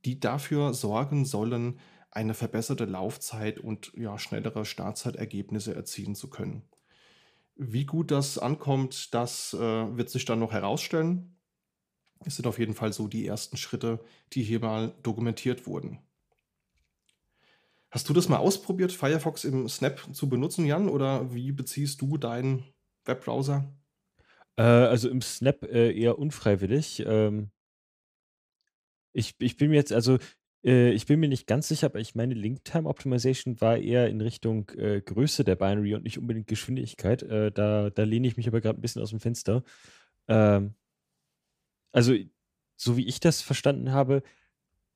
die 0.07 0.21
dafür 0.21 0.73
sorgen 0.73 1.27
sollen, 1.27 1.79
eine 2.13 2.35
verbesserte 2.35 2.85
Laufzeit 2.85 3.59
und 3.59 3.93
ja, 3.97 4.19
schnellere 4.19 4.65
Startzeitergebnisse 4.65 5.75
erzielen 5.75 6.15
zu 6.15 6.29
können. 6.29 6.63
Wie 7.57 7.87
gut 7.87 8.11
das 8.11 8.39
ankommt, 8.39 9.15
das 9.15 9.55
äh, 9.55 9.59
wird 9.59 10.11
sich 10.11 10.25
dann 10.25 10.39
noch 10.39 10.53
herausstellen. 10.53 11.37
Es 12.25 12.37
sind 12.37 12.47
auf 12.47 12.59
jeden 12.59 12.75
Fall 12.75 12.93
so 12.93 13.09
die 13.09 13.27
ersten 13.27 13.57
Schritte, 13.57 14.01
die 14.33 14.43
hier 14.43 14.61
mal 14.61 14.95
dokumentiert 15.03 15.67
wurden. 15.67 15.99
Hast 17.91 18.09
du 18.09 18.13
das 18.13 18.29
mal 18.29 18.39
ausprobiert, 18.39 18.93
Firefox 18.93 19.45
im 19.45 19.69
Snap 19.69 20.15
zu 20.15 20.29
benutzen, 20.29 20.65
Jan? 20.65 20.89
Oder 20.89 21.35
wie 21.35 21.53
beziehst 21.53 22.01
du 22.01 22.17
deinen 22.17 22.65
Webbrowser? 23.05 23.71
Äh, 24.57 24.63
also 24.63 25.09
im 25.09 25.23
Snap 25.23 25.65
äh, 25.65 25.99
eher 25.99 26.19
unfreiwillig. 26.19 27.03
Ähm, 27.07 27.51
ich, 29.13 29.35
ich 29.39 29.57
bin 29.57 29.73
jetzt, 29.73 29.93
also 29.93 30.19
äh, 30.65 30.91
ich 30.93 31.07
bin 31.07 31.21
mir 31.21 31.29
nicht 31.29 31.47
ganz 31.47 31.69
sicher, 31.69 31.87
aber 31.87 32.01
ich 32.01 32.15
meine, 32.15 32.35
Link-Time 32.35 32.89
Optimization 32.89 33.61
war 33.61 33.79
eher 33.79 34.09
in 34.09 34.21
Richtung 34.21 34.69
äh, 34.71 35.01
Größe 35.01 35.45
der 35.45 35.57
Binary 35.57 35.95
und 35.95 36.05
nicht 36.05 36.19
unbedingt 36.19 36.47
Geschwindigkeit. 36.47 37.23
Äh, 37.23 37.53
da, 37.53 37.91
da 37.91 38.03
lehne 38.05 38.29
ich 38.29 38.37
mich 38.37 38.49
aber 38.49 38.61
gerade 38.61 38.79
ein 38.79 38.83
bisschen 38.83 39.03
aus 39.03 39.11
dem 39.11 39.21
Fenster. 39.21 39.63
Ähm, 40.29 40.75
also, 41.93 42.15
so 42.77 42.97
wie 42.97 43.07
ich 43.07 43.21
das 43.21 43.43
verstanden 43.43 43.93
habe, 43.93 44.23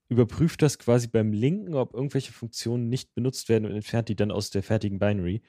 überprüft 0.09 0.63
das 0.63 0.79
quasi 0.79 1.09
beim 1.09 1.33
Linken, 1.33 1.75
ob 1.75 1.95
irgendwelche 1.95 2.33
Funktionen 2.33 2.89
nicht 2.89 3.15
benutzt 3.15 3.49
werden 3.49 3.67
und 3.67 3.73
entfernt 3.73 4.09
die 4.09 4.17
dann 4.17 4.31
aus 4.31 4.51
der 4.51 4.63
fertigen 4.63 4.99
Binary. 4.99 5.43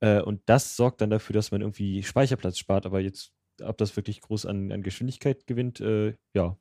Äh, 0.00 0.20
und 0.20 0.42
das 0.46 0.76
sorgt 0.76 1.00
dann 1.00 1.10
dafür, 1.10 1.34
dass 1.34 1.50
man 1.50 1.62
irgendwie 1.62 2.02
Speicherplatz 2.02 2.58
spart, 2.58 2.86
aber 2.86 3.00
jetzt, 3.00 3.32
ob 3.62 3.78
das 3.78 3.96
wirklich 3.96 4.20
groß 4.20 4.46
an, 4.46 4.72
an 4.72 4.82
Geschwindigkeit 4.82 5.46
gewinnt, 5.46 5.80
äh, 5.80 6.14
ja, 6.34 6.58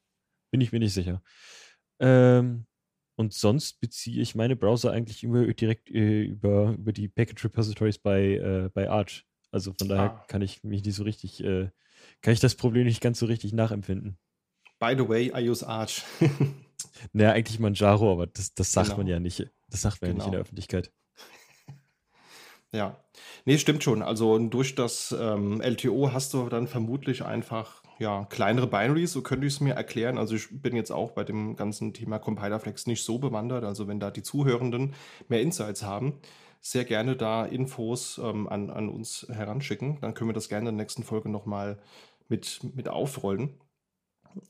bin 0.52 0.62
ich 0.62 0.72
mir 0.72 0.80
nicht 0.80 0.94
sicher. 0.94 1.22
Ähm, 2.00 2.66
und 3.16 3.34
sonst 3.34 3.80
beziehe 3.80 4.22
ich 4.22 4.36
meine 4.36 4.56
Browser 4.56 4.92
eigentlich 4.92 5.24
immer 5.24 5.46
direkt 5.54 5.90
äh, 5.92 6.24
über, 6.24 6.72
über 6.72 6.94
die 6.94 7.08
Package 7.08 7.46
Repositories 7.46 8.00
bei, 8.00 8.36
äh, 8.36 8.70
bei 8.74 8.90
Arch. 8.90 9.26
Also 9.52 9.74
von 9.78 9.88
daher 9.88 10.12
ah. 10.12 10.26
kann 10.28 10.42
ich 10.42 10.64
mich 10.64 10.84
nicht 10.84 10.96
so 10.96 11.04
richtig, 11.04 11.44
äh, 11.44 11.70
kann 12.22 12.34
ich 12.34 12.40
das 12.40 12.56
Problem 12.56 12.86
nicht 12.86 13.02
ganz 13.02 13.20
so 13.20 13.28
richtig 13.28 13.54
nachempfinden. 13.54 14.18
By 14.80 14.96
the 14.98 15.08
way, 15.08 15.32
I 15.36 15.48
use 15.48 15.66
Arch. 15.66 16.04
naja, 17.14 17.32
eigentlich 17.34 17.60
Manjaro, 17.60 18.12
aber 18.12 18.28
das, 18.28 18.54
das 18.56 18.72
sagt 18.72 18.88
genau. 18.88 18.98
man 18.98 19.08
ja 19.08 19.20
nicht. 19.20 19.48
Das 19.70 19.82
sagt 19.82 20.02
man 20.02 20.12
genau. 20.12 20.12
ja 20.12 20.14
nicht 20.14 20.26
in 20.26 20.32
der 20.32 20.32
genau. 20.32 20.42
Öffentlichkeit. 20.42 20.92
Ja, 22.74 23.00
nee, 23.46 23.60
stimmt 23.60 23.84
schon. 23.84 24.02
Also 24.02 24.40
durch 24.40 24.74
das 24.74 25.16
ähm, 25.18 25.62
LTO 25.62 26.12
hast 26.12 26.34
du 26.34 26.50
dann 26.50 26.68
vermutlich 26.68 27.24
einfach 27.24 27.83
ja, 28.00 28.26
kleinere 28.26 28.68
Binaries, 28.68 29.14
so 29.14 29.22
könnte 29.22 29.48
ich 29.48 29.54
es 29.54 29.60
mir 29.62 29.74
erklären. 29.76 30.18
Also 30.18 30.36
ich 30.36 30.48
bin 30.52 30.76
jetzt 30.76 30.92
auch 30.92 31.12
bei 31.12 31.24
dem 31.24 31.56
ganzen 31.56 31.94
Thema 31.94 32.20
Compilerflex 32.20 32.88
nicht 32.88 33.04
so 33.04 33.20
bewandert. 33.20 33.64
Also 33.64 33.88
wenn 33.88 34.00
da 34.00 34.12
die 34.12 34.24
Zuhörenden 34.24 34.94
mehr 35.28 35.42
Insights 35.42 35.84
haben, 35.84 36.20
sehr 36.60 36.86
gerne 36.86 37.16
da 37.16 37.46
Infos 37.46 38.20
ähm, 38.24 38.48
an, 38.48 38.70
an 38.70 38.90
uns 38.90 39.28
heranschicken. 39.30 40.00
Dann 40.02 40.14
können 40.14 40.30
wir 40.30 40.34
das 40.34 40.50
gerne 40.50 40.70
in 40.70 40.78
der 40.78 40.84
nächsten 40.84 41.04
Folge 41.04 41.30
nochmal 41.30 41.78
mit, 42.30 42.62
mit 42.74 42.88
aufrollen. 42.88 43.60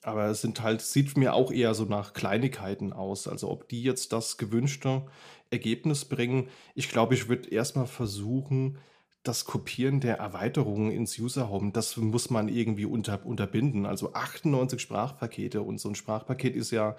Aber 0.03 0.27
es 0.27 0.41
sind 0.41 0.61
halt, 0.61 0.81
sieht 0.81 1.17
mir 1.17 1.33
auch 1.33 1.51
eher 1.51 1.73
so 1.73 1.85
nach 1.85 2.13
Kleinigkeiten 2.13 2.93
aus. 2.93 3.27
Also 3.27 3.49
ob 3.49 3.67
die 3.67 3.83
jetzt 3.83 4.13
das 4.13 4.37
gewünschte 4.37 5.05
Ergebnis 5.49 6.05
bringen. 6.05 6.49
Ich 6.75 6.89
glaube, 6.89 7.15
ich 7.15 7.27
würde 7.27 7.49
erstmal 7.49 7.87
versuchen, 7.87 8.77
das 9.23 9.45
Kopieren 9.45 10.01
der 10.01 10.17
Erweiterungen 10.17 10.91
ins 10.91 11.17
User 11.17 11.49
Home, 11.49 11.71
das 11.71 11.95
muss 11.97 12.29
man 12.29 12.49
irgendwie 12.49 12.85
unter, 12.85 13.25
unterbinden. 13.25 13.85
Also 13.85 14.13
98 14.13 14.81
Sprachpakete 14.81 15.61
und 15.61 15.79
so 15.79 15.89
ein 15.89 15.95
Sprachpaket 15.95 16.55
ist 16.55 16.71
ja, 16.71 16.97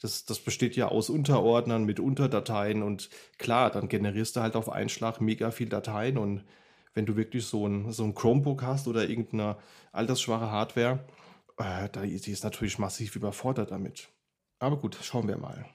das, 0.00 0.24
das 0.24 0.40
besteht 0.40 0.76
ja 0.76 0.88
aus 0.88 1.10
Unterordnern 1.10 1.84
mit 1.84 2.00
Unterdateien 2.00 2.82
und 2.82 3.08
klar, 3.38 3.70
dann 3.70 3.88
generierst 3.88 4.36
du 4.36 4.40
halt 4.40 4.56
auf 4.56 4.68
einen 4.68 4.88
Schlag 4.88 5.20
mega 5.20 5.52
viel 5.52 5.68
Dateien 5.68 6.18
und 6.18 6.44
wenn 6.94 7.06
du 7.06 7.16
wirklich 7.16 7.46
so 7.46 7.66
ein, 7.68 7.92
so 7.92 8.02
ein 8.02 8.14
Chromebook 8.14 8.62
hast 8.62 8.88
oder 8.88 9.08
irgendeine 9.08 9.56
altersschwache 9.92 10.50
Hardware, 10.50 11.04
äh, 11.58 11.88
die 11.88 12.32
ist 12.32 12.42
natürlich 12.42 12.78
massiv 12.78 13.14
überfordert 13.14 13.70
damit. 13.70 14.08
Aber 14.58 14.76
gut, 14.76 14.98
schauen 15.00 15.28
wir 15.28 15.38
mal. 15.38 15.66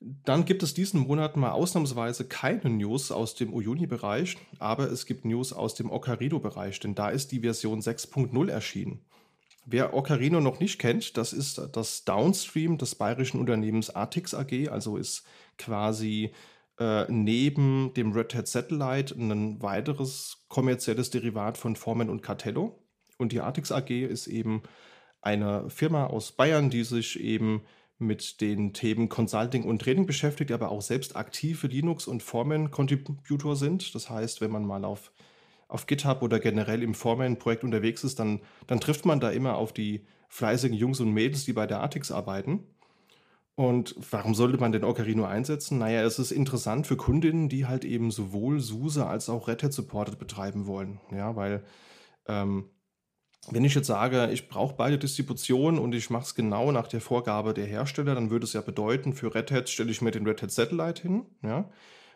Dann 0.00 0.46
gibt 0.46 0.62
es 0.62 0.72
diesen 0.72 1.00
Monat 1.00 1.36
mal 1.36 1.50
ausnahmsweise 1.50 2.26
keine 2.26 2.70
News 2.70 3.12
aus 3.12 3.34
dem 3.34 3.52
Uyuni-Bereich, 3.52 4.38
aber 4.58 4.90
es 4.90 5.04
gibt 5.04 5.26
News 5.26 5.52
aus 5.52 5.74
dem 5.74 5.90
Ocarino-Bereich, 5.90 6.80
denn 6.80 6.94
da 6.94 7.10
ist 7.10 7.32
die 7.32 7.40
Version 7.40 7.80
6.0 7.80 8.50
erschienen. 8.50 9.04
Wer 9.66 9.92
Ocarino 9.92 10.40
noch 10.40 10.58
nicht 10.58 10.78
kennt, 10.78 11.18
das 11.18 11.34
ist 11.34 11.60
das 11.72 12.04
Downstream 12.04 12.78
des 12.78 12.94
bayerischen 12.94 13.38
Unternehmens 13.38 13.90
Artix 13.90 14.32
AG, 14.32 14.70
also 14.70 14.96
ist 14.96 15.24
quasi 15.58 16.32
äh, 16.78 17.04
neben 17.12 17.92
dem 17.92 18.12
Red 18.12 18.34
Hat 18.34 18.48
Satellite 18.48 19.14
ein 19.14 19.60
weiteres 19.60 20.44
kommerzielles 20.48 21.10
Derivat 21.10 21.58
von 21.58 21.76
Formen 21.76 22.08
und 22.08 22.22
Cartello. 22.22 22.82
Und 23.18 23.32
die 23.32 23.40
Artix 23.40 23.70
AG 23.70 23.90
ist 23.90 24.28
eben 24.28 24.62
eine 25.20 25.68
Firma 25.68 26.06
aus 26.06 26.32
Bayern, 26.32 26.70
die 26.70 26.84
sich 26.84 27.20
eben 27.20 27.62
mit 28.00 28.40
den 28.40 28.72
Themen 28.72 29.08
Consulting 29.08 29.64
und 29.64 29.82
Training 29.82 30.06
beschäftigt, 30.06 30.52
aber 30.52 30.70
auch 30.70 30.82
selbst 30.82 31.16
aktive 31.16 31.66
Linux- 31.66 32.06
und 32.06 32.22
Formen-Contributor 32.22 33.56
sind. 33.56 33.94
Das 33.94 34.10
heißt, 34.10 34.40
wenn 34.40 34.50
man 34.50 34.64
mal 34.64 34.84
auf, 34.84 35.12
auf 35.68 35.86
GitHub 35.86 36.22
oder 36.22 36.40
generell 36.40 36.82
im 36.82 36.94
Formen-Projekt 36.94 37.64
unterwegs 37.64 38.04
ist, 38.04 38.18
dann, 38.18 38.40
dann 38.66 38.80
trifft 38.80 39.06
man 39.06 39.20
da 39.20 39.30
immer 39.30 39.56
auf 39.56 39.72
die 39.72 40.06
fleißigen 40.28 40.76
Jungs 40.76 41.00
und 41.00 41.12
Mädels, 41.12 41.44
die 41.44 41.52
bei 41.52 41.66
der 41.66 41.80
Artix 41.80 42.10
arbeiten. 42.10 42.64
Und 43.56 43.94
warum 44.10 44.34
sollte 44.34 44.56
man 44.56 44.72
den 44.72 44.84
Ocarino 44.84 45.24
einsetzen? 45.24 45.76
Naja, 45.76 46.02
es 46.02 46.18
ist 46.18 46.30
interessant 46.30 46.86
für 46.86 46.96
Kundinnen, 46.96 47.50
die 47.50 47.66
halt 47.66 47.84
eben 47.84 48.10
sowohl 48.10 48.60
SUSE 48.60 49.06
als 49.06 49.28
auch 49.28 49.48
Red 49.48 49.62
Hat 49.62 49.74
Supported 49.74 50.18
betreiben 50.18 50.66
wollen. 50.66 50.98
Ja, 51.10 51.36
weil 51.36 51.62
ähm, 52.26 52.70
wenn 53.48 53.64
ich 53.64 53.74
jetzt 53.74 53.86
sage, 53.86 54.30
ich 54.32 54.48
brauche 54.48 54.74
beide 54.76 54.98
Distributionen 54.98 55.80
und 55.80 55.94
ich 55.94 56.10
mache 56.10 56.24
es 56.24 56.34
genau 56.34 56.72
nach 56.72 56.88
der 56.88 57.00
Vorgabe 57.00 57.54
der 57.54 57.66
Hersteller, 57.66 58.14
dann 58.14 58.30
würde 58.30 58.44
es 58.44 58.52
ja 58.52 58.60
bedeuten, 58.60 59.12
für 59.14 59.34
Red 59.34 59.50
Hat 59.50 59.68
stelle 59.68 59.90
ich 59.90 60.02
mir 60.02 60.10
den 60.10 60.26
Red 60.26 60.42
Hat 60.42 60.50
Satellite 60.50 61.02
hin, 61.02 61.26
ja, 61.42 61.70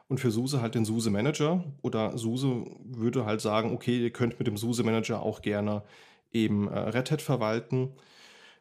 und 0.08 0.20
für 0.20 0.30
SUSE 0.30 0.60
halt 0.60 0.74
den 0.74 0.84
SUSE 0.84 1.10
Manager. 1.10 1.64
Oder 1.82 2.18
SUSE 2.18 2.66
würde 2.84 3.24
halt 3.24 3.40
sagen, 3.40 3.72
okay, 3.72 3.98
ihr 4.02 4.10
könnt 4.12 4.38
mit 4.38 4.46
dem 4.46 4.56
SUSE 4.58 4.84
Manager 4.84 5.22
auch 5.22 5.40
gerne 5.42 5.82
eben 6.30 6.68
äh, 6.68 6.78
Red 6.78 7.10
Hat 7.10 7.22
verwalten. 7.22 7.94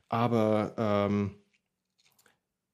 Aber 0.09 0.73
ähm, 0.77 1.35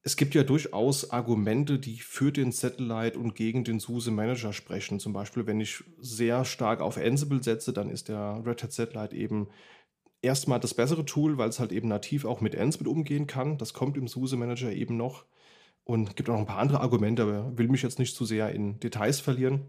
Es 0.02 0.16
gibt 0.16 0.34
ja 0.34 0.44
durchaus 0.44 1.12
Argumente, 1.12 1.78
die 1.78 2.00
für 2.00 2.32
den 2.32 2.52
Satellite 2.52 3.20
und 3.20 3.36
gegen 3.36 3.64
den 3.64 3.80
SUSE 3.80 4.12
Manager 4.12 4.54
sprechen. 4.54 5.00
Zum 5.00 5.14
Beispiel, 5.14 5.46
wenn 5.46 5.60
ich 5.60 5.84
sehr 6.00 6.46
stark 6.46 6.80
auf 6.82 6.98
Ansible 6.98 7.44
setze, 7.44 7.74
dann 7.74 7.90
ist 7.90 8.08
der 8.08 8.42
Red 8.46 8.64
Hat 8.64 8.72
Satellite 8.72 9.16
eben 9.16 9.50
erstmal 10.22 10.60
das 10.60 10.74
bessere 10.74 11.06
Tool, 11.06 11.38
weil 11.38 11.50
es 11.50 11.60
halt 11.60 11.72
eben 11.72 11.88
nativ 11.88 12.26
auch 12.26 12.42
mit 12.42 12.58
Ansible 12.58 12.90
umgehen 12.90 13.28
kann. 13.28 13.58
Das 13.58 13.74
kommt 13.74 13.98
im 13.98 14.08
SUSE 14.08 14.38
Manager 14.38 14.72
eben 14.72 14.98
noch. 14.98 15.26
Und 15.84 16.16
gibt 16.16 16.30
auch 16.30 16.34
noch 16.34 16.42
ein 16.42 16.46
paar 16.46 16.60
andere 16.60 16.82
Argumente, 16.82 17.24
aber 17.24 17.58
will 17.58 17.68
mich 17.68 17.82
jetzt 17.82 18.00
nicht 18.00 18.16
zu 18.16 18.26
sehr 18.26 18.52
in 18.52 18.80
Details 18.80 19.20
verlieren. 19.20 19.66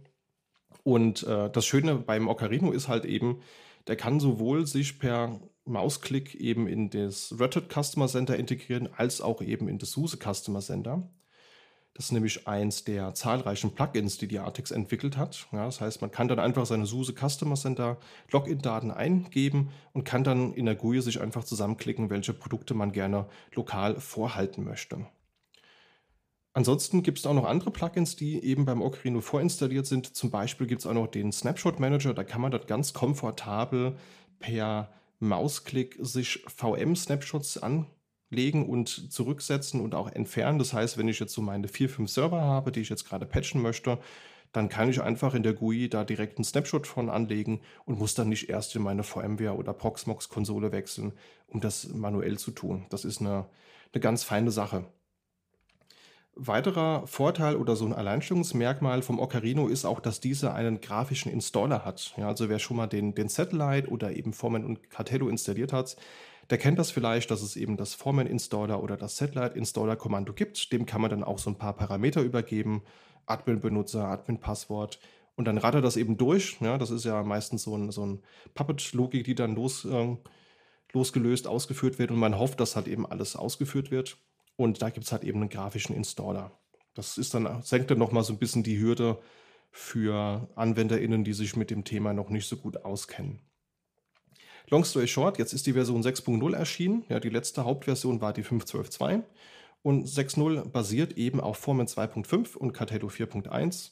Und 0.82 1.22
äh, 1.22 1.50
das 1.50 1.64
Schöne 1.66 1.96
beim 1.96 2.28
Ocarino 2.28 2.72
ist 2.72 2.88
halt 2.88 3.04
eben, 3.04 3.40
der 3.86 3.96
kann 3.96 4.20
sowohl 4.20 4.66
sich 4.66 4.98
per 4.98 5.40
Mausklick 5.64 6.34
eben 6.34 6.66
in 6.66 6.90
das 6.90 7.34
Hat 7.38 7.68
Customer 7.72 8.08
Center 8.08 8.36
integrieren, 8.36 8.88
als 8.94 9.20
auch 9.20 9.40
eben 9.40 9.68
in 9.68 9.78
das 9.78 9.92
SUSE 9.92 10.18
Customer 10.18 10.60
Center. 10.60 11.08
Das 11.94 12.06
ist 12.06 12.12
nämlich 12.12 12.46
eins 12.46 12.84
der 12.84 13.14
zahlreichen 13.14 13.74
Plugins, 13.74 14.16
die 14.16 14.28
die 14.28 14.38
Artix 14.38 14.70
entwickelt 14.70 15.16
hat. 15.16 15.48
Ja, 15.52 15.66
das 15.66 15.80
heißt, 15.80 16.00
man 16.00 16.10
kann 16.10 16.28
dann 16.28 16.38
einfach 16.38 16.64
seine 16.64 16.86
SUSE 16.86 17.12
Customer 17.12 17.56
Center 17.56 17.98
Login-Daten 18.30 18.90
eingeben 18.90 19.70
und 19.92 20.04
kann 20.04 20.24
dann 20.24 20.54
in 20.54 20.66
der 20.66 20.76
GUI 20.76 21.02
sich 21.02 21.20
einfach 21.20 21.44
zusammenklicken, 21.44 22.08
welche 22.08 22.32
Produkte 22.32 22.74
man 22.74 22.92
gerne 22.92 23.26
lokal 23.54 24.00
vorhalten 24.00 24.64
möchte. 24.64 25.06
Ansonsten 26.52 27.02
gibt 27.02 27.18
es 27.18 27.26
auch 27.26 27.34
noch 27.34 27.44
andere 27.44 27.70
Plugins, 27.70 28.16
die 28.16 28.42
eben 28.42 28.64
beim 28.64 28.82
Ocarino 28.82 29.20
vorinstalliert 29.20 29.86
sind. 29.86 30.16
Zum 30.16 30.30
Beispiel 30.30 30.66
gibt 30.66 30.80
es 30.80 30.86
auch 30.86 30.94
noch 30.94 31.06
den 31.06 31.32
Snapshot 31.32 31.78
Manager. 31.78 32.12
Da 32.12 32.24
kann 32.24 32.40
man 32.40 32.50
das 32.50 32.66
ganz 32.66 32.92
komfortabel 32.92 33.96
per 34.40 34.92
Mausklick 35.20 35.96
sich 36.00 36.44
VM-Snapshots 36.48 37.58
anlegen 38.30 38.68
und 38.68 39.12
zurücksetzen 39.12 39.80
und 39.80 39.94
auch 39.94 40.10
entfernen. 40.10 40.58
Das 40.58 40.72
heißt, 40.72 40.98
wenn 40.98 41.08
ich 41.08 41.20
jetzt 41.20 41.34
so 41.34 41.42
meine 41.42 41.68
vier, 41.68 41.88
fünf 41.88 42.10
Server 42.10 42.40
habe, 42.40 42.72
die 42.72 42.80
ich 42.80 42.88
jetzt 42.88 43.08
gerade 43.08 43.26
patchen 43.26 43.60
möchte, 43.60 43.98
dann 44.52 44.68
kann 44.68 44.90
ich 44.90 45.00
einfach 45.00 45.34
in 45.34 45.44
der 45.44 45.52
GUI 45.52 45.88
da 45.88 46.04
direkt 46.04 46.38
einen 46.38 46.44
Snapshot 46.44 46.86
von 46.86 47.08
anlegen 47.08 47.60
und 47.84 47.98
muss 47.98 48.14
dann 48.14 48.28
nicht 48.28 48.48
erst 48.48 48.74
in 48.74 48.82
meine 48.82 49.04
VMware 49.04 49.56
oder 49.56 49.72
Proxmox-Konsole 49.72 50.72
wechseln, 50.72 51.12
um 51.46 51.60
das 51.60 51.88
manuell 51.88 52.36
zu 52.38 52.50
tun. 52.50 52.86
Das 52.90 53.04
ist 53.04 53.20
eine, 53.20 53.46
eine 53.92 54.00
ganz 54.00 54.24
feine 54.24 54.50
Sache. 54.50 54.86
Weiterer 56.34 57.06
Vorteil 57.06 57.56
oder 57.56 57.76
so 57.76 57.84
ein 57.84 57.92
Alleinstellungsmerkmal 57.92 59.02
vom 59.02 59.20
Ocarino 59.20 59.68
ist 59.68 59.84
auch, 59.84 60.00
dass 60.00 60.20
dieser 60.20 60.54
einen 60.54 60.80
grafischen 60.80 61.30
Installer 61.30 61.84
hat. 61.84 62.14
Ja, 62.16 62.28
also 62.28 62.48
wer 62.48 62.58
schon 62.58 62.76
mal 62.76 62.86
den, 62.86 63.14
den 63.14 63.28
Satellite 63.28 63.88
oder 63.88 64.12
eben 64.16 64.32
Forman 64.32 64.64
und 64.64 64.90
Cartello 64.90 65.28
installiert 65.28 65.72
hat, 65.72 65.96
der 66.50 66.58
kennt 66.58 66.78
das 66.78 66.90
vielleicht, 66.90 67.30
dass 67.30 67.42
es 67.42 67.56
eben 67.56 67.76
das 67.76 67.94
Forman 67.94 68.26
Installer 68.26 68.82
oder 68.82 68.96
das 68.96 69.16
Satellite 69.16 69.56
Installer 69.56 69.96
Kommando 69.96 70.32
gibt. 70.32 70.72
Dem 70.72 70.84
kann 70.84 71.00
man 71.00 71.10
dann 71.10 71.24
auch 71.24 71.38
so 71.38 71.48
ein 71.48 71.58
paar 71.58 71.74
Parameter 71.74 72.22
übergeben. 72.22 72.82
Admin-Benutzer, 73.26 74.04
Admin-Passwort. 74.04 74.98
Und 75.36 75.44
dann 75.44 75.58
rattert 75.58 75.84
das 75.84 75.96
eben 75.96 76.16
durch. 76.16 76.60
Ja, 76.60 76.76
das 76.76 76.90
ist 76.90 77.04
ja 77.04 77.22
meistens 77.22 77.62
so 77.62 77.76
ein, 77.76 77.92
so 77.92 78.04
ein 78.04 78.22
Puppet-Logik, 78.54 79.24
die 79.24 79.36
dann 79.36 79.54
los, 79.54 79.84
äh, 79.84 80.16
losgelöst 80.92 81.46
ausgeführt 81.46 82.00
wird. 82.00 82.10
Und 82.10 82.18
man 82.18 82.36
hofft, 82.36 82.58
dass 82.58 82.74
halt 82.74 82.88
eben 82.88 83.06
alles 83.06 83.36
ausgeführt 83.36 83.92
wird. 83.92 84.18
Und 84.56 84.82
da 84.82 84.90
gibt 84.90 85.06
es 85.06 85.12
halt 85.12 85.22
eben 85.22 85.40
einen 85.40 85.48
grafischen 85.48 85.94
Installer. 85.94 86.58
Das 86.94 87.16
ist 87.16 87.32
dann, 87.32 87.62
senkt 87.62 87.90
dann 87.92 87.98
nochmal 87.98 88.24
so 88.24 88.32
ein 88.32 88.38
bisschen 88.38 88.64
die 88.64 88.80
Hürde 88.80 89.18
für 89.70 90.48
AnwenderInnen, 90.56 91.22
die 91.22 91.32
sich 91.32 91.54
mit 91.54 91.70
dem 91.70 91.84
Thema 91.84 92.12
noch 92.12 92.28
nicht 92.28 92.48
so 92.48 92.56
gut 92.56 92.84
auskennen. 92.84 93.40
Long 94.70 94.84
story 94.84 95.08
short, 95.08 95.38
jetzt 95.38 95.52
ist 95.52 95.66
die 95.66 95.72
Version 95.72 96.02
6.0 96.02 96.54
erschienen. 96.54 97.04
Ja, 97.08 97.18
die 97.18 97.28
letzte 97.28 97.64
Hauptversion 97.64 98.20
war 98.20 98.32
die 98.32 98.44
5.12.2 98.44 99.24
und 99.82 100.06
6.0 100.06 100.68
basiert 100.68 101.18
eben 101.18 101.40
auf 101.40 101.58
Formen 101.58 101.88
2.5 101.88 102.56
und 102.56 102.72
Cartello 102.72 103.08
4.1 103.08 103.90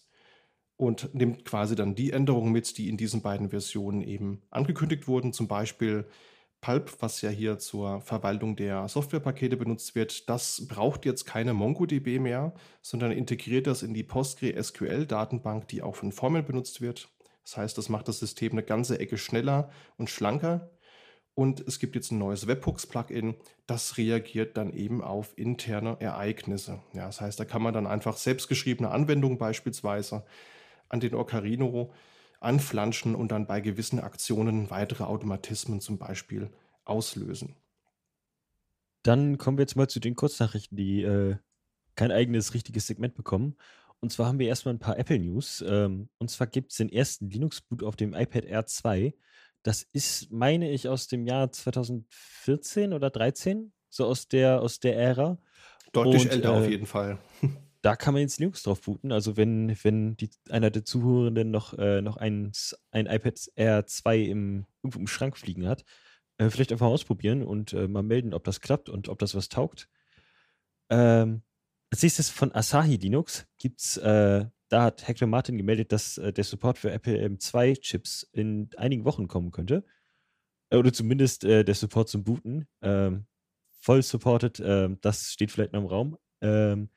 und 0.77 1.13
nimmt 1.15 1.45
quasi 1.45 1.75
dann 1.75 1.97
die 1.97 2.13
Änderungen 2.13 2.53
mit, 2.53 2.79
die 2.79 2.89
in 2.89 2.97
diesen 2.97 3.23
beiden 3.23 3.51
Versionen 3.51 4.03
eben 4.03 4.43
angekündigt 4.51 5.09
wurden. 5.09 5.33
Zum 5.33 5.49
Beispiel 5.49 6.07
Pulp, 6.61 6.95
was 7.01 7.23
ja 7.23 7.31
hier 7.31 7.59
zur 7.59 8.01
Verwaltung 8.01 8.55
der 8.55 8.87
Softwarepakete 8.87 9.57
benutzt 9.57 9.97
wird, 9.97 10.29
das 10.29 10.69
braucht 10.69 11.05
jetzt 11.05 11.25
keine 11.25 11.55
MongoDB 11.55 12.21
mehr, 12.21 12.55
sondern 12.83 13.11
integriert 13.11 13.67
das 13.67 13.83
in 13.83 13.95
die 13.95 14.05
PostgreSQL-Datenbank, 14.05 15.67
die 15.67 15.83
auch 15.83 15.97
von 15.97 16.13
Formeln 16.13 16.45
benutzt 16.45 16.81
wird. 16.81 17.09
Das 17.49 17.57
heißt, 17.57 17.79
das 17.79 17.89
macht 17.89 18.09
das 18.09 18.19
System 18.19 18.53
eine 18.53 18.63
ganze 18.63 19.01
Ecke 19.01 19.17
schneller 19.17 19.71
und 19.97 20.11
schlanker. 20.11 20.71
Und 21.33 21.67
es 21.67 21.79
gibt 21.79 21.95
jetzt 21.95 22.11
ein 22.13 22.19
neues 22.19 22.47
Webhooks-Plugin, 22.47 23.37
das 23.67 23.97
reagiert 23.97 24.59
dann 24.59 24.71
eben 24.75 25.03
auf 25.03 25.33
interne 25.39 25.99
Ereignisse. 25.99 26.83
Ja, 26.93 27.07
das 27.07 27.23
heißt, 27.23 27.41
da 27.41 27.47
kann 27.47 27.63
man 27.63 27.73
dann 27.73 27.87
einfach 27.87 28.19
selbstgeschriebene 28.19 28.91
Anwendungen 28.91 29.39
beispielsweise 29.39 30.27
an 30.91 31.01
den 31.01 31.15
Ocarino 31.15 31.91
anflanschen 32.39 33.15
und 33.15 33.33
dann 33.33 33.47
bei 33.47 33.63
gewissen 33.63 33.99
Aktionen 33.99 34.69
weitere 34.69 35.05
Automatismen 35.05 35.81
zum 35.81 35.97
Beispiel 35.97 36.51
auslösen. 36.85 37.57
Dann 39.05 39.39
kommen 39.39 39.57
wir 39.57 39.63
jetzt 39.63 39.77
mal 39.77 39.89
zu 39.89 40.01
den 40.01 40.17
Kurznachrichten, 40.17 40.77
die 40.77 41.03
äh, 41.03 41.37
kein 41.95 42.13
eigenes 42.13 42.53
richtiges 42.53 42.87
Segment 42.87 43.15
bekommen. 43.15 43.57
Und 44.01 44.13
zwar 44.13 44.27
haben 44.27 44.39
wir 44.39 44.49
erstmal 44.49 44.75
ein 44.75 44.79
paar 44.79 44.99
Apple 44.99 45.19
News. 45.19 45.65
Ähm, 45.67 46.09
und 46.19 46.31
zwar 46.31 46.47
gibt 46.47 46.71
es 46.71 46.79
den 46.79 46.91
ersten 46.91 47.31
Linux-Boot 47.31 47.83
auf 47.83 47.97
dem 47.97 48.15
iPad 48.15 48.45
Air 48.45 48.67
2. 48.67 49.15
Das 49.63 49.83
ist, 49.93 50.31
meine 50.31 50.71
ich, 50.71 50.89
aus 50.89 51.09
dem 51.09 51.27
Jahr 51.27 51.51
2014 51.51 52.93
oder 52.93 53.11
13, 53.11 53.73
so 53.89 54.07
aus 54.07 54.29
der, 54.29 54.63
aus 54.63 54.79
der 54.79 54.97
Ära. 54.97 55.39
Deutlich 55.93 56.23
und, 56.23 56.33
älter 56.33 56.55
äh, 56.55 56.59
auf 56.59 56.69
jeden 56.69 56.87
Fall. 56.87 57.19
da 57.83 57.97
kann 57.97 58.15
man 58.15 58.23
jetzt 58.23 58.39
Linux 58.39 58.63
drauf 58.63 58.81
booten. 58.83 59.13
Also 59.13 59.37
wenn, 59.37 59.77
wenn 59.83 60.17
die, 60.17 60.31
einer 60.51 60.71
der 60.71 60.85
Zuhörenden 60.85 61.51
noch, 61.51 61.75
äh, 61.75 62.01
noch 62.03 62.17
ein, 62.17 62.53
ein 62.91 63.07
iPad 63.07 63.51
Air 63.57 63.87
2 63.87 64.19
im, 64.19 64.67
irgendwo 64.83 65.01
im 65.01 65.07
Schrank 65.07 65.37
fliegen 65.37 65.67
hat, 65.67 65.85
äh, 66.39 66.51
vielleicht 66.51 66.73
einfach 66.73 66.87
ausprobieren 66.87 67.43
und 67.43 67.73
äh, 67.73 67.89
mal 67.89 68.03
melden, 68.03 68.35
ob 68.35 68.45
das 68.45 68.61
klappt 68.61 68.89
und 68.89 69.09
ob 69.09 69.19
das 69.19 69.35
was 69.35 69.49
taugt. 69.49 69.89
Ähm, 70.91 71.43
als 71.91 72.03
nächstes 72.03 72.31
von 72.31 72.53
Asahi 72.53 72.97
Linux 72.97 73.47
gibt's, 73.59 73.97
äh, 73.97 74.47
da 74.69 74.83
hat 74.83 75.07
Hector 75.09 75.29
Martin 75.29 75.57
gemeldet, 75.57 75.93
dass 75.93 76.19
äh, 76.19 76.33
der 76.33 76.45
Support 76.45 76.79
für 76.79 76.91
Apple 76.91 77.19
M2-Chips 77.27 78.29
in 78.33 78.71
einigen 78.77 79.05
Wochen 79.05 79.29
kommen 79.29 79.51
könnte. 79.51 79.85
Äh, 80.71 80.77
oder 80.77 80.93
zumindest 80.93 81.45
der 81.45 81.75
Support 81.75 82.09
zum 82.09 82.25
Booten. 82.25 82.69
Ähm, 82.83 83.27
voll 83.81 84.03
supported, 84.03 84.61
ähm, 84.65 84.99
das 85.01 85.33
steht 85.33 85.51
vielleicht 85.51 85.73
noch 85.73 85.81
im 85.81 85.87
Raum. 85.87 86.19
Ähm, 86.41 86.91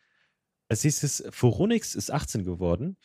als 0.68 0.84
nächstes, 0.84 1.24
Foronix 1.30 1.96
ist 1.96 2.12
18 2.12 2.44
geworden. 2.44 2.98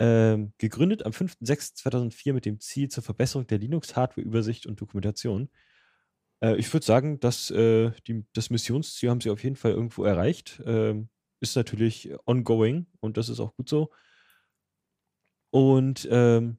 Ähm, 0.00 0.52
gegründet 0.58 1.04
am 1.04 1.12
5.6.2004 1.12 2.32
mit 2.32 2.44
dem 2.44 2.58
Ziel 2.58 2.88
zur 2.88 3.04
Verbesserung 3.04 3.46
der 3.46 3.58
Linux-Hardware-Übersicht 3.58 4.66
und 4.66 4.80
Dokumentation. 4.80 5.48
Äh, 6.44 6.56
ich 6.56 6.72
würde 6.72 6.84
sagen, 6.84 7.20
dass 7.20 7.50
äh, 7.50 7.90
die, 8.06 8.24
das 8.34 8.50
Missionsziel 8.50 9.10
haben 9.10 9.20
sie 9.20 9.30
auf 9.30 9.42
jeden 9.42 9.56
Fall 9.56 9.72
irgendwo 9.72 10.04
erreicht. 10.04 10.62
Ähm, 10.66 11.08
ist 11.40 11.56
natürlich 11.56 12.10
ongoing 12.26 12.86
und 13.00 13.16
das 13.16 13.28
ist 13.28 13.40
auch 13.40 13.54
gut 13.56 13.68
so. 13.68 13.90
Und 15.50 16.08
ähm, 16.10 16.58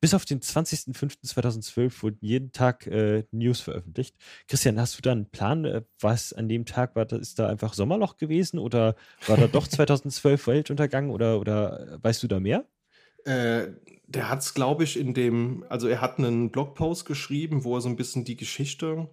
bis 0.00 0.14
auf 0.14 0.24
den 0.24 0.40
20.05.2012 0.40 2.02
wurden 2.02 2.18
jeden 2.22 2.52
Tag 2.52 2.86
äh, 2.88 3.24
News 3.30 3.60
veröffentlicht. 3.60 4.16
Christian, 4.48 4.80
hast 4.80 4.98
du 4.98 5.02
da 5.02 5.12
einen 5.12 5.30
Plan, 5.30 5.64
äh, 5.64 5.82
was 6.00 6.32
an 6.32 6.48
dem 6.48 6.66
Tag 6.66 6.96
war? 6.96 7.10
Ist 7.12 7.38
da 7.38 7.48
einfach 7.48 7.74
Sommerloch 7.74 8.16
gewesen 8.16 8.58
oder 8.58 8.96
war 9.26 9.36
da 9.36 9.46
doch 9.46 9.68
2012 9.68 10.46
Weltuntergang 10.48 11.10
oder, 11.10 11.38
oder 11.40 11.94
äh, 11.94 12.04
weißt 12.04 12.22
du 12.22 12.28
da 12.28 12.40
mehr? 12.40 12.66
Äh, 13.24 13.68
der 14.06 14.28
hat 14.28 14.40
es, 14.40 14.54
glaube 14.54 14.84
ich, 14.84 14.98
in 14.98 15.14
dem, 15.14 15.64
also 15.68 15.88
er 15.88 16.00
hat 16.00 16.18
einen 16.18 16.50
Blogpost 16.50 17.06
geschrieben, 17.06 17.64
wo 17.64 17.76
er 17.76 17.80
so 17.80 17.88
ein 17.88 17.96
bisschen 17.96 18.24
die 18.24 18.36
Geschichte 18.36 19.08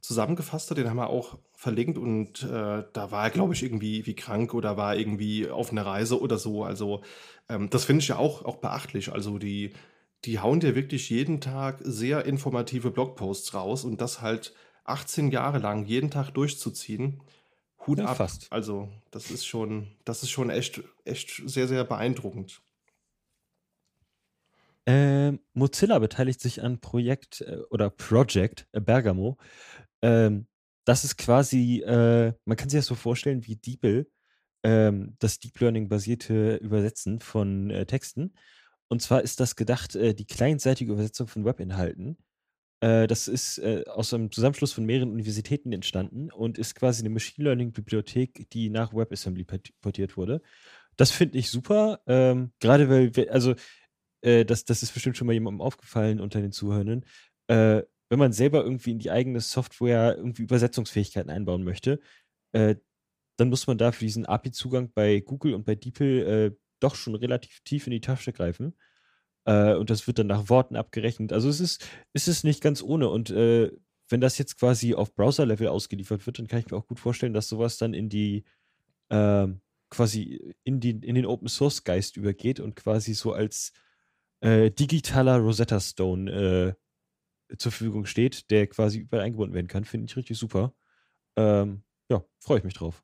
zusammengefasst 0.00 0.70
hat. 0.70 0.78
Den 0.78 0.90
haben 0.90 0.96
wir 0.96 1.08
auch 1.08 1.38
verlinkt 1.54 1.96
und 1.96 2.42
äh, 2.42 2.84
da 2.92 3.10
war 3.10 3.24
er, 3.24 3.30
glaube 3.30 3.54
ich, 3.54 3.62
irgendwie 3.62 4.04
wie 4.04 4.14
krank 4.14 4.52
oder 4.52 4.76
war 4.76 4.96
irgendwie 4.96 5.48
auf 5.48 5.70
einer 5.70 5.86
Reise 5.86 6.20
oder 6.20 6.38
so. 6.38 6.64
Also 6.64 7.02
ähm, 7.48 7.70
das 7.70 7.84
finde 7.84 8.02
ich 8.02 8.08
ja 8.08 8.18
auch, 8.18 8.44
auch 8.44 8.56
beachtlich. 8.56 9.12
Also 9.12 9.38
die 9.38 9.72
die 10.24 10.38
hauen 10.38 10.60
dir 10.60 10.74
wirklich 10.74 11.10
jeden 11.10 11.40
Tag 11.40 11.78
sehr 11.82 12.24
informative 12.24 12.90
Blogposts 12.90 13.54
raus 13.54 13.84
und 13.84 14.00
das 14.00 14.20
halt 14.20 14.54
18 14.84 15.30
Jahre 15.30 15.58
lang 15.58 15.84
jeden 15.84 16.10
Tag 16.10 16.30
durchzuziehen. 16.30 17.20
Hut 17.86 17.98
ja, 17.98 18.06
ab. 18.06 18.16
Fast. 18.16 18.46
Also, 18.50 18.88
das 19.10 19.30
ist 19.30 19.46
schon, 19.46 19.88
das 20.04 20.22
ist 20.22 20.30
schon 20.30 20.50
echt, 20.50 20.82
echt 21.04 21.42
sehr, 21.46 21.66
sehr 21.66 21.84
beeindruckend. 21.84 22.62
Ähm, 24.86 25.40
Mozilla 25.54 25.98
beteiligt 25.98 26.40
sich 26.40 26.62
an 26.62 26.80
Projekt 26.80 27.42
äh, 27.42 27.58
oder 27.70 27.90
Project 27.90 28.66
äh, 28.72 28.80
Bergamo. 28.80 29.38
Ähm, 30.02 30.46
das 30.84 31.04
ist 31.04 31.16
quasi, 31.16 31.80
äh, 31.82 32.32
man 32.44 32.56
kann 32.56 32.68
sich 32.68 32.78
das 32.78 32.86
so 32.86 32.96
vorstellen 32.96 33.46
wie 33.46 33.56
DeepL, 33.56 34.10
ähm, 34.64 35.16
das 35.20 35.38
Deep 35.38 35.60
Learning 35.60 35.88
basierte 35.88 36.56
Übersetzen 36.56 37.20
von 37.20 37.70
äh, 37.70 37.86
Texten. 37.86 38.34
Und 38.88 39.00
zwar 39.02 39.22
ist 39.22 39.40
das 39.40 39.56
gedacht, 39.56 39.94
äh, 39.94 40.14
die 40.14 40.26
clientseitige 40.26 40.92
Übersetzung 40.92 41.28
von 41.28 41.44
Webinhalten. 41.44 42.18
Äh, 42.80 43.06
das 43.06 43.28
ist 43.28 43.60
aus 43.86 44.12
einem 44.12 44.32
Zusammenschluss 44.32 44.72
von 44.72 44.84
mehreren 44.84 45.12
Universitäten 45.12 45.72
entstanden 45.72 46.30
und 46.32 46.58
ist 46.58 46.74
quasi 46.74 47.02
eine 47.02 47.10
Machine 47.10 47.44
Learning-Bibliothek, 47.44 48.50
die 48.50 48.70
nach 48.70 48.92
WebAssembly 48.92 49.46
portiert 49.80 50.16
wurde. 50.16 50.42
Das 50.96 51.10
finde 51.10 51.38
ich 51.38 51.48
super, 51.50 52.00
ähm, 52.06 52.52
gerade 52.60 52.88
weil, 52.88 53.28
also 53.30 53.54
äh, 54.22 54.44
das, 54.44 54.64
das 54.64 54.82
ist 54.82 54.92
bestimmt 54.92 55.16
schon 55.16 55.26
mal 55.26 55.32
jemandem 55.34 55.60
aufgefallen 55.60 56.20
unter 56.20 56.40
den 56.40 56.52
Zuhörenden. 56.52 57.04
Äh, 57.48 57.82
wenn 58.08 58.18
man 58.18 58.32
selber 58.32 58.62
irgendwie 58.62 58.90
in 58.90 58.98
die 58.98 59.10
eigene 59.10 59.40
Software 59.40 60.16
irgendwie 60.16 60.42
Übersetzungsfähigkeiten 60.42 61.30
einbauen 61.30 61.64
möchte, 61.64 62.00
äh, 62.52 62.76
dann 63.36 63.48
muss 63.48 63.66
man 63.66 63.78
dafür 63.78 64.06
diesen 64.06 64.26
API-Zugang 64.26 64.92
bei 64.92 65.20
Google 65.20 65.54
und 65.54 65.64
bei 65.64 65.74
DeepL 65.74 66.52
äh, 66.52 66.56
doch 66.80 66.94
schon 66.94 67.14
relativ 67.14 67.60
tief 67.60 67.86
in 67.86 67.92
die 67.92 68.00
Tasche 68.00 68.32
greifen. 68.32 68.76
Äh, 69.44 69.74
und 69.74 69.90
das 69.90 70.06
wird 70.06 70.18
dann 70.18 70.26
nach 70.26 70.48
Worten 70.48 70.76
abgerechnet. 70.76 71.32
Also 71.32 71.48
es 71.48 71.60
ist, 71.60 71.84
es 72.12 72.44
nicht 72.44 72.60
ganz 72.60 72.82
ohne. 72.82 73.08
Und 73.08 73.30
äh, 73.30 73.72
wenn 74.08 74.20
das 74.20 74.38
jetzt 74.38 74.58
quasi 74.58 74.94
auf 74.94 75.14
Browser-Level 75.14 75.68
ausgeliefert 75.68 76.26
wird, 76.26 76.38
dann 76.38 76.46
kann 76.46 76.60
ich 76.60 76.70
mir 76.70 76.76
auch 76.76 76.86
gut 76.86 77.00
vorstellen, 77.00 77.32
dass 77.32 77.48
sowas 77.48 77.78
dann 77.78 77.94
in 77.94 78.08
die 78.08 78.44
ähm, 79.10 79.60
quasi 79.90 80.54
in, 80.64 80.80
die, 80.80 80.90
in 80.90 81.14
den 81.14 81.26
Open 81.26 81.48
Source 81.48 81.84
Geist 81.84 82.16
übergeht 82.16 82.60
und 82.60 82.76
quasi 82.76 83.14
so 83.14 83.32
als 83.32 83.72
äh, 84.42 84.70
digitaler 84.70 85.38
Rosetta 85.38 85.80
Stone 85.80 86.76
äh, 87.50 87.56
zur 87.56 87.72
Verfügung 87.72 88.06
steht, 88.06 88.50
der 88.50 88.66
quasi 88.66 88.98
überall 88.98 89.24
eingebunden 89.24 89.54
werden 89.54 89.68
kann. 89.68 89.84
Finde 89.84 90.06
ich 90.06 90.16
richtig 90.16 90.38
super. 90.38 90.74
Ähm, 91.36 91.82
ja, 92.10 92.24
freue 92.38 92.58
ich 92.58 92.64
mich 92.64 92.74
drauf. 92.74 93.02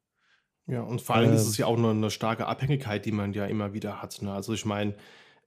Ja, 0.66 0.82
und 0.82 1.00
vor 1.00 1.16
allem 1.16 1.32
ist 1.32 1.46
es 1.46 1.58
ähm. 1.58 1.62
ja 1.62 1.66
auch 1.66 1.78
eine, 1.78 1.90
eine 1.90 2.10
starke 2.10 2.46
Abhängigkeit, 2.46 3.06
die 3.06 3.12
man 3.12 3.32
ja 3.32 3.46
immer 3.46 3.72
wieder 3.72 4.02
hat. 4.02 4.20
Ne? 4.20 4.32
Also 4.32 4.52
ich 4.52 4.64
meine, 4.64 4.94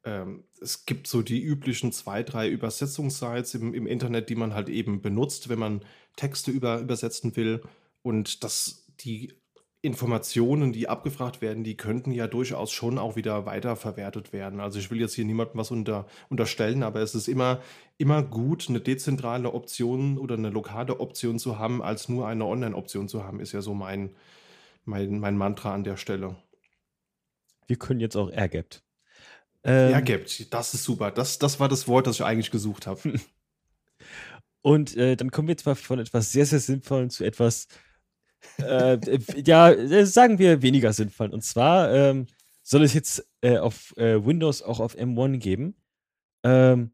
ähm, 0.04 0.46
es 0.60 0.86
gibt 0.86 1.08
so 1.08 1.22
die 1.22 1.42
üblichen 1.42 1.92
zwei, 1.92 2.24
drei 2.24 2.50
Übersetzungssites 2.50 3.54
im, 3.54 3.74
im 3.74 3.86
Internet, 3.86 4.30
die 4.30 4.36
man 4.36 4.54
halt 4.54 4.70
eben 4.70 5.02
benutzt, 5.02 5.50
wenn 5.50 5.60
man 5.60 5.86
Texte 6.16 6.52
über, 6.52 6.80
übersetzen 6.80 7.36
will. 7.36 7.62
Und 8.02 8.44
das, 8.44 8.88
die 9.02 9.41
Informationen, 9.84 10.74
die 10.74 10.88
abgefragt 10.88 11.42
werden, 11.42 11.64
die 11.64 11.76
könnten 11.76 12.12
ja 12.12 12.28
durchaus 12.28 12.72
schon 12.72 13.00
auch 13.00 13.16
wieder 13.16 13.48
weiterverwertet 13.48 14.32
werden. 14.32 14.60
Also 14.60 14.78
ich 14.78 14.92
will 14.92 15.00
jetzt 15.00 15.16
hier 15.16 15.26
niemandem 15.26 15.58
was 15.58 15.72
unter, 15.72 16.06
unterstellen, 16.30 16.84
aber 16.84 17.02
es 17.02 17.16
ist 17.16 17.28
immer, 17.28 17.62
immer 17.98 18.22
gut, 18.22 18.70
eine 18.70 18.80
dezentrale 18.80 19.52
Option 19.52 20.20
oder 20.20 20.36
eine 20.36 20.50
lokale 20.50 21.00
Option 21.00 21.40
zu 21.40 21.58
haben, 21.58 21.82
als 21.82 22.10
nur 22.10 22.28
eine 22.28 22.46
Online-Option 22.46 23.08
zu 23.08 23.24
haben, 23.24 23.40
ist 23.40 23.54
ja 23.54 23.62
so 23.62 23.74
mein, 23.74 24.12
mein, 24.86 25.20
mein 25.20 25.36
Mantra 25.36 25.74
an 25.74 25.84
der 25.84 25.98
Stelle. 25.98 26.36
Wir 27.66 27.78
können 27.78 28.02
jetzt 28.02 28.16
auch 28.16 28.30
Airgapped. 28.30 28.84
Ähm, 29.64 29.94
Airgapped, 29.94 30.54
das 30.54 30.76
ist 30.76 30.84
super. 30.84 31.10
Das, 31.10 31.40
das 31.40 31.60
war 31.60 31.70
das 31.70 31.88
Wort, 31.88 32.06
das 32.06 32.18
ich 32.18 32.26
eigentlich 32.26 32.52
gesucht 32.52 32.86
habe. 32.86 33.20
Und 34.62 34.96
äh, 34.96 35.16
dann 35.16 35.32
kommen 35.32 35.48
wir 35.48 35.54
jetzt 35.54 35.66
mal 35.66 35.74
von 35.74 35.98
etwas 35.98 36.32
sehr, 36.32 36.46
sehr 36.46 36.60
Sinnvollem 36.60 37.10
zu 37.10 37.24
etwas, 37.24 37.68
äh, 38.58 39.00
ja, 39.46 39.72
äh, 39.72 40.06
sagen 40.06 40.40
wir 40.40 40.62
weniger 40.62 40.94
sinnvollen. 40.94 41.34
Und 41.34 41.44
zwar 41.44 41.92
ähm, 41.94 42.28
soll 42.64 42.84
es 42.84 42.94
jetzt 42.94 43.28
äh, 43.42 43.58
auf 43.58 43.96
äh, 43.98 44.26
Windows 44.26 44.62
auch 44.62 44.80
auf 44.80 44.96
M1 44.96 45.38
geben. 45.38 45.76
Ähm, 46.44 46.92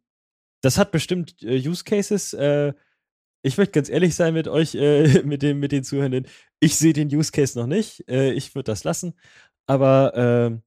das 0.61 0.77
hat 0.77 0.91
bestimmt 0.91 1.41
äh, 1.43 1.57
Use 1.57 1.83
Cases. 1.83 2.33
Äh, 2.33 2.73
ich 3.43 3.57
möchte 3.57 3.73
ganz 3.73 3.89
ehrlich 3.89 4.15
sein 4.15 4.33
mit 4.33 4.47
euch, 4.47 4.73
mit, 5.23 5.41
den, 5.41 5.59
mit 5.59 5.71
den 5.71 5.83
Zuhörenden. 5.83 6.27
Ich 6.59 6.75
sehe 6.77 6.93
den 6.93 7.13
Use 7.13 7.31
Case 7.31 7.57
noch 7.57 7.67
nicht. 7.67 8.03
ich 8.09 8.55
würde 8.55 8.71
das 8.71 8.83
lassen. 8.83 9.13
Aber 9.67 10.13
ähm, 10.15 10.63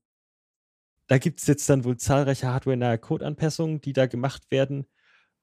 da 1.09 1.18
gibt 1.18 1.41
es 1.41 1.49
jetzt 1.49 1.68
dann 1.68 1.85
wohl 1.85 1.97
zahlreiche 1.97 2.47
hardware-nahe 2.47 2.99
Code-Anpassungen, 2.99 3.81
die 3.81 3.93
da 3.93 4.07
gemacht 4.07 4.51
werden. 4.53 4.87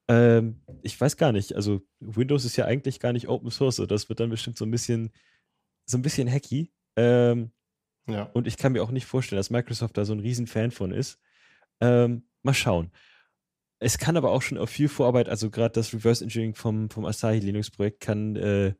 Ähm, 0.07 0.61
ich 0.83 0.99
weiß 0.99 1.17
gar 1.17 1.31
nicht. 1.31 1.55
Also 1.55 1.81
Windows 1.99 2.45
ist 2.45 2.55
ja 2.55 2.65
eigentlich 2.65 2.99
gar 2.99 3.13
nicht 3.13 3.27
Open 3.27 3.51
Source. 3.51 3.81
Das 3.87 4.09
wird 4.09 4.19
dann 4.19 4.29
bestimmt 4.29 4.57
so 4.57 4.65
ein 4.65 4.71
bisschen, 4.71 5.11
so 5.85 5.97
ein 5.97 6.01
bisschen 6.01 6.29
hacky. 6.29 6.71
Ähm, 6.95 7.51
ja. 8.07 8.23
Und 8.33 8.47
ich 8.47 8.57
kann 8.57 8.71
mir 8.71 8.83
auch 8.83 8.91
nicht 8.91 9.05
vorstellen, 9.05 9.37
dass 9.37 9.49
Microsoft 9.49 9.97
da 9.97 10.05
so 10.05 10.13
ein 10.13 10.19
Riesenfan 10.19 10.71
von 10.71 10.91
ist. 10.91 11.19
Ähm, 11.81 12.27
mal 12.43 12.53
schauen. 12.53 12.91
Es 13.79 13.97
kann 13.97 14.17
aber 14.17 14.31
auch 14.31 14.41
schon 14.41 14.57
auf 14.57 14.69
viel 14.69 14.89
Vorarbeit, 14.89 15.29
also 15.29 15.51
gerade 15.51 15.73
das 15.73 15.93
Reverse 15.93 16.23
Engineering 16.23 16.55
vom, 16.55 16.89
vom 16.89 17.05
Asahi 17.05 17.39
Linux 17.39 17.69
Projekt 17.69 17.99
kann, 17.99 18.35
äh, 18.35 18.73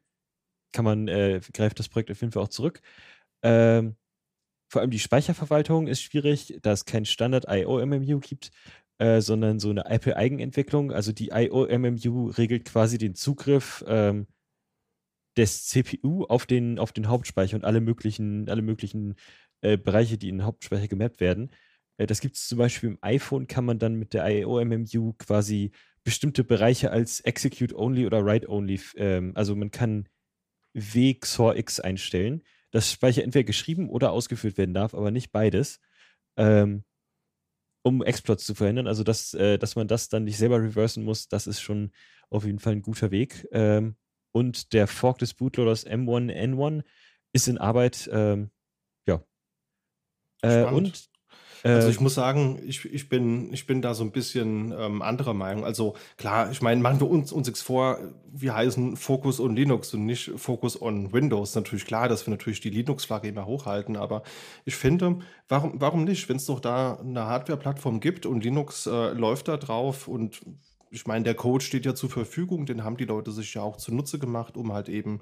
kann 0.72 0.86
man, 0.86 1.08
äh, 1.08 1.40
greift 1.54 1.78
das 1.78 1.90
Projekt 1.90 2.10
auf 2.10 2.22
jeden 2.22 2.32
Fall 2.32 2.44
auch 2.44 2.48
zurück. 2.48 2.82
Ähm, 3.44 3.96
vor 4.70 4.82
allem 4.82 4.90
die 4.90 5.00
Speicherverwaltung 5.00 5.88
ist 5.88 6.02
schwierig, 6.02 6.58
da 6.62 6.72
es 6.72 6.86
kein 6.86 7.06
Standard 7.06 7.46
IO-MMU 7.48 8.20
gibt, 8.20 8.52
äh, 9.00 9.22
sondern 9.22 9.60
so 9.60 9.70
eine 9.70 9.86
Apple-Eigenentwicklung. 9.86 10.92
Also 10.92 11.12
die 11.12 11.30
IO-MMU 11.30 12.28
regelt 12.30 12.66
quasi 12.66 12.98
den 12.98 13.16
Zugriff 13.16 13.84
ähm, 13.88 14.28
des 15.38 15.68
CPU 15.68 16.26
auf 16.26 16.46
den, 16.46 16.80
auf 16.80 16.92
den 16.92 17.08
Hauptspeicher 17.08 17.56
und 17.56 17.66
alle 17.66 17.82
möglichen, 17.82 18.50
alle 18.50 18.62
möglichen 18.62 19.16
äh, 19.62 19.78
Bereiche, 19.78 20.18
die 20.18 20.30
in 20.30 20.38
den 20.38 20.46
Hauptspeicher 20.46 20.88
gemappt 20.88 21.20
werden. 21.20 21.52
Äh, 21.98 22.08
das 22.08 22.22
gibt 22.22 22.36
es 22.36 22.48
zum 22.48 22.58
Beispiel 22.58 22.90
im 22.90 22.98
iPhone, 23.02 23.48
kann 23.48 23.66
man 23.66 23.80
dann 23.80 23.96
mit 23.96 24.14
der 24.14 24.28
IO-MMU 24.30 25.14
quasi 25.20 25.72
bestimmte 26.04 26.44
Bereiche 26.44 26.92
als 26.92 27.20
Execute-Only 27.20 28.06
oder 28.06 28.26
Write-Only, 28.26 28.80
ähm, 28.96 29.34
also 29.36 29.56
man 29.56 29.72
kann 29.72 30.08
W 30.74 31.14
XOR 31.14 31.56
X 31.58 31.80
einstellen 31.80 32.44
dass 32.72 32.92
Speicher 32.92 33.24
entweder 33.24 33.44
geschrieben 33.44 33.90
oder 33.90 34.12
ausgeführt 34.12 34.58
werden 34.58 34.74
darf, 34.74 34.94
aber 34.94 35.12
nicht 35.12 35.32
beides, 35.32 35.80
ähm, 36.38 36.84
um 37.88 38.04
Exploits 38.04 38.46
zu 38.46 38.56
verhindern. 38.56 38.88
Also, 38.88 39.04
dass, 39.04 39.34
äh, 39.34 39.58
dass 39.58 39.76
man 39.76 39.88
das 39.88 40.10
dann 40.10 40.26
nicht 40.26 40.38
selber 40.38 40.62
reversen 40.62 41.04
muss, 41.04 41.28
das 41.28 41.48
ist 41.48 41.62
schon 41.62 41.92
auf 42.30 42.46
jeden 42.46 42.60
Fall 42.60 42.74
ein 42.74 42.82
guter 42.82 43.12
Weg. 43.12 43.48
Ähm, 43.52 43.96
und 44.32 44.74
der 44.74 44.88
Fork 44.88 45.20
des 45.20 45.34
Bootloaders 45.34 45.88
M1N1 45.88 46.84
ist 47.34 47.48
in 47.48 47.58
Arbeit. 47.58 48.10
Ähm, 48.12 48.52
ja. 49.08 49.24
Äh, 50.42 50.66
und 50.66 51.10
also 51.68 51.90
ich 51.90 51.98
ähm, 51.98 52.04
muss 52.04 52.16
sagen, 52.16 52.60
ich, 52.66 52.86
ich, 52.86 53.10
bin, 53.10 53.54
ich 53.54 53.68
bin 53.68 53.82
da 53.82 53.94
so 53.94 54.04
ein 54.04 54.12
bisschen 54.12 54.74
ähm, 54.78 55.02
anderer 55.02 55.34
Meinung. 55.34 55.66
Also 55.66 55.96
klar, 56.18 56.52
ich 56.52 56.62
meine, 56.62 56.82
machen 56.82 57.00
wir 57.00 57.10
uns, 57.10 57.32
uns 57.32 57.48
nichts 57.48 57.62
vor, 57.62 58.00
wir 58.32 58.56
heißen 58.56 58.98
Focus 58.98 59.40
on 59.40 59.56
Linux 59.56 59.94
und 59.94 60.06
nicht 60.06 60.32
Focus 60.38 60.82
on 60.82 61.14
Windows. 61.14 61.56
Natürlich 61.56 61.86
klar, 61.86 62.10
dass 62.10 62.26
wir 62.26 62.32
natürlich 62.32 62.62
die 62.62 62.70
Linux-Flagge 62.70 63.28
immer 63.28 63.46
hochhalten, 63.46 63.96
aber 63.98 64.24
ich 64.66 64.76
finde, 64.76 65.20
warum, 65.48 65.74
warum 65.76 66.04
nicht, 66.04 66.28
wenn 66.30 66.38
es 66.38 66.46
doch 66.46 66.60
da 66.60 67.00
eine 67.00 67.26
Hardware-Plattform 67.26 68.00
gibt 68.00 68.26
und 68.26 68.44
Linux 68.44 68.86
äh, 68.86 69.14
läuft 69.14 69.48
da 69.48 69.58
drauf 69.58 70.08
und 70.08 70.42
ich 70.90 71.06
meine, 71.06 71.24
der 71.24 71.36
Code 71.36 71.64
steht 71.64 71.86
ja 71.86 71.96
zur 71.96 72.10
Verfügung, 72.10 72.66
den 72.66 72.84
haben 72.84 72.98
die 72.98 73.06
Leute 73.06 73.32
sich 73.32 73.54
ja 73.54 73.62
auch 73.62 73.78
zunutze 73.78 74.20
gemacht, 74.20 74.56
um 74.56 74.72
halt 74.72 74.90
eben 74.90 75.22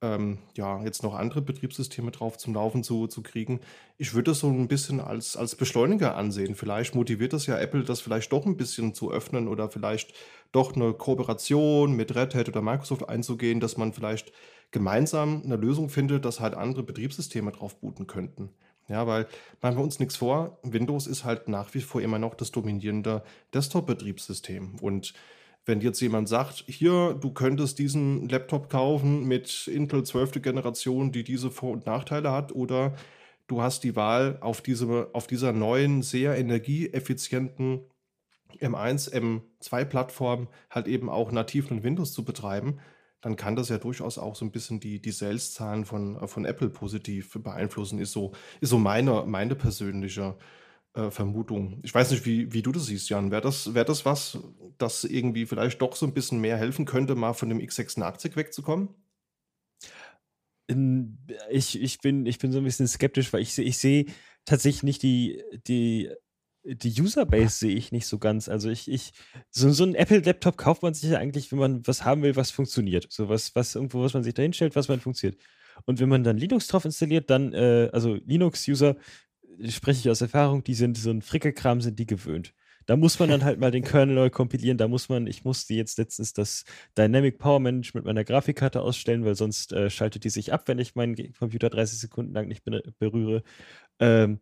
ähm, 0.00 0.38
ja, 0.56 0.82
jetzt 0.84 1.02
noch 1.02 1.14
andere 1.14 1.42
Betriebssysteme 1.42 2.10
drauf 2.10 2.38
zum 2.38 2.54
Laufen 2.54 2.84
zu, 2.84 3.08
zu 3.08 3.22
kriegen. 3.22 3.60
Ich 3.96 4.14
würde 4.14 4.30
das 4.30 4.40
so 4.40 4.48
ein 4.48 4.68
bisschen 4.68 5.00
als, 5.00 5.36
als 5.36 5.56
Beschleuniger 5.56 6.16
ansehen. 6.16 6.54
Vielleicht 6.54 6.94
motiviert 6.94 7.32
das 7.32 7.46
ja 7.46 7.58
Apple, 7.58 7.82
das 7.82 8.00
vielleicht 8.00 8.32
doch 8.32 8.46
ein 8.46 8.56
bisschen 8.56 8.94
zu 8.94 9.10
öffnen 9.10 9.48
oder 9.48 9.68
vielleicht 9.70 10.14
doch 10.52 10.74
eine 10.76 10.92
Kooperation 10.92 11.92
mit 11.94 12.14
Red 12.14 12.34
Hat 12.34 12.48
oder 12.48 12.62
Microsoft 12.62 13.08
einzugehen, 13.08 13.60
dass 13.60 13.76
man 13.76 13.92
vielleicht 13.92 14.32
gemeinsam 14.70 15.42
eine 15.44 15.56
Lösung 15.56 15.88
findet, 15.88 16.24
dass 16.24 16.40
halt 16.40 16.54
andere 16.54 16.82
Betriebssysteme 16.84 17.50
drauf 17.50 17.80
booten 17.80 18.06
könnten. 18.06 18.50
Ja, 18.88 19.06
weil 19.06 19.26
machen 19.60 19.76
wir 19.76 19.84
uns 19.84 19.98
nichts 19.98 20.16
vor, 20.16 20.58
Windows 20.62 21.06
ist 21.06 21.24
halt 21.24 21.48
nach 21.48 21.74
wie 21.74 21.82
vor 21.82 22.00
immer 22.00 22.18
noch 22.18 22.34
das 22.34 22.52
dominierende 22.52 23.22
Desktop-Betriebssystem. 23.52 24.76
Und 24.80 25.12
wenn 25.68 25.82
jetzt 25.82 26.00
jemand 26.00 26.28
sagt, 26.28 26.64
hier, 26.66 27.14
du 27.20 27.30
könntest 27.30 27.78
diesen 27.78 28.26
Laptop 28.30 28.70
kaufen 28.70 29.28
mit 29.28 29.68
Intel 29.68 30.02
12. 30.02 30.40
Generation, 30.42 31.12
die 31.12 31.24
diese 31.24 31.50
Vor- 31.50 31.72
und 31.72 31.84
Nachteile 31.84 32.32
hat, 32.32 32.52
oder 32.52 32.94
du 33.48 33.60
hast 33.60 33.84
die 33.84 33.94
Wahl, 33.94 34.38
auf, 34.40 34.62
diese, 34.62 35.10
auf 35.12 35.26
dieser 35.26 35.52
neuen, 35.52 36.00
sehr 36.00 36.38
energieeffizienten 36.38 37.82
M1, 38.60 39.12
M2-Plattform 39.12 40.48
halt 40.70 40.88
eben 40.88 41.10
auch 41.10 41.32
nativ 41.32 41.70
mit 41.70 41.84
Windows 41.84 42.14
zu 42.14 42.24
betreiben, 42.24 42.80
dann 43.20 43.36
kann 43.36 43.54
das 43.54 43.68
ja 43.68 43.76
durchaus 43.76 44.16
auch 44.16 44.36
so 44.36 44.46
ein 44.46 44.52
bisschen 44.52 44.80
die, 44.80 45.02
die 45.02 45.10
Sales-Zahlen 45.10 45.84
von, 45.84 46.26
von 46.28 46.46
Apple 46.46 46.70
positiv 46.70 47.38
beeinflussen, 47.42 47.98
ist 47.98 48.12
so, 48.12 48.32
ist 48.62 48.70
so 48.70 48.78
meine, 48.78 49.24
meine 49.26 49.54
persönliche 49.54 50.34
äh, 50.38 50.67
Vermutung. 51.10 51.80
Ich 51.82 51.94
weiß 51.94 52.10
nicht, 52.10 52.26
wie, 52.26 52.52
wie 52.52 52.62
du 52.62 52.72
das 52.72 52.86
siehst, 52.86 53.08
Jan. 53.08 53.30
Wäre 53.30 53.42
das, 53.42 53.74
wär 53.74 53.84
das 53.84 54.04
was, 54.04 54.38
das 54.78 55.04
irgendwie 55.04 55.46
vielleicht 55.46 55.80
doch 55.80 55.96
so 55.96 56.06
ein 56.06 56.14
bisschen 56.14 56.40
mehr 56.40 56.56
helfen 56.56 56.84
könnte, 56.84 57.14
mal 57.14 57.34
von 57.34 57.48
dem 57.48 57.58
X86 57.58 58.36
wegzukommen? 58.36 58.88
Ich, 61.50 61.80
ich, 61.80 61.98
bin, 62.00 62.26
ich 62.26 62.38
bin 62.38 62.52
so 62.52 62.58
ein 62.58 62.64
bisschen 62.64 62.88
skeptisch, 62.88 63.32
weil 63.32 63.40
ich, 63.40 63.56
ich 63.58 63.78
sehe 63.78 64.06
tatsächlich 64.44 64.82
nicht 64.82 65.02
die, 65.02 65.42
die, 65.66 66.10
die 66.64 67.00
Userbase 67.00 67.58
sehe 67.58 67.74
ich 67.74 67.92
nicht 67.92 68.06
so 68.06 68.18
ganz. 68.18 68.48
Also 68.48 68.68
ich, 68.68 68.90
ich, 68.90 69.12
so, 69.50 69.70
so 69.70 69.84
ein 69.84 69.94
Apple-Laptop 69.94 70.56
kauft 70.56 70.82
man 70.82 70.94
sich 70.94 71.10
ja 71.10 71.18
eigentlich, 71.18 71.50
wenn 71.52 71.58
man 71.58 71.86
was 71.86 72.04
haben 72.04 72.22
will, 72.22 72.36
was 72.36 72.50
funktioniert. 72.50 73.06
So 73.10 73.28
was, 73.28 73.54
was 73.54 73.74
irgendwo, 73.74 74.02
was 74.02 74.14
man 74.14 74.24
sich 74.24 74.34
da 74.34 74.42
hinstellt, 74.42 74.76
was 74.76 74.88
man 74.88 75.00
funktioniert. 75.00 75.40
Und 75.86 76.00
wenn 76.00 76.08
man 76.08 76.24
dann 76.24 76.36
Linux 76.36 76.66
drauf 76.66 76.84
installiert, 76.84 77.30
dann, 77.30 77.52
äh, 77.52 77.88
also 77.92 78.14
Linux-User 78.14 78.96
spreche 79.68 80.00
ich 80.00 80.10
aus 80.10 80.20
Erfahrung, 80.20 80.64
die 80.64 80.74
sind 80.74 80.96
so 80.96 81.10
ein 81.10 81.22
Frickelkram, 81.22 81.80
sind 81.80 81.98
die 81.98 82.06
gewöhnt. 82.06 82.54
da 82.86 82.96
muss 82.96 83.18
man 83.18 83.28
dann 83.28 83.44
halt 83.44 83.60
mal 83.60 83.70
den 83.70 83.84
Kernel 83.84 84.14
neu 84.14 84.30
kompilieren. 84.30 84.78
Da 84.78 84.88
muss 84.88 85.08
man, 85.08 85.26
ich 85.26 85.44
musste 85.44 85.74
jetzt 85.74 85.98
letztens 85.98 86.32
das 86.32 86.64
Dynamic 86.96 87.38
Power 87.38 87.60
Management 87.60 88.06
meiner 88.06 88.24
Grafikkarte 88.24 88.80
ausstellen, 88.80 89.24
weil 89.24 89.34
sonst 89.34 89.72
äh, 89.72 89.90
schaltet 89.90 90.24
die 90.24 90.30
sich 90.30 90.52
ab, 90.52 90.68
wenn 90.68 90.78
ich 90.78 90.94
meinen 90.94 91.14
Computer 91.34 91.68
30 91.70 91.98
Sekunden 91.98 92.32
lang 92.32 92.48
nicht 92.48 92.64
berühre. 92.98 93.42
Ähm, 94.00 94.40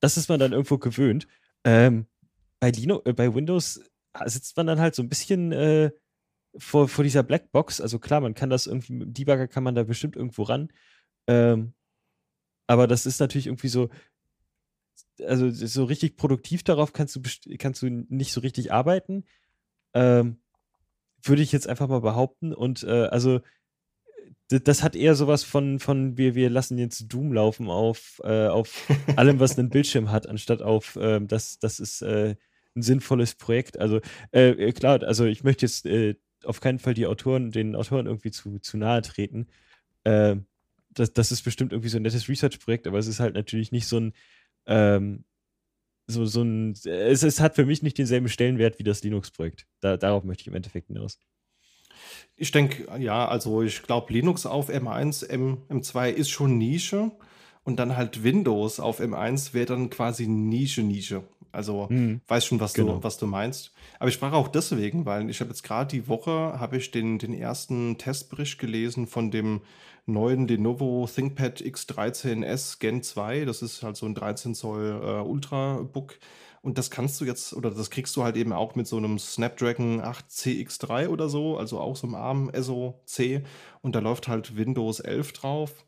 das 0.00 0.16
ist 0.16 0.28
man 0.28 0.38
dann 0.40 0.52
irgendwo 0.52 0.78
gewöhnt. 0.78 1.26
Ähm, 1.64 2.06
bei, 2.60 2.70
Linux, 2.70 3.04
äh, 3.06 3.12
bei 3.12 3.34
Windows 3.34 3.80
sitzt 4.26 4.56
man 4.56 4.66
dann 4.66 4.80
halt 4.80 4.94
so 4.94 5.02
ein 5.02 5.08
bisschen 5.08 5.52
äh, 5.52 5.90
vor, 6.56 6.88
vor 6.88 7.04
dieser 7.04 7.22
Blackbox. 7.22 7.80
Also 7.80 7.98
klar, 7.98 8.20
man 8.20 8.34
kann 8.34 8.50
das 8.50 8.66
irgendwie 8.66 8.92
mit 8.92 9.08
dem 9.08 9.14
Debugger 9.14 9.48
kann 9.48 9.64
man 9.64 9.74
da 9.74 9.82
bestimmt 9.82 10.16
irgendwo 10.16 10.44
ran. 10.44 10.68
Ähm, 11.26 11.74
aber 12.66 12.86
das 12.86 13.06
ist 13.06 13.20
natürlich 13.20 13.46
irgendwie 13.46 13.68
so, 13.68 13.88
also 15.26 15.50
so 15.50 15.84
richtig 15.84 16.16
produktiv 16.16 16.62
darauf 16.62 16.92
kannst 16.92 17.16
du, 17.16 17.20
kannst 17.58 17.82
du 17.82 17.88
nicht 17.88 18.32
so 18.32 18.40
richtig 18.40 18.72
arbeiten. 18.72 19.24
Ähm, 19.94 20.38
würde 21.22 21.42
ich 21.42 21.52
jetzt 21.52 21.68
einfach 21.68 21.88
mal 21.88 22.00
behaupten. 22.00 22.54
Und 22.54 22.84
äh, 22.84 23.06
also 23.06 23.40
das 24.48 24.82
hat 24.82 24.96
eher 24.96 25.14
sowas 25.14 25.44
von, 25.44 25.78
von 25.78 26.16
wir, 26.16 26.34
wir 26.34 26.48
lassen 26.48 26.78
jetzt 26.78 27.12
Doom 27.12 27.32
laufen 27.32 27.68
auf, 27.68 28.20
äh, 28.24 28.46
auf 28.46 28.88
allem, 29.16 29.40
was 29.40 29.58
einen 29.58 29.68
Bildschirm 29.68 30.10
hat, 30.10 30.26
anstatt 30.26 30.62
auf, 30.62 30.96
äh, 30.96 31.20
das, 31.20 31.58
das 31.58 31.80
ist 31.80 32.02
äh, 32.02 32.36
ein 32.74 32.82
sinnvolles 32.82 33.34
Projekt. 33.34 33.78
Also 33.78 34.00
äh, 34.32 34.50
äh, 34.50 34.72
klar, 34.72 35.02
also 35.02 35.26
ich 35.26 35.44
möchte 35.44 35.66
jetzt 35.66 35.84
äh, 35.86 36.14
auf 36.44 36.60
keinen 36.60 36.78
Fall 36.78 36.94
die 36.94 37.06
Autoren, 37.06 37.50
den 37.50 37.76
Autoren 37.76 38.06
irgendwie 38.06 38.30
zu, 38.30 38.58
zu 38.58 38.78
nahe 38.78 39.02
treten. 39.02 39.48
Ähm, 40.04 40.46
das, 40.90 41.12
das 41.12 41.30
ist 41.30 41.42
bestimmt 41.42 41.72
irgendwie 41.72 41.90
so 41.90 41.98
ein 41.98 42.02
nettes 42.02 42.28
Research-Projekt, 42.28 42.86
aber 42.86 42.98
es 42.98 43.06
ist 43.06 43.20
halt 43.20 43.34
natürlich 43.34 43.72
nicht 43.72 43.86
so 43.86 43.98
ein, 44.00 44.12
ähm, 44.68 45.24
so, 46.06 46.24
so 46.24 46.42
ein, 46.42 46.72
es, 46.72 47.22
es 47.22 47.40
hat 47.40 47.54
für 47.54 47.66
mich 47.66 47.82
nicht 47.82 47.98
denselben 47.98 48.28
Stellenwert 48.28 48.78
wie 48.78 48.84
das 48.84 49.02
Linux-Projekt. 49.02 49.66
Da, 49.80 49.96
darauf 49.96 50.24
möchte 50.24 50.42
ich 50.42 50.46
im 50.46 50.54
Endeffekt 50.54 50.88
hinaus. 50.88 51.18
Ich 52.36 52.52
denke, 52.52 52.86
ja, 52.98 53.26
also 53.26 53.62
ich 53.62 53.82
glaube, 53.82 54.12
Linux 54.12 54.46
auf 54.46 54.70
M1, 54.70 55.26
M, 55.26 55.58
M2 55.68 56.10
ist 56.10 56.30
schon 56.30 56.56
Nische 56.56 57.10
und 57.64 57.78
dann 57.78 57.96
halt 57.96 58.22
Windows 58.22 58.80
auf 58.80 59.00
M1 59.00 59.52
wäre 59.52 59.66
dann 59.66 59.90
quasi 59.90 60.26
Nische, 60.26 60.82
Nische. 60.82 61.24
Also 61.50 61.88
mhm. 61.90 62.20
weiß 62.28 62.44
schon, 62.44 62.60
was, 62.60 62.74
genau. 62.74 62.96
du, 62.96 63.02
was 63.02 63.18
du 63.18 63.26
meinst. 63.26 63.72
Aber 63.98 64.08
ich 64.08 64.14
sprach 64.14 64.32
auch 64.32 64.48
deswegen, 64.48 65.04
weil 65.04 65.28
ich 65.28 65.40
habe 65.40 65.50
jetzt 65.50 65.62
gerade 65.62 65.90
die 65.90 66.08
Woche 66.08 66.30
habe 66.30 66.76
ich 66.76 66.90
den, 66.90 67.18
den 67.18 67.34
ersten 67.34 67.98
Testbericht 67.98 68.58
gelesen 68.58 69.06
von 69.06 69.30
dem 69.30 69.62
neuen 70.08 70.48
Lenovo 70.48 71.08
ThinkPad 71.12 71.60
X13S 71.60 72.78
Gen 72.78 73.02
2. 73.02 73.44
Das 73.44 73.62
ist 73.62 73.82
halt 73.82 73.96
so 73.96 74.06
ein 74.06 74.14
13 74.14 74.54
Zoll 74.54 75.00
äh, 75.02 75.20
Ultrabook. 75.20 76.18
Und 76.60 76.76
das 76.76 76.90
kannst 76.90 77.20
du 77.20 77.24
jetzt, 77.24 77.54
oder 77.54 77.70
das 77.70 77.90
kriegst 77.90 78.16
du 78.16 78.24
halt 78.24 78.36
eben 78.36 78.52
auch 78.52 78.74
mit 78.74 78.86
so 78.86 78.96
einem 78.96 79.18
Snapdragon 79.18 80.00
8 80.00 80.28
CX3 80.28 81.08
oder 81.08 81.28
so, 81.28 81.56
also 81.56 81.78
auch 81.78 81.96
so 81.96 82.06
einem 82.06 82.16
ARM 82.16 82.50
SoC. 82.54 83.42
Und 83.80 83.94
da 83.94 84.00
läuft 84.00 84.28
halt 84.28 84.56
Windows 84.56 85.00
11 85.00 85.32
drauf. 85.34 85.84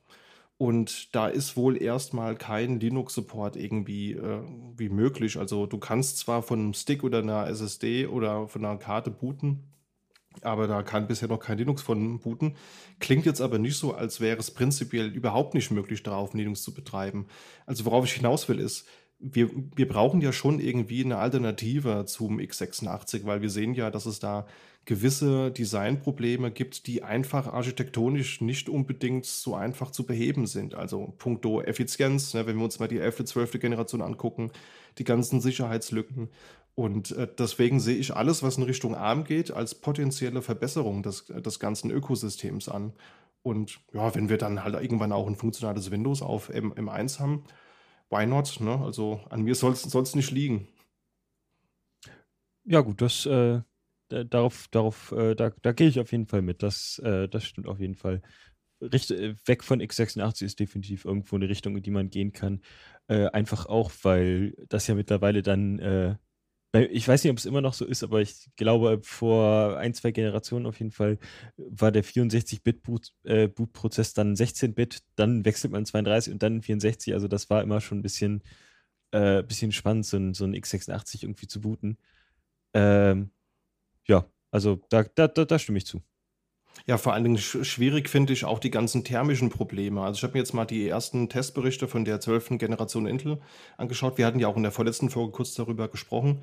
Und 0.59 1.15
da 1.15 1.27
ist 1.27 1.57
wohl 1.57 1.83
erstmal 1.83 2.37
kein 2.37 2.79
Linux-Support 2.81 3.57
irgendwie 3.57 4.13
äh, 4.13 4.43
wie 4.77 4.91
möglich. 4.91 5.39
Also 5.39 5.67
du 5.67 5.79
kannst 5.79 6.19
zwar 6.19 6.43
von 6.43 6.59
einem 6.61 6.75
Stick 6.75 7.03
oder 7.03 7.21
einer 7.21 7.47
SSD 7.49 8.07
oder 8.07 8.47
von 8.47 8.65
einer 8.65 8.77
Karte 8.77 9.11
booten, 9.11 9.65
aber 10.43 10.67
da 10.67 10.83
kann 10.83 11.07
bisher 11.07 11.29
noch 11.29 11.41
kein 11.41 11.59
Linux 11.59 11.83
von 11.83 12.21
booten. 12.21 12.57
Klingt 12.99 13.27
jetzt 13.27 13.41
aber 13.41 13.59
nicht 13.59 13.77
so, 13.77 13.95
als 13.95 14.21
wäre 14.21 14.39
es 14.39 14.51
prinzipiell 14.51 15.09
überhaupt 15.09 15.55
nicht 15.55 15.71
möglich, 15.71 16.03
darauf 16.03 16.35
Linux 16.35 16.63
zu 16.63 16.73
betreiben. 16.73 17.27
Also 17.67 17.85
worauf 17.85 18.05
ich 18.05 18.13
hinaus 18.13 18.49
will, 18.49 18.61
ist, 18.61 18.87
wir, 19.19 19.51
wir 19.77 19.87
brauchen 19.87 20.23
ja 20.23 20.33
schon 20.33 20.61
irgendwie 20.61 21.05
eine 21.05 21.19
Alternative 21.19 22.05
zum 22.07 22.39
x86, 22.39 23.27
weil 23.27 23.43
wir 23.43 23.51
sehen 23.51 23.75
ja, 23.75 23.91
dass 23.91 24.07
es 24.07 24.19
da 24.19 24.47
gewisse 24.87 25.51
Designprobleme 25.51 26.51
gibt, 26.51 26.87
die 26.87 27.03
einfach 27.03 27.47
architektonisch 27.47 28.41
nicht 28.41 28.71
unbedingt 28.71 29.27
so 29.27 29.55
einfach 29.55 29.91
zu 29.91 30.07
beheben 30.07 30.47
sind. 30.47 30.75
Also 30.75 31.15
puncto 31.19 31.61
Effizienz, 31.61 32.33
ne, 32.33 32.47
wenn 32.47 32.57
wir 32.57 32.65
uns 32.65 32.79
mal 32.79 32.89
die 32.89 32.99
11., 32.99 33.27
12. 33.27 33.61
Generation 33.61 34.01
angucken, 34.01 34.51
die 34.99 35.05
ganzen 35.05 35.41
Sicherheitslücken. 35.41 36.31
Und 36.81 37.11
äh, 37.11 37.29
deswegen 37.39 37.79
sehe 37.79 37.99
ich 37.99 38.17
alles, 38.17 38.43
was 38.43 38.57
in 38.57 38.63
Richtung 38.63 38.95
ARM 38.95 39.25
geht, 39.25 39.51
als 39.51 39.75
potenzielle 39.75 40.41
Verbesserung 40.41 41.03
des, 41.03 41.27
des 41.27 41.61
ganzen 41.61 41.91
Ökosystems 41.91 42.71
an. 42.71 42.95
Und 43.43 43.81
ja, 43.93 44.15
wenn 44.15 44.31
wir 44.31 44.39
dann 44.39 44.65
halt 44.65 44.77
irgendwann 44.81 45.13
auch 45.13 45.27
ein 45.27 45.37
funktionales 45.37 45.91
Windows 45.91 46.23
auf 46.23 46.49
M 46.49 46.73
M1 46.73 47.21
haben, 47.21 47.45
why 48.09 48.25
not? 48.25 48.61
Ne? 48.61 48.81
Also 48.83 49.21
an 49.29 49.43
mir 49.43 49.55
soll 49.55 49.75
es 49.75 50.15
nicht 50.15 50.31
liegen. 50.31 50.69
Ja, 52.65 52.81
gut, 52.81 53.03
das 53.03 53.27
äh, 53.27 53.61
darauf, 54.09 54.69
darauf, 54.71 55.13
äh, 55.13 55.35
da, 55.35 55.51
da 55.61 55.73
gehe 55.73 55.89
ich 55.89 56.01
auf 56.01 56.13
jeden 56.13 56.29
Fall 56.29 56.41
mit. 56.41 56.63
Das, 56.63 56.99
äh, 57.05 57.29
das 57.29 57.45
stimmt 57.45 57.69
auf 57.69 57.79
jeden 57.79 57.95
Fall. 57.95 58.23
Richt, 58.81 59.11
äh, 59.11 59.35
weg 59.45 59.65
von 59.65 59.83
x86 59.83 60.47
ist 60.47 60.59
definitiv 60.59 61.05
irgendwo 61.05 61.37
eine 61.37 61.51
Richtung, 61.51 61.77
in 61.77 61.83
die 61.83 61.91
man 61.91 62.09
gehen 62.09 62.33
kann. 62.33 62.63
Äh, 63.07 63.27
einfach 63.27 63.67
auch, 63.67 63.91
weil 64.01 64.55
das 64.71 64.87
ja 64.87 64.95
mittlerweile 64.95 65.43
dann 65.43 65.79
äh, 65.79 66.17
ich 66.73 67.09
weiß 67.09 67.25
nicht, 67.25 67.33
ob 67.33 67.39
es 67.39 67.47
immer 67.47 67.61
noch 67.61 67.75
so 67.75 67.85
ist, 67.85 68.05
aber 68.05 68.21
ich 68.21 68.49
glaube, 68.57 69.01
vor 69.03 69.77
ein, 69.79 69.93
zwei 69.95 70.13
Generationen 70.13 70.67
auf 70.67 70.79
jeden 70.79 70.93
Fall 70.93 71.19
war 71.57 71.91
der 71.91 72.05
64-Bit-Boot-Prozess 72.05 74.11
äh, 74.11 74.15
dann 74.15 74.35
16-Bit, 74.35 75.03
dann 75.17 75.45
wechselt 75.45 75.73
man 75.73 75.85
32 75.85 76.33
und 76.33 76.43
dann 76.43 76.63
64. 76.63 77.15
Also 77.15 77.27
das 77.29 77.51
war 77.51 77.63
immer 77.63 77.81
schon 77.81 77.99
ein 77.99 78.03
bisschen, 78.03 78.43
äh, 79.13 79.43
bisschen 79.43 79.73
spannend, 79.73 80.07
so 80.07 80.17
ein, 80.19 80.35
so 80.35 80.45
ein 80.45 80.55
x86 80.55 81.25
irgendwie 81.25 81.49
zu 81.49 81.61
booten. 81.61 81.99
Ähm, 82.75 83.31
ja, 84.07 84.27
also 84.53 84.81
da, 84.91 85.05
da, 85.05 85.29
da, 85.29 85.45
da 85.45 85.59
stimme 85.59 85.79
ich 85.79 85.87
zu. 85.87 86.03
Ja, 86.87 86.99
vor 86.99 87.13
allen 87.13 87.25
Dingen 87.25 87.39
schwierig 87.39 88.09
finde 88.09 88.33
ich 88.33 88.45
auch 88.45 88.59
die 88.59 88.71
ganzen 88.71 89.05
thermischen 89.05 89.51
Probleme. 89.51 90.03
Also 90.03 90.17
ich 90.19 90.23
habe 90.23 90.35
mir 90.35 90.41
jetzt 90.41 90.55
mal 90.55 90.65
die 90.65 90.89
ersten 90.89 91.29
Testberichte 91.29 91.89
von 91.89 92.05
der 92.05 92.21
12. 92.21 92.59
Generation 92.59 93.07
Intel 93.07 93.41
angeschaut. 93.77 94.19
Wir 94.19 94.27
hatten 94.27 94.41
ja 94.41 94.49
auch 94.49 94.57
in 94.57 94.63
der 94.63 94.73
vorletzten 94.73 95.11
Folge 95.11 95.33
kurz 95.33 95.55
darüber 95.55 95.89
gesprochen, 95.89 96.43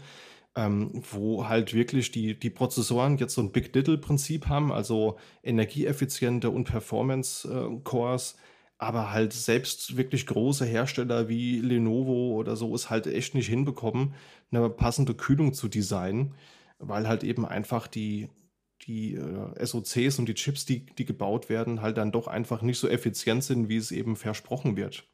ähm, 0.55 1.03
wo 1.11 1.47
halt 1.47 1.73
wirklich 1.73 2.11
die, 2.11 2.39
die 2.39 2.49
Prozessoren 2.49 3.17
jetzt 3.17 3.33
so 3.33 3.41
ein 3.41 3.51
Big 3.51 3.73
Little-Prinzip 3.73 4.47
haben, 4.47 4.71
also 4.71 5.17
energieeffiziente 5.43 6.49
und 6.49 6.65
Performance-Cores. 6.65 8.37
Aber 8.79 9.11
halt 9.11 9.33
selbst 9.33 9.97
wirklich 9.97 10.27
große 10.27 10.65
Hersteller 10.65 11.29
wie 11.29 11.59
Lenovo 11.59 12.35
oder 12.35 12.55
so 12.55 12.75
es 12.75 12.91
halt 12.91 13.07
echt 13.07 13.33
nicht 13.33 13.47
hinbekommen, 13.47 14.13
eine 14.51 14.69
passende 14.69 15.15
Kühlung 15.15 15.53
zu 15.53 15.67
designen, 15.67 16.35
weil 16.77 17.07
halt 17.07 17.23
eben 17.23 17.43
einfach 17.45 17.87
die 17.87 18.29
die 18.87 19.15
äh, 19.15 19.65
SoCs 19.65 20.19
und 20.19 20.27
die 20.27 20.33
Chips, 20.33 20.65
die, 20.65 20.85
die 20.85 21.05
gebaut 21.05 21.49
werden, 21.49 21.81
halt 21.81 21.97
dann 21.97 22.11
doch 22.11 22.27
einfach 22.27 22.61
nicht 22.61 22.79
so 22.79 22.87
effizient 22.87 23.43
sind, 23.43 23.69
wie 23.69 23.77
es 23.77 23.91
eben 23.91 24.15
versprochen 24.15 24.77
wird. 24.77 25.07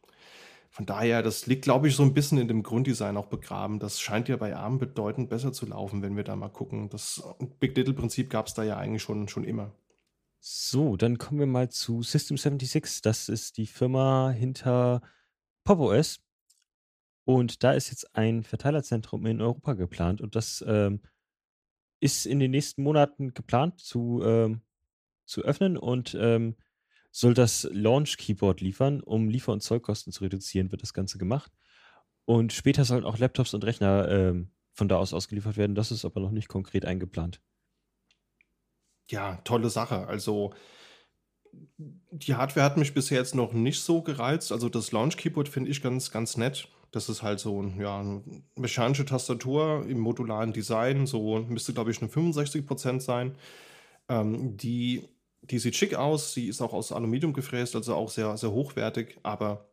Von 0.69 0.85
daher, 0.87 1.21
das 1.21 1.45
liegt, 1.45 1.63
glaube 1.63 1.87
ich, 1.87 1.95
so 1.95 2.01
ein 2.01 2.15
bisschen 2.15 2.39
in 2.39 2.47
dem 2.47 2.63
Grunddesign 2.63 3.15
auch 3.15 3.27
begraben. 3.27 3.77
Das 3.77 3.99
scheint 3.99 4.27
ja 4.27 4.37
bei 4.37 4.55
ARM 4.55 4.79
bedeutend 4.79 5.29
besser 5.29 5.53
zu 5.53 5.67
laufen, 5.67 6.01
wenn 6.01 6.15
wir 6.15 6.23
da 6.23 6.35
mal 6.35 6.49
gucken. 6.49 6.89
Das 6.89 7.21
Big 7.59 7.77
Little-Prinzip 7.77 8.29
gab 8.29 8.47
es 8.47 8.55
da 8.55 8.63
ja 8.63 8.77
eigentlich 8.77 9.03
schon, 9.03 9.27
schon 9.27 9.43
immer. 9.43 9.71
So, 10.39 10.97
dann 10.97 11.19
kommen 11.19 11.39
wir 11.39 11.45
mal 11.45 11.69
zu 11.69 12.01
System 12.01 12.37
76. 12.37 13.01
Das 13.03 13.29
ist 13.29 13.57
die 13.57 13.67
Firma 13.67 14.31
hinter 14.31 15.01
PopOS. 15.63 16.21
Und 17.25 17.63
da 17.63 17.73
ist 17.73 17.91
jetzt 17.91 18.15
ein 18.15 18.43
Verteilerzentrum 18.43 19.25
in 19.27 19.41
Europa 19.41 19.73
geplant. 19.73 20.21
Und 20.21 20.35
das 20.35 20.65
ähm, 20.67 21.01
ist 22.03 22.25
in 22.25 22.39
den 22.39 22.51
nächsten 22.51 22.83
Monaten 22.83 23.33
geplant 23.33 23.79
zu, 23.79 24.21
ähm, 24.23 24.61
zu 25.25 25.41
öffnen 25.41 25.77
und 25.77 26.15
ähm, 26.19 26.55
soll 27.11 27.33
das 27.33 27.67
Launch-Keyboard 27.71 28.59
liefern, 28.59 29.01
um 29.01 29.29
Liefer- 29.29 29.53
und 29.53 29.61
Zollkosten 29.61 30.11
zu 30.11 30.23
reduzieren, 30.23 30.71
wird 30.71 30.81
das 30.81 30.93
Ganze 30.93 31.17
gemacht. 31.17 31.51
Und 32.25 32.51
später 32.51 32.83
sollen 32.83 33.05
auch 33.05 33.17
Laptops 33.17 33.53
und 33.53 33.63
Rechner 33.63 34.09
ähm, 34.09 34.51
von 34.73 34.87
da 34.87 34.97
aus 34.97 35.13
ausgeliefert 35.13 35.55
werden. 35.55 35.75
Das 35.75 35.91
ist 35.91 36.03
aber 36.03 36.19
noch 36.19 36.31
nicht 36.31 36.49
konkret 36.49 36.85
eingeplant. 36.85 37.39
Ja, 39.09 39.37
tolle 39.43 39.69
Sache. 39.69 40.07
Also 40.07 40.53
die 41.81 42.35
Hardware 42.35 42.65
hat 42.65 42.77
mich 42.77 42.93
bisher 42.93 43.19
jetzt 43.19 43.35
noch 43.35 43.53
nicht 43.53 43.81
so 43.81 44.01
gereizt. 44.01 44.51
Also 44.51 44.69
das 44.69 44.91
Launch 44.91 45.17
Keyboard 45.17 45.47
finde 45.47 45.69
ich 45.69 45.81
ganz, 45.81 46.11
ganz 46.11 46.35
nett. 46.35 46.67
Das 46.93 47.09
ist 47.09 47.23
halt 47.23 47.39
so 47.39 47.63
ja, 47.79 47.99
eine 47.99 48.21
mechanische 48.55 49.03
Tastatur 49.03 49.83
im 49.87 49.99
modularen 49.99 50.53
Design. 50.53 51.07
So 51.07 51.39
müsste, 51.39 51.73
glaube 51.73 51.89
ich, 51.89 51.99
eine 52.01 52.11
65% 52.11 52.99
sein. 52.99 53.35
Ähm, 54.07 54.57
die, 54.57 55.09
die 55.41 55.57
sieht 55.57 55.75
schick 55.75 55.95
aus. 55.95 56.33
Sie 56.33 56.47
ist 56.47 56.61
auch 56.61 56.71
aus 56.71 56.91
Aluminium 56.91 57.33
gefräst, 57.33 57.75
also 57.75 57.95
auch 57.95 58.09
sehr, 58.09 58.37
sehr 58.37 58.51
hochwertig. 58.51 59.17
Aber 59.23 59.65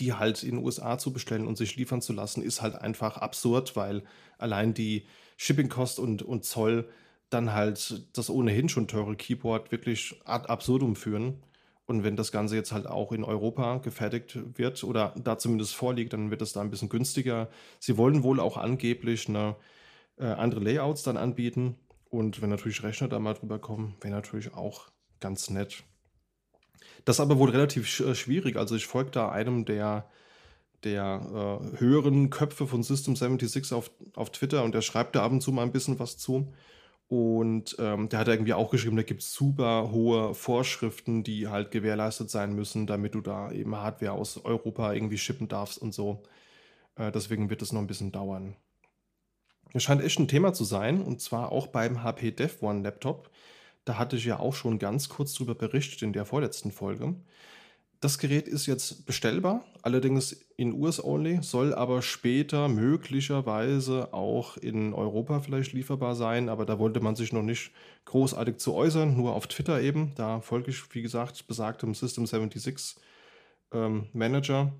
die 0.00 0.12
halt 0.12 0.42
in 0.42 0.56
den 0.56 0.64
USA 0.64 0.98
zu 0.98 1.12
bestellen 1.12 1.46
und 1.46 1.56
sich 1.56 1.76
liefern 1.76 2.02
zu 2.02 2.12
lassen, 2.12 2.42
ist 2.42 2.62
halt 2.62 2.74
einfach 2.74 3.16
absurd, 3.16 3.76
weil 3.76 4.02
allein 4.36 4.74
die 4.74 5.06
Shipping-Kost 5.36 6.00
und, 6.00 6.22
und 6.22 6.44
Zoll 6.44 6.88
dann 7.30 7.52
halt 7.52 8.08
das 8.12 8.28
ohnehin 8.28 8.68
schon 8.68 8.88
teure 8.88 9.14
Keyboard 9.14 9.70
wirklich 9.70 10.20
ad 10.24 10.48
absurdum 10.48 10.96
führen. 10.96 11.44
Und 11.90 12.04
wenn 12.04 12.14
das 12.14 12.30
Ganze 12.30 12.54
jetzt 12.54 12.70
halt 12.70 12.86
auch 12.86 13.10
in 13.10 13.24
Europa 13.24 13.78
gefertigt 13.78 14.38
wird 14.56 14.84
oder 14.84 15.12
da 15.20 15.38
zumindest 15.38 15.74
vorliegt, 15.74 16.12
dann 16.12 16.30
wird 16.30 16.40
es 16.40 16.52
da 16.52 16.60
ein 16.60 16.70
bisschen 16.70 16.88
günstiger. 16.88 17.48
Sie 17.80 17.96
wollen 17.96 18.22
wohl 18.22 18.38
auch 18.38 18.56
angeblich 18.56 19.28
eine 19.28 19.56
äh, 20.16 20.26
andere 20.26 20.60
Layouts 20.60 21.02
dann 21.02 21.16
anbieten. 21.16 21.74
Und 22.08 22.42
wenn 22.42 22.48
natürlich 22.48 22.84
Rechner 22.84 23.08
da 23.08 23.18
mal 23.18 23.34
drüber 23.34 23.58
kommen, 23.58 23.96
wäre 24.02 24.14
natürlich 24.14 24.54
auch 24.54 24.84
ganz 25.18 25.50
nett. 25.50 25.82
Das 27.04 27.16
ist 27.16 27.20
aber 27.20 27.38
wohl 27.38 27.50
relativ 27.50 27.98
äh, 27.98 28.14
schwierig. 28.14 28.54
Also 28.54 28.76
ich 28.76 28.86
folge 28.86 29.10
da 29.10 29.30
einem 29.30 29.64
der, 29.64 30.08
der 30.84 31.60
äh, 31.74 31.80
höheren 31.80 32.30
Köpfe 32.30 32.68
von 32.68 32.84
System76 32.84 33.74
auf, 33.74 33.90
auf 34.14 34.30
Twitter 34.30 34.62
und 34.62 34.76
der 34.76 34.82
schreibt 34.82 35.16
da 35.16 35.24
ab 35.24 35.32
und 35.32 35.40
zu 35.40 35.50
mal 35.50 35.62
ein 35.62 35.72
bisschen 35.72 35.98
was 35.98 36.18
zu. 36.18 36.52
Und 37.10 37.74
ähm, 37.80 38.08
der 38.08 38.20
hat 38.20 38.28
irgendwie 38.28 38.54
auch 38.54 38.70
geschrieben, 38.70 38.94
da 38.94 39.02
gibt 39.02 39.22
es 39.22 39.34
super 39.34 39.90
hohe 39.90 40.32
Vorschriften, 40.32 41.24
die 41.24 41.48
halt 41.48 41.72
gewährleistet 41.72 42.30
sein 42.30 42.54
müssen, 42.54 42.86
damit 42.86 43.16
du 43.16 43.20
da 43.20 43.50
eben 43.50 43.74
Hardware 43.74 44.12
aus 44.12 44.44
Europa 44.44 44.92
irgendwie 44.92 45.18
shippen 45.18 45.48
darfst 45.48 45.78
und 45.78 45.92
so. 45.92 46.22
Äh, 46.94 47.10
deswegen 47.10 47.50
wird 47.50 47.62
es 47.62 47.72
noch 47.72 47.80
ein 47.80 47.88
bisschen 47.88 48.12
dauern. 48.12 48.54
Es 49.72 49.82
scheint 49.82 50.04
echt 50.04 50.20
ein 50.20 50.28
Thema 50.28 50.52
zu 50.52 50.62
sein, 50.62 51.02
und 51.02 51.20
zwar 51.20 51.50
auch 51.50 51.66
beim 51.66 52.04
HP 52.04 52.30
Dev 52.30 52.64
One 52.64 52.82
Laptop. 52.82 53.28
Da 53.84 53.98
hatte 53.98 54.14
ich 54.14 54.24
ja 54.24 54.38
auch 54.38 54.54
schon 54.54 54.78
ganz 54.78 55.08
kurz 55.08 55.34
drüber 55.34 55.56
berichtet 55.56 56.02
in 56.02 56.12
der 56.12 56.24
vorletzten 56.24 56.70
Folge. 56.70 57.16
Das 58.00 58.18
Gerät 58.18 58.48
ist 58.48 58.64
jetzt 58.64 59.04
bestellbar, 59.04 59.62
allerdings 59.82 60.32
in 60.56 60.72
US 60.72 61.04
only, 61.04 61.42
soll 61.42 61.74
aber 61.74 62.00
später 62.00 62.66
möglicherweise 62.68 64.14
auch 64.14 64.56
in 64.56 64.94
Europa 64.94 65.40
vielleicht 65.40 65.74
lieferbar 65.74 66.14
sein, 66.14 66.48
aber 66.48 66.64
da 66.64 66.78
wollte 66.78 67.00
man 67.00 67.14
sich 67.14 67.34
noch 67.34 67.42
nicht 67.42 67.72
großartig 68.06 68.56
zu 68.56 68.72
äußern, 68.72 69.14
nur 69.14 69.34
auf 69.34 69.48
Twitter 69.48 69.82
eben. 69.82 70.12
Da 70.16 70.40
folge 70.40 70.70
ich, 70.70 70.94
wie 70.94 71.02
gesagt, 71.02 71.46
besagtem 71.46 71.94
System 71.94 72.24
76 72.24 72.96
ähm, 73.72 74.06
Manager. 74.14 74.72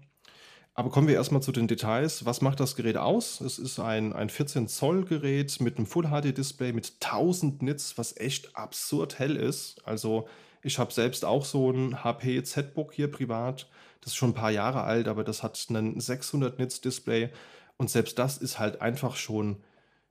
Aber 0.72 0.88
kommen 0.88 1.08
wir 1.08 1.16
erstmal 1.16 1.42
zu 1.42 1.52
den 1.52 1.68
Details. 1.68 2.24
Was 2.24 2.40
macht 2.40 2.58
das 2.58 2.74
Gerät 2.74 2.96
aus? 2.96 3.42
Es 3.42 3.58
ist 3.58 3.80
ein, 3.80 4.14
ein 4.14 4.30
14 4.30 4.66
Zoll 4.66 5.04
Gerät 5.04 5.60
mit 5.60 5.76
einem 5.76 5.84
Full 5.84 6.06
HD 6.06 6.34
Display 6.34 6.72
mit 6.72 6.94
1000 7.00 7.60
Nits, 7.60 7.98
was 7.98 8.16
echt 8.16 8.56
absurd 8.56 9.18
hell 9.18 9.36
ist. 9.36 9.86
Also 9.86 10.26
ich 10.62 10.78
habe 10.78 10.92
selbst 10.92 11.24
auch 11.24 11.44
so 11.44 11.70
ein 11.70 12.04
HP 12.04 12.42
Z-Book 12.42 12.92
hier 12.92 13.10
privat. 13.10 13.68
Das 14.00 14.12
ist 14.12 14.16
schon 14.16 14.30
ein 14.30 14.34
paar 14.34 14.50
Jahre 14.50 14.82
alt, 14.82 15.08
aber 15.08 15.24
das 15.24 15.42
hat 15.42 15.66
einen 15.70 16.00
600 16.00 16.58
Nits 16.58 16.80
Display. 16.80 17.30
Und 17.76 17.90
selbst 17.90 18.18
das 18.18 18.38
ist 18.38 18.58
halt 18.58 18.80
einfach 18.80 19.16
schon 19.16 19.62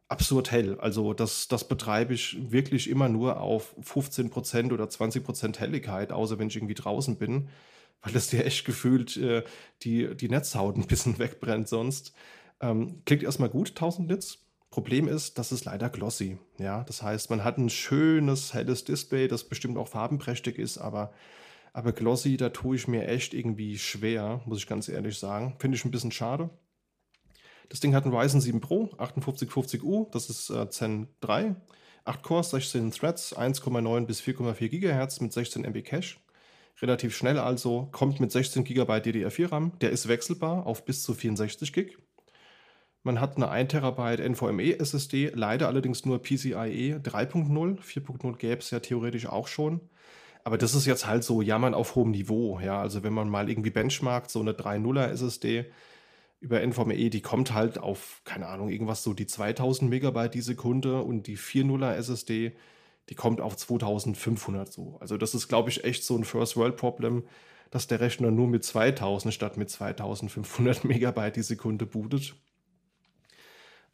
absurd 0.08 0.52
hell. 0.52 0.80
Also 0.80 1.14
das, 1.14 1.47
das 1.47 1.68
betreibe 1.68 2.14
ich 2.14 2.52
wirklich 2.52 2.89
immer 2.89 3.10
nur 3.10 3.39
auf 3.41 3.76
15% 3.82 4.74
oder 4.74 4.86
20% 4.86 5.60
Helligkeit, 5.60 6.12
außer 6.12 6.39
wenn 6.39 6.47
ich 6.47 6.56
irgendwie 6.56 6.74
draußen 6.74 7.18
bin, 7.18 7.50
weil 8.02 8.14
das 8.14 8.28
dir 8.28 8.45
echt 8.45 8.66
gefühlt 8.66 9.18
äh, 9.18 9.43
die, 9.84 10.16
die 10.16 10.30
Netzhaut 10.30 10.78
ein 10.78 10.88
bisschen 10.88 11.20
wegbrennt 11.20 11.68
sonst. 11.68 12.14
Ähm, 12.60 13.04
klingt 13.06 13.24
erstmal 13.24 13.50
gut, 13.50 13.70
1000 13.70 14.10
Nits. 14.10 14.49
Problem 14.70 15.07
ist, 15.07 15.38
das 15.39 15.51
ist 15.51 15.65
leider 15.65 15.89
glossy. 15.89 16.38
Ja, 16.59 16.84
das 16.84 17.01
heißt, 17.01 17.30
man 17.32 17.43
hat 17.43 17.57
ein 17.57 17.70
schönes, 17.70 18.53
helles 18.53 18.84
Display, 18.84 19.28
das 19.28 19.43
bestimmt 19.43 19.78
auch 19.78 19.88
farbenprächtig 19.88 20.59
ist, 20.59 20.78
aber, 20.78 21.11
aber 21.74 21.91
glossy, 21.91 22.38
da 22.38 22.49
tue 22.49 22.76
ich 22.76 22.88
mir 22.88 23.07
echt 23.07 23.34
irgendwie 23.34 23.80
schwer, 23.80 24.41
muss 24.45 24.59
ich 24.59 24.67
ganz 24.67 24.88
ehrlich 24.88 25.17
sagen. 25.17 25.55
Finde 25.59 25.76
ich 25.76 25.86
ein 25.86 25.91
bisschen 25.91 26.11
schade. 26.11 26.51
Das 27.70 27.80
Ding 27.80 27.95
hat 27.95 28.03
einen 28.05 28.15
Ryzen 28.15 28.41
7 28.41 28.61
Pro 28.61 28.86
5850U, 28.97 30.11
das 30.11 30.30
ist 30.30 30.49
äh, 30.49 30.70
Zen 30.70 31.07
3, 31.22 31.55
8 32.05 32.24
Cores, 32.24 32.51
16 32.51 32.91
Threads, 32.91 33.36
1,9 33.36 34.05
bis 34.05 34.22
4,4 34.22 34.70
GHz 34.70 35.20
mit 35.22 35.34
16 35.34 35.65
MB 35.65 35.84
Cache. 35.84 36.17
Relativ 36.82 37.15
schnell 37.15 37.38
also, 37.38 37.89
kommt 37.91 38.20
mit 38.20 38.32
16 38.32 38.63
GB 38.63 38.91
DDR4 38.93 39.51
RAM, 39.51 39.80
der 39.80 39.91
ist 39.91 40.07
wechselbar 40.07 40.65
auf 40.65 40.86
bis 40.86 41.03
zu 41.03 41.13
64 41.13 41.74
GB. 41.74 41.95
Man 43.04 43.22
hat 43.22 43.38
eine 43.38 43.50
1 43.50 43.72
TB 43.72 44.20
NVMe 44.30 44.78
SSD, 44.80 45.32
leider 45.34 45.68
allerdings 45.68 46.06
nur 46.06 46.22
PCIe 46.22 46.95
3.0. 47.02 47.80
4.0 47.80 48.38
gäbe 48.38 48.60
es 48.60 48.72
ja 48.72 48.80
theoretisch 48.80 49.28
auch 49.28 49.47
schon. 49.47 49.80
Aber 50.43 50.58
das 50.58 50.76
ist 50.76 50.86
jetzt 50.86 51.08
halt 51.08 51.24
so 51.24 51.41
Jammern 51.41 51.74
auf 51.74 51.95
hohem 51.95 52.12
Niveau. 52.12 52.60
Ja, 52.60 52.82
also 52.82 53.04
wenn 53.04 53.14
man 53.14 53.30
mal 53.30 53.50
irgendwie 53.50 53.70
benchmarkt, 53.70 54.32
so 54.32 54.39
eine 54.41 54.52
3.0er 54.54 55.08
SSD 55.08 55.66
über 56.41 56.62
NVMe, 56.66 57.10
die 57.10 57.22
kommt 57.22 57.54
halt 57.54 57.78
auf, 57.78 58.22
keine 58.26 58.47
Ahnung, 58.47 58.70
irgendwas 58.70 59.04
so 59.04 59.14
die 59.14 59.28
2000 59.28 59.89
Megabyte 59.89 60.34
die 60.34 60.41
Sekunde 60.41 61.02
und 61.04 61.28
die 61.28 61.38
4.0er 61.38 61.93
SSD, 61.95 62.54
die 63.10 63.16
kommt 63.16 63.41
auf 63.41 63.58
2500 63.58 64.72
so. 64.72 64.97
Also 65.00 65.18
das 65.18 65.36
ist, 65.36 65.47
glaube 65.47 65.70
ich, 65.70 65.84
echt 65.84 66.04
so 66.04 66.16
ein 66.18 66.24
First-World-Problem, 66.24 67.24
dass 67.72 67.88
der 67.88 68.00
Rechner 68.00 68.32
nur 68.32 68.47
mit 68.47 68.64
2000 68.64 69.34
statt 69.34 69.58
mit 69.58 69.70
2500 69.70 70.84
Megabyte 70.86 71.38
die 71.38 71.43
Sekunde 71.43 71.86
bootet 71.86 72.36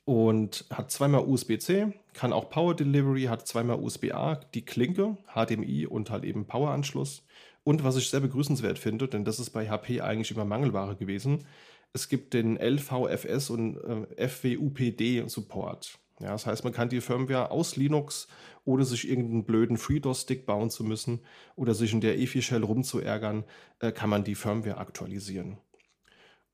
und 0.06 0.66
hat 0.70 0.92
zweimal 0.92 1.26
USB-C, 1.26 1.94
kann 2.14 2.32
auch 2.32 2.50
Power 2.50 2.76
Delivery, 2.76 3.24
hat 3.24 3.48
zweimal 3.48 3.80
USB-A, 3.80 4.36
die 4.54 4.64
Klinke, 4.64 5.18
HDMI 5.34 5.88
und 5.88 6.12
halt 6.12 6.24
eben 6.24 6.46
Power-Anschluss. 6.46 7.26
Und 7.64 7.84
was 7.84 7.98
ich 7.98 8.10
sehr 8.10 8.20
begrüßenswert 8.20 8.78
finde, 8.78 9.08
denn 9.08 9.26
das 9.26 9.40
ist 9.40 9.50
bei 9.50 9.68
HP 9.68 10.02
eigentlich 10.02 10.32
immer 10.32 10.46
Mangelware 10.46 10.96
gewesen, 10.96 11.46
es 11.94 12.10
gibt 12.10 12.34
den 12.34 12.58
LVFS 12.58 13.50
und 13.50 13.78
äh, 13.78 14.28
FWUPD-Support. 14.28 15.98
Ja, 16.20 16.32
das 16.32 16.46
heißt, 16.46 16.64
man 16.64 16.74
kann 16.74 16.90
die 16.90 17.02
Firmware 17.02 17.52
aus 17.52 17.76
Linux, 17.76 18.28
ohne 18.64 18.86
sich 18.86 19.10
irgendeinen 19.10 19.46
blöden 19.46 19.78
FreeDOS-Stick 19.78 20.46
bauen 20.46 20.70
zu 20.70 20.84
müssen 20.84 21.22
oder 21.56 21.74
sich 21.74 21.92
in 21.94 22.02
der 22.02 22.20
EFI-Shell 22.20 22.64
rumzuärgern, 22.64 23.44
äh, 23.80 23.92
kann 23.92 24.10
man 24.10 24.24
die 24.24 24.36
Firmware 24.36 24.78
aktualisieren. 24.78 25.58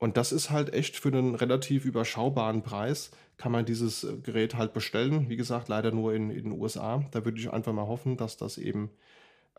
Und 0.02 0.18
das 0.18 0.32
ist 0.32 0.50
halt 0.50 0.74
echt 0.74 0.98
für 0.98 1.10
einen 1.10 1.36
relativ 1.36 1.86
überschaubaren 1.86 2.64
Preis, 2.64 3.12
kann 3.38 3.52
man 3.52 3.66
dieses 3.66 4.04
äh, 4.04 4.18
Gerät 4.18 4.56
halt 4.56 4.74
bestellen. 4.74 5.30
Wie 5.30 5.36
gesagt, 5.36 5.68
leider 5.68 5.92
nur 5.92 6.16
in, 6.16 6.32
in 6.32 6.46
den 6.46 6.60
USA. 6.60 7.06
Da 7.12 7.24
würde 7.24 7.40
ich 7.40 7.54
einfach 7.54 7.72
mal 7.72 7.86
hoffen, 7.86 8.18
dass 8.18 8.36
das 8.36 8.58
eben 8.58 8.90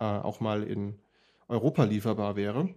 äh, 0.01 0.05
auch 0.05 0.41
mal 0.41 0.65
in 0.65 0.99
Europa 1.47 1.85
lieferbar 1.85 2.35
wäre. 2.35 2.75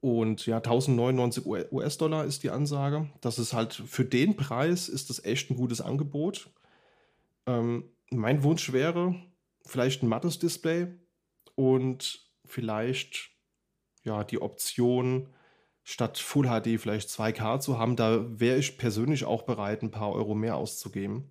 Und 0.00 0.46
ja, 0.46 0.56
1099 0.56 1.44
US-Dollar 1.70 2.24
ist 2.24 2.42
die 2.44 2.50
Ansage. 2.50 3.10
Das 3.20 3.38
ist 3.38 3.52
halt 3.52 3.74
für 3.74 4.06
den 4.06 4.34
Preis 4.34 4.88
ist 4.88 5.10
das 5.10 5.22
echt 5.22 5.50
ein 5.50 5.56
gutes 5.56 5.82
Angebot. 5.82 6.48
Ähm, 7.44 7.84
mein 8.08 8.42
Wunsch 8.42 8.72
wäre 8.72 9.14
vielleicht 9.66 10.02
ein 10.02 10.08
mattes 10.08 10.38
Display 10.38 10.86
und 11.56 12.26
vielleicht 12.46 13.32
ja 14.02 14.24
die 14.24 14.40
Option 14.40 15.28
statt 15.88 16.18
Full 16.18 16.46
HD 16.46 16.78
vielleicht 16.78 17.08
2K 17.08 17.60
zu 17.60 17.78
haben, 17.78 17.96
da 17.96 18.22
wäre 18.38 18.58
ich 18.58 18.76
persönlich 18.76 19.24
auch 19.24 19.44
bereit, 19.44 19.82
ein 19.82 19.90
paar 19.90 20.12
Euro 20.12 20.34
mehr 20.34 20.56
auszugeben. 20.56 21.30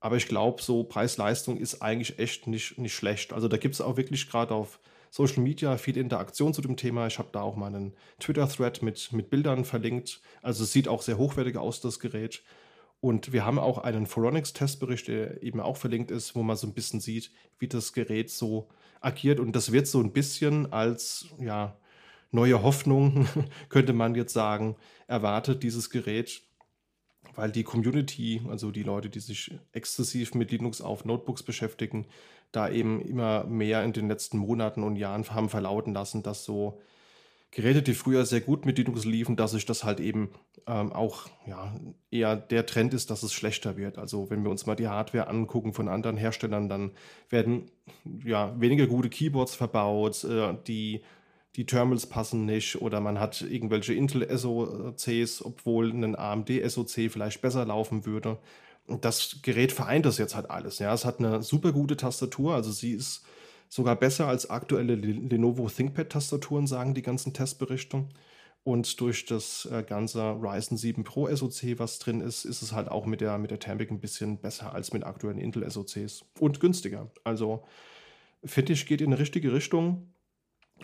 Aber 0.00 0.16
ich 0.18 0.28
glaube, 0.28 0.62
so 0.62 0.84
Preis-Leistung 0.84 1.56
ist 1.56 1.80
eigentlich 1.80 2.18
echt 2.18 2.46
nicht, 2.46 2.76
nicht 2.76 2.94
schlecht. 2.94 3.32
Also 3.32 3.48
da 3.48 3.56
gibt 3.56 3.74
es 3.74 3.80
auch 3.80 3.96
wirklich 3.96 4.28
gerade 4.28 4.52
auf 4.52 4.80
Social 5.08 5.42
Media 5.42 5.78
viel 5.78 5.96
Interaktion 5.96 6.52
zu 6.52 6.60
dem 6.60 6.76
Thema. 6.76 7.06
Ich 7.06 7.18
habe 7.18 7.30
da 7.32 7.40
auch 7.40 7.56
mal 7.56 7.68
einen 7.68 7.94
Twitter-Thread 8.18 8.82
mit, 8.82 9.14
mit 9.14 9.30
Bildern 9.30 9.64
verlinkt. 9.64 10.20
Also 10.42 10.64
es 10.64 10.72
sieht 10.72 10.86
auch 10.86 11.00
sehr 11.00 11.16
hochwertig 11.16 11.56
aus, 11.56 11.80
das 11.80 12.00
Gerät. 12.00 12.42
Und 13.00 13.32
wir 13.32 13.46
haben 13.46 13.58
auch 13.58 13.78
einen 13.78 14.04
Foronix-Testbericht, 14.04 15.08
der 15.08 15.42
eben 15.42 15.58
auch 15.58 15.78
verlinkt 15.78 16.10
ist, 16.10 16.34
wo 16.34 16.42
man 16.42 16.58
so 16.58 16.66
ein 16.66 16.74
bisschen 16.74 17.00
sieht, 17.00 17.30
wie 17.58 17.68
das 17.68 17.94
Gerät 17.94 18.30
so 18.30 18.68
agiert. 19.00 19.40
Und 19.40 19.56
das 19.56 19.72
wird 19.72 19.86
so 19.86 20.00
ein 20.00 20.12
bisschen 20.12 20.70
als, 20.70 21.28
ja, 21.38 21.78
neue 22.30 22.62
Hoffnung, 22.62 23.28
könnte 23.68 23.92
man 23.92 24.14
jetzt 24.14 24.32
sagen, 24.32 24.76
erwartet 25.06 25.62
dieses 25.62 25.90
Gerät, 25.90 26.42
weil 27.34 27.50
die 27.50 27.64
Community, 27.64 28.42
also 28.48 28.70
die 28.70 28.82
Leute, 28.82 29.10
die 29.10 29.20
sich 29.20 29.52
exzessiv 29.72 30.34
mit 30.34 30.50
Linux 30.50 30.80
auf 30.80 31.04
Notebooks 31.04 31.42
beschäftigen, 31.42 32.06
da 32.52 32.68
eben 32.68 33.00
immer 33.00 33.44
mehr 33.44 33.84
in 33.84 33.92
den 33.92 34.08
letzten 34.08 34.38
Monaten 34.38 34.82
und 34.82 34.96
Jahren 34.96 35.28
haben 35.30 35.48
verlauten 35.48 35.94
lassen, 35.94 36.22
dass 36.22 36.44
so 36.44 36.80
Geräte, 37.52 37.82
die 37.82 37.94
früher 37.94 38.24
sehr 38.26 38.40
gut 38.40 38.64
mit 38.64 38.78
Linux 38.78 39.04
liefen, 39.04 39.34
dass 39.34 39.52
sich 39.52 39.66
das 39.66 39.82
halt 39.82 39.98
eben 39.98 40.30
ähm, 40.68 40.92
auch 40.92 41.28
ja, 41.46 41.74
eher 42.10 42.36
der 42.36 42.64
Trend 42.64 42.94
ist, 42.94 43.10
dass 43.10 43.24
es 43.24 43.32
schlechter 43.32 43.76
wird. 43.76 43.98
Also 43.98 44.30
wenn 44.30 44.44
wir 44.44 44.50
uns 44.50 44.66
mal 44.66 44.76
die 44.76 44.86
Hardware 44.86 45.26
angucken 45.26 45.72
von 45.72 45.88
anderen 45.88 46.16
Herstellern, 46.16 46.68
dann 46.68 46.92
werden 47.28 47.70
ja 48.24 48.54
weniger 48.60 48.86
gute 48.86 49.08
Keyboards 49.08 49.56
verbaut, 49.56 50.22
äh, 50.22 50.54
die 50.68 51.02
die 51.56 51.66
Terminals 51.66 52.06
passen 52.06 52.46
nicht 52.46 52.80
oder 52.80 53.00
man 53.00 53.18
hat 53.18 53.42
irgendwelche 53.42 53.92
Intel 53.92 54.26
SoCs, 54.36 55.44
obwohl 55.44 55.90
ein 55.90 56.16
AMD 56.16 56.50
SoC 56.66 57.10
vielleicht 57.10 57.42
besser 57.42 57.64
laufen 57.64 58.06
würde. 58.06 58.38
Und 58.86 59.04
das 59.04 59.38
Gerät 59.42 59.72
vereint 59.72 60.06
das 60.06 60.18
jetzt 60.18 60.34
halt 60.34 60.50
alles. 60.50 60.78
Ja, 60.78 60.92
es 60.94 61.04
hat 61.04 61.18
eine 61.18 61.42
super 61.42 61.72
gute 61.72 61.96
Tastatur, 61.96 62.54
also 62.54 62.70
sie 62.70 62.92
ist 62.92 63.24
sogar 63.68 63.96
besser 63.96 64.26
als 64.26 64.50
aktuelle 64.50 64.94
Lenovo 64.96 65.68
ThinkPad-Tastaturen, 65.68 66.66
sagen 66.66 66.94
die 66.94 67.02
ganzen 67.02 67.32
Testberichte. 67.32 68.06
Und 68.62 69.00
durch 69.00 69.24
das 69.24 69.66
äh, 69.72 69.82
ganze 69.82 70.22
Ryzen 70.32 70.76
7 70.76 71.02
Pro 71.02 71.34
SoC, 71.34 71.78
was 71.78 71.98
drin 71.98 72.20
ist, 72.20 72.44
ist 72.44 72.60
es 72.60 72.72
halt 72.72 72.88
auch 72.88 73.06
mit 73.06 73.22
der, 73.22 73.38
mit 73.38 73.50
der 73.50 73.58
Thermik 73.58 73.90
ein 73.90 74.00
bisschen 74.00 74.38
besser 74.38 74.74
als 74.74 74.92
mit 74.92 75.04
aktuellen 75.04 75.38
Intel 75.38 75.68
SoCs 75.70 76.26
und 76.38 76.60
günstiger. 76.60 77.10
Also 77.24 77.64
finde 78.44 78.74
ich, 78.74 78.86
geht 78.86 79.00
in 79.00 79.12
die 79.12 79.16
richtige 79.16 79.52
Richtung 79.52 80.12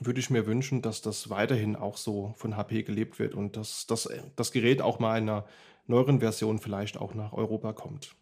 würde 0.01 0.21
ich 0.21 0.31
mir 0.31 0.47
wünschen, 0.47 0.83
dass 0.83 1.03
das 1.03 1.31
weiterhin 1.31 1.77
auch 1.77 1.97
so 1.97 2.35
von 2.37 2.57
HP 2.57 2.83
gelebt 2.83 3.19
wird 3.19 3.35
und 3.35 3.57
dass, 3.57 3.87
dass 3.87 4.09
das 4.37 4.53
Gerät 4.53 4.83
auch 4.83 4.99
mal 4.99 5.19
in 5.19 5.29
einer 5.29 5.47
neueren 5.87 6.21
Version 6.21 6.59
vielleicht 6.59 6.97
auch 6.97 7.15
nach 7.15 7.33
Europa 7.33 7.73
kommt. 7.73 8.15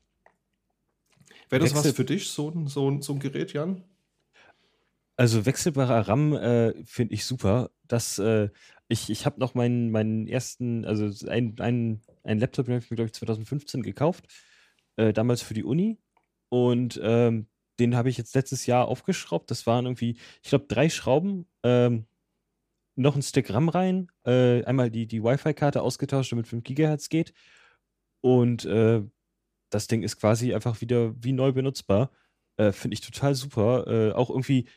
Wäre 1.49 1.63
das 1.63 1.75
was 1.75 1.91
für 1.93 2.05
dich, 2.05 2.29
so, 2.29 2.53
so, 2.67 3.01
so 3.01 3.13
ein 3.13 3.19
Gerät, 3.19 3.53
Jan? 3.53 3.83
Also 5.17 5.47
wechselbarer 5.47 6.09
RAM 6.09 6.33
äh, 6.33 6.85
finde 6.85 7.15
ich 7.15 7.25
super. 7.25 7.71
Das, 7.87 8.19
äh, 8.19 8.49
ich 8.89 9.11
ich 9.11 9.27
habe 9.27 9.39
noch 9.39 9.55
meinen, 9.55 9.91
meinen 9.91 10.27
ersten, 10.27 10.85
also 10.85 11.29
ein, 11.29 11.55
ein, 11.61 12.03
ein 12.25 12.39
Laptop, 12.39 12.67
den 12.67 12.75
habe 12.75 12.85
ich 12.85 12.91
mir, 12.91 12.97
glaube 12.97 13.07
ich, 13.07 13.15
2015 13.15 13.83
gekauft, 13.83 14.27
äh, 14.97 15.13
damals 15.13 15.43
für 15.43 15.55
die 15.55 15.65
Uni. 15.65 15.99
Und 16.49 17.01
ähm, 17.03 17.47
den 17.79 17.97
habe 17.97 18.09
ich 18.09 18.19
jetzt 18.19 18.35
letztes 18.35 18.67
Jahr 18.67 18.87
aufgeschraubt. 18.89 19.51
Das 19.51 19.67
waren 19.67 19.87
irgendwie, 19.87 20.17
ich 20.43 20.51
glaube, 20.51 20.67
drei 20.69 20.89
Schrauben, 20.89 21.47
ähm, 21.63 22.07
noch 22.97 23.17
ein 23.17 23.23
Stick 23.23 23.53
RAM 23.53 23.69
rein, 23.69 24.09
äh, 24.25 24.65
einmal 24.65 24.91
die, 24.91 25.07
die 25.07 25.23
Wi-Fi-Karte 25.23 25.83
ausgetauscht, 25.83 26.33
damit 26.33 26.47
5 26.47 26.63
GHz 26.63 27.09
geht. 27.09 27.33
Und 28.21 28.65
äh, 28.65 29.03
das 29.71 29.87
Ding 29.89 30.03
ist 30.03 30.19
quasi 30.19 30.55
einfach 30.55 30.81
wieder 30.81 31.15
wie 31.23 31.33
neu 31.33 31.53
benutzbar. 31.53 32.11
Äh, 32.57 32.73
Finde 32.73 32.95
ich 32.95 33.01
total 33.01 33.35
super. 33.35 33.87
Äh, 33.89 34.13
auch 34.13 34.31
irgendwie, 34.31 34.69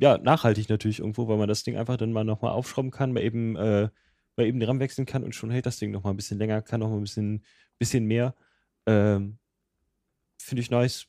ja, 0.00 0.18
nachhaltig 0.18 0.68
natürlich 0.70 1.00
irgendwo, 1.00 1.28
weil 1.28 1.36
man 1.36 1.48
das 1.48 1.62
Ding 1.62 1.76
einfach 1.76 1.98
dann 1.98 2.12
mal 2.12 2.24
nochmal 2.24 2.52
aufschrauben 2.52 2.90
kann, 2.90 3.12
mal 3.12 3.22
eben, 3.22 3.56
äh, 3.56 3.90
mal 4.36 4.46
eben 4.46 4.58
den 4.58 4.68
RAM 4.68 4.80
wechseln 4.80 5.06
kann 5.06 5.22
und 5.24 5.34
schon 5.34 5.50
hält 5.50 5.66
das 5.66 5.78
Ding 5.78 5.90
nochmal 5.90 6.14
ein 6.14 6.16
bisschen 6.16 6.38
länger, 6.38 6.62
kann 6.62 6.80
nochmal 6.80 6.98
ein 6.98 7.02
bisschen, 7.02 7.44
bisschen 7.78 8.06
mehr. 8.06 8.34
Ähm, 8.86 9.38
Finde 10.40 10.62
ich 10.62 10.70
nice. 10.70 11.06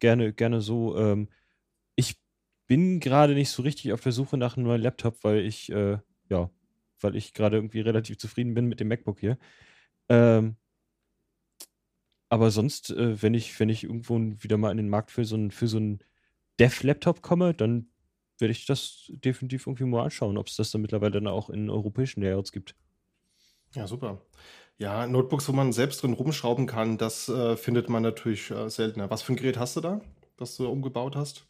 Gerne, 0.00 0.32
gerne 0.32 0.60
so. 0.60 0.96
Ähm, 0.96 1.28
ich 1.96 2.20
bin 2.66 3.00
gerade 3.00 3.34
nicht 3.34 3.50
so 3.50 3.62
richtig 3.62 3.92
auf 3.92 4.02
der 4.02 4.12
Suche 4.12 4.36
nach 4.38 4.56
einem 4.56 4.66
neuen 4.66 4.82
Laptop, 4.82 5.24
weil 5.24 5.40
ich, 5.44 5.70
äh, 5.72 5.98
ja, 6.30 6.50
weil 7.00 7.16
ich 7.16 7.34
gerade 7.34 7.56
irgendwie 7.56 7.80
relativ 7.80 8.18
zufrieden 8.18 8.54
bin 8.54 8.66
mit 8.66 8.80
dem 8.80 8.88
MacBook 8.88 9.20
hier. 9.20 9.38
Ähm, 10.08 10.56
aber 12.28 12.50
sonst, 12.50 12.90
äh, 12.90 13.20
wenn 13.22 13.34
ich, 13.34 13.58
wenn 13.60 13.68
ich 13.68 13.84
irgendwo 13.84 14.18
wieder 14.18 14.56
mal 14.56 14.70
in 14.70 14.76
den 14.78 14.88
Markt 14.88 15.10
für 15.10 15.24
so 15.24 15.36
einen, 15.36 15.50
für 15.50 15.68
so 15.68 15.76
einen 15.78 16.00
Dev-Laptop 16.60 17.22
komme, 17.22 17.54
dann 17.54 17.88
werde 18.38 18.52
ich 18.52 18.66
das 18.66 19.10
definitiv 19.24 19.66
irgendwie 19.66 19.84
mal 19.84 20.04
anschauen, 20.04 20.36
ob 20.36 20.48
es 20.48 20.56
das 20.56 20.70
dann 20.70 20.82
mittlerweile 20.82 21.12
dann 21.12 21.26
auch 21.28 21.50
in 21.50 21.70
europäischen 21.70 22.22
Layouts 22.22 22.52
gibt. 22.52 22.74
Ja, 23.74 23.86
super. 23.86 24.20
Ja, 24.78 25.06
Notebooks, 25.06 25.48
wo 25.48 25.52
man 25.52 25.72
selbst 25.72 26.02
drin 26.02 26.12
rumschrauben 26.12 26.66
kann, 26.66 26.98
das 26.98 27.28
äh, 27.28 27.56
findet 27.56 27.88
man 27.88 28.02
natürlich 28.02 28.50
äh, 28.50 28.68
seltener. 28.68 29.10
Was 29.10 29.22
für 29.22 29.32
ein 29.32 29.36
Gerät 29.36 29.56
hast 29.58 29.76
du 29.76 29.80
da, 29.80 30.00
das 30.36 30.56
du 30.56 30.68
umgebaut 30.68 31.16
hast? 31.16 31.46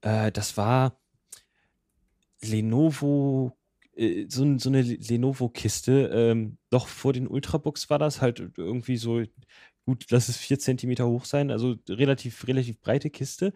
Äh, 0.00 0.32
das 0.32 0.56
war 0.56 0.98
Lenovo, 2.40 3.56
äh, 3.94 4.24
so, 4.28 4.58
so 4.58 4.70
eine 4.70 4.80
Lenovo-Kiste. 4.80 6.10
Ähm, 6.14 6.56
doch 6.70 6.88
vor 6.88 7.12
den 7.12 7.28
Ultrabooks 7.28 7.90
war 7.90 7.98
das 7.98 8.22
halt 8.22 8.52
irgendwie 8.56 8.96
so, 8.96 9.22
gut, 9.84 10.06
lass 10.08 10.30
es 10.30 10.38
vier 10.38 10.58
Zentimeter 10.58 11.06
hoch 11.06 11.26
sein, 11.26 11.50
also 11.50 11.74
relativ, 11.90 12.46
relativ 12.46 12.80
breite 12.80 13.10
Kiste. 13.10 13.52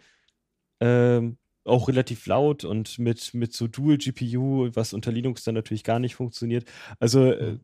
Ähm, 0.81 1.39
auch 1.64 1.89
relativ 1.89 2.27
laut 2.27 2.64
und 2.64 2.99
mit, 2.99 3.35
mit 3.35 3.53
so 3.53 3.66
Dual-GPU, 3.66 4.71
was 4.75 4.93
unter 4.93 5.12
Linux 5.12 5.45
dann 5.45 5.55
natürlich 5.55 5.85
gar 5.85 5.99
nicht 5.99 6.14
funktioniert. 6.14 6.64
Also 6.99 7.21
mhm. 7.21 7.61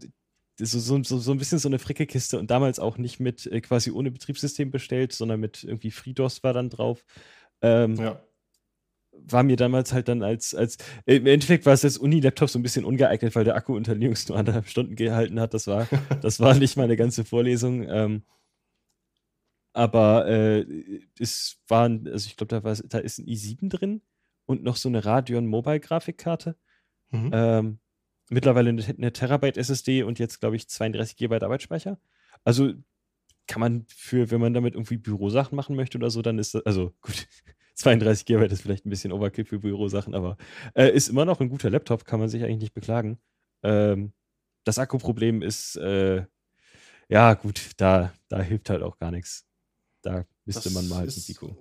So, 0.59 0.79
so, 0.79 1.03
so, 1.03 1.19
so 1.19 1.33
ein 1.33 1.39
bisschen 1.39 1.59
so 1.59 1.69
eine 1.69 1.79
Fricke-Kiste 1.79 2.39
und 2.39 2.51
damals 2.51 2.79
auch 2.79 2.99
nicht 2.99 3.21
mit 3.21 3.47
äh, 3.47 3.61
quasi 3.61 3.91
ohne 3.91 4.11
Betriebssystem 4.11 4.71
bestellt, 4.71 5.13
sondern 5.13 5.41
mit 5.41 5.65
irgendwie 5.65 5.91
FreeDOS 5.91 6.43
war 6.43 6.53
dann 6.53 6.71
drauf. 6.71 7.05
Ähm, 7.61 7.97
ja. 7.97 8.23
War 9.13 9.43
mir 9.43 9.57
damals 9.57 9.93
halt 9.93 10.09
dann 10.09 10.23
als, 10.23 10.55
als 10.55 10.77
im 11.07 11.27
Endeffekt 11.27 11.67
war 11.67 11.73
es 11.73 11.85
als 11.85 11.99
Uni-Laptop 11.99 12.49
so 12.49 12.59
ein 12.59 12.63
bisschen 12.63 12.85
ungeeignet, 12.85 13.35
weil 13.35 13.45
der 13.45 13.57
Akku 13.57 13.77
unter 13.77 13.95
Linux 13.95 14.29
nur 14.29 14.39
anderthalb 14.39 14.69
Stunden 14.69 14.97
gehalten 14.97 15.41
hat. 15.41 15.55
Das 15.55 15.67
war, 15.67 15.89
das 16.23 16.41
war 16.41 16.55
nicht 16.55 16.77
meine 16.77 16.97
ganze 16.97 17.25
Vorlesung. 17.25 17.89
Ähm, 17.89 18.23
aber 19.73 20.29
äh, 20.29 20.65
es 21.19 21.61
waren, 21.67 22.07
also 22.07 22.29
ich 22.29 22.37
glaube, 22.37 22.61
da, 22.61 22.75
da 22.75 22.99
ist 22.99 23.19
ein 23.19 23.27
i7 23.27 23.69
drin 23.69 24.03
und 24.47 24.63
noch 24.63 24.77
so 24.77 24.89
eine 24.89 25.05
Radeon 25.05 25.47
Mobile 25.47 25.81
Grafikkarte. 25.81 26.57
Mhm. 27.11 27.31
Ähm, 27.33 27.79
mittlerweile 28.31 28.71
eine, 28.71 28.85
eine 28.85 29.13
Terabyte 29.13 29.57
SSD 29.57 30.03
und 30.03 30.19
jetzt, 30.19 30.41
glaube 30.41 30.57
ich, 30.57 30.69
32 30.69 31.17
GB 31.17 31.41
Arbeitsspeicher. 31.41 31.99
Also 32.45 32.73
kann 33.47 33.61
man 33.61 33.87
für, 33.89 34.31
wenn 34.31 34.41
man 34.41 34.55
damit 34.55 34.75
irgendwie 34.75 34.97
Bürosachen 34.97 35.57
machen 35.57 35.77
möchte 35.77 35.99
oder 35.99 36.11
so, 36.11 36.23
dann 36.23 36.39
ist 36.39 36.55
das, 36.55 36.65
also 36.65 36.95
gut, 37.01 37.27
32 37.75 38.25
GB 38.27 38.47
ist 38.47 38.63
vielleicht 38.63 38.87
ein 38.87 38.91
bisschen 38.91 39.13
Overkill 39.13 39.45
für 39.45 39.59
Bürosachen, 39.59 40.15
aber 40.15 40.37
äh, 40.75 40.91
ist 40.91 41.09
immer 41.09 41.25
noch 41.25 41.41
ein 41.41 41.49
guter 41.49 41.71
Laptop, 41.71 42.05
kann 42.05 42.21
man 42.21 42.29
sich 42.29 42.43
eigentlich 42.43 42.61
nicht 42.61 42.75
beklagen. 42.75 43.19
Ähm, 43.63 44.13
das 44.65 44.79
Akkuproblem 44.79 45.43
ist, 45.43 45.77
äh, 45.77 46.25
ja, 47.09 47.35
gut, 47.35 47.73
da, 47.77 48.13
da 48.29 48.41
hilft 48.41 48.71
halt 48.71 48.83
auch 48.83 48.97
gar 48.99 49.11
nichts. 49.11 49.47
Da 50.03 50.25
müsste 50.45 50.71
man 50.71 50.89
mal 50.89 50.99
halt 50.99 51.17
ein 51.17 51.23
Pico. 51.23 51.57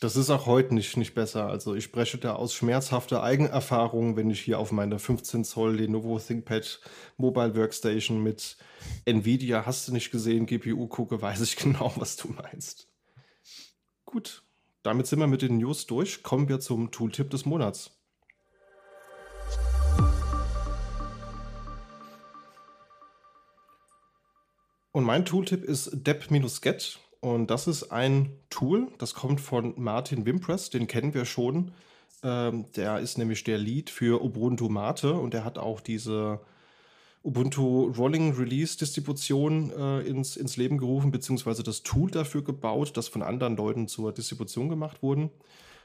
Das 0.00 0.16
ist 0.16 0.30
auch 0.30 0.46
heute 0.46 0.74
nicht, 0.74 0.96
nicht 0.96 1.14
besser. 1.14 1.46
Also 1.46 1.74
ich 1.74 1.84
spreche 1.84 2.16
da 2.16 2.32
aus 2.34 2.54
schmerzhafter 2.54 3.22
Eigenerfahrung, 3.22 4.16
wenn 4.16 4.30
ich 4.30 4.40
hier 4.40 4.58
auf 4.58 4.72
meine 4.72 4.98
15 4.98 5.44
Zoll 5.44 5.76
Lenovo 5.76 6.18
ThinkPad 6.18 6.80
Mobile 7.18 7.54
Workstation 7.54 8.22
mit 8.22 8.56
Nvidia, 9.04 9.66
hast 9.66 9.86
du 9.86 9.92
nicht 9.92 10.10
gesehen, 10.10 10.46
GPU 10.46 10.86
gucke, 10.88 11.20
weiß 11.20 11.42
ich 11.42 11.56
genau, 11.58 11.92
was 11.96 12.16
du 12.16 12.28
meinst. 12.28 12.88
Gut, 14.06 14.42
damit 14.82 15.06
sind 15.06 15.18
wir 15.18 15.26
mit 15.26 15.42
den 15.42 15.58
News 15.58 15.86
durch. 15.86 16.22
Kommen 16.22 16.48
wir 16.48 16.60
zum 16.60 16.90
Tooltip 16.90 17.28
des 17.28 17.44
Monats. 17.44 17.90
Und 24.92 25.04
mein 25.04 25.26
Tooltip 25.26 25.62
ist 25.62 25.90
depp-get. 25.92 26.98
Und 27.20 27.50
das 27.50 27.66
ist 27.66 27.92
ein 27.92 28.30
Tool, 28.48 28.88
das 28.98 29.14
kommt 29.14 29.40
von 29.40 29.74
Martin 29.76 30.24
Wimpress, 30.24 30.70
den 30.70 30.86
kennen 30.86 31.12
wir 31.12 31.26
schon. 31.26 31.72
Ähm, 32.22 32.66
der 32.76 32.98
ist 33.00 33.18
nämlich 33.18 33.44
der 33.44 33.58
Lead 33.58 33.90
für 33.90 34.22
Ubuntu 34.22 34.68
Mate 34.68 35.14
und 35.14 35.34
der 35.34 35.44
hat 35.44 35.58
auch 35.58 35.80
diese 35.80 36.40
Ubuntu 37.22 37.92
Rolling 37.96 38.34
Release 38.34 38.78
Distribution 38.78 39.70
äh, 39.70 40.00
ins, 40.00 40.36
ins 40.36 40.56
Leben 40.56 40.78
gerufen, 40.78 41.10
beziehungsweise 41.10 41.62
das 41.62 41.82
Tool 41.82 42.10
dafür 42.10 42.42
gebaut, 42.42 42.96
das 42.96 43.08
von 43.08 43.22
anderen 43.22 43.56
Leuten 43.56 43.86
zur 43.86 44.12
Distribution 44.12 44.70
gemacht 44.70 45.02
wurde. 45.02 45.30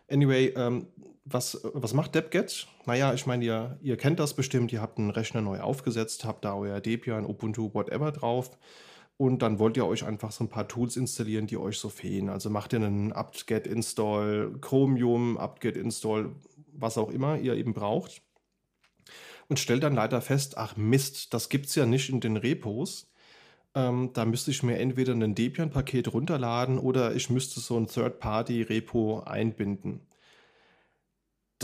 Anyway, 0.09 0.53
ähm, 0.55 0.87
was, 1.25 1.59
was 1.73 1.93
macht 1.93 2.15
DebGet? 2.15 2.67
Naja, 2.85 3.13
ich 3.13 3.25
meine, 3.25 3.43
ihr, 3.43 3.77
ihr 3.81 3.97
kennt 3.97 4.19
das 4.19 4.35
bestimmt, 4.35 4.71
ihr 4.71 4.81
habt 4.81 4.99
einen 4.99 5.09
Rechner 5.09 5.41
neu 5.41 5.59
aufgesetzt, 5.59 6.23
habt 6.23 6.45
da 6.45 6.55
euer 6.55 6.79
Debian, 6.79 7.25
Ubuntu, 7.25 7.73
whatever 7.73 8.11
drauf 8.11 8.51
und 9.17 9.41
dann 9.41 9.59
wollt 9.59 9.77
ihr 9.77 9.85
euch 9.85 10.05
einfach 10.05 10.31
so 10.31 10.43
ein 10.43 10.49
paar 10.49 10.67
Tools 10.67 10.97
installieren, 10.97 11.47
die 11.47 11.57
euch 11.57 11.77
so 11.79 11.89
fehlen. 11.89 12.29
Also 12.29 12.49
macht 12.49 12.73
ihr 12.73 12.81
einen 12.81 13.13
apt-get 13.13 13.65
install 13.67 14.57
Chromium, 14.59 15.37
apt-get 15.37 15.77
install 15.77 16.31
was 16.77 16.97
auch 16.97 17.09
immer 17.09 17.37
ihr 17.37 17.55
eben 17.55 17.73
braucht. 17.73 18.21
Und 19.47 19.59
stellt 19.59 19.83
dann 19.83 19.95
leider 19.95 20.21
fest, 20.21 20.57
ach 20.57 20.75
Mist, 20.75 21.33
das 21.33 21.49
gibt 21.49 21.67
es 21.67 21.75
ja 21.75 21.85
nicht 21.85 22.09
in 22.09 22.19
den 22.19 22.35
Repos. 22.35 23.11
Ähm, 23.75 24.11
da 24.13 24.25
müsste 24.25 24.51
ich 24.51 24.63
mir 24.63 24.77
entweder 24.79 25.13
ein 25.13 25.35
Debian-Paket 25.35 26.13
runterladen 26.13 26.79
oder 26.79 27.15
ich 27.15 27.29
müsste 27.29 27.59
so 27.59 27.77
ein 27.77 27.87
Third-Party-Repo 27.87 29.21
einbinden 29.21 30.01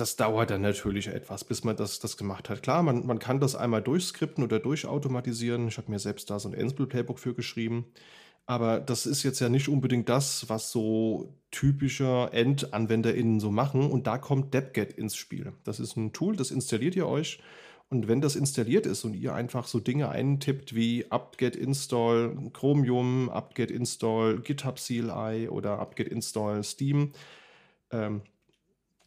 das 0.02 0.16
dauert 0.16 0.50
dann 0.50 0.62
natürlich 0.62 1.08
etwas, 1.08 1.44
bis 1.44 1.64
man 1.64 1.76
das, 1.76 2.00
das 2.00 2.18
gemacht 2.18 2.50
hat. 2.50 2.64
Klar, 2.64 2.82
man, 2.82 3.06
man 3.06 3.20
kann 3.20 3.40
das 3.40 3.56
einmal 3.56 3.84
durchskripten 3.84 4.44
oder 4.44 4.60
durchautomatisieren. 4.60 5.68
Ich 5.68 5.78
habe 5.78 5.92
mir 5.92 6.00
selbst 6.00 6.32
da 6.32 6.40
so 6.40 6.50
ein 6.50 6.60
Ansible-Playbook 6.60 7.20
für 7.20 7.36
geschrieben. 7.36 7.86
Aber 8.48 8.80
das 8.80 9.06
ist 9.06 9.22
jetzt 9.22 9.40
ja 9.40 9.48
nicht 9.48 9.70
unbedingt 9.70 10.10
das, 10.10 10.50
was 10.50 10.72
so 10.72 11.36
typische 11.52 12.30
EndanwenderInnen 12.34 13.40
so 13.40 13.52
machen. 13.52 13.92
Und 13.92 14.08
da 14.08 14.18
kommt 14.18 14.56
DebGet 14.56 14.92
ins 14.94 15.16
Spiel. 15.16 15.54
Das 15.66 15.80
ist 15.80 15.96
ein 15.96 16.14
Tool, 16.14 16.36
das 16.36 16.50
installiert 16.50 16.96
ihr 16.96 17.08
euch. 17.08 17.40
Und 17.90 18.08
wenn 18.08 18.22
das 18.22 18.36
installiert 18.36 18.88
ist 18.88 19.04
und 19.04 19.14
ihr 19.14 19.36
einfach 19.36 19.68
so 19.68 19.80
Dinge 19.80 20.10
eintippt 20.10 20.74
wie 20.74 21.12
apt-get 21.12 21.56
install 21.56 22.36
Chromium, 22.54 23.30
apt-get 23.30 23.70
install 23.70 24.40
GitHub 24.40 24.78
CLI 24.78 25.48
oder 25.48 25.78
apt-get 25.78 26.08
install 26.08 26.64
Steam, 26.64 27.12
ähm, 27.92 28.24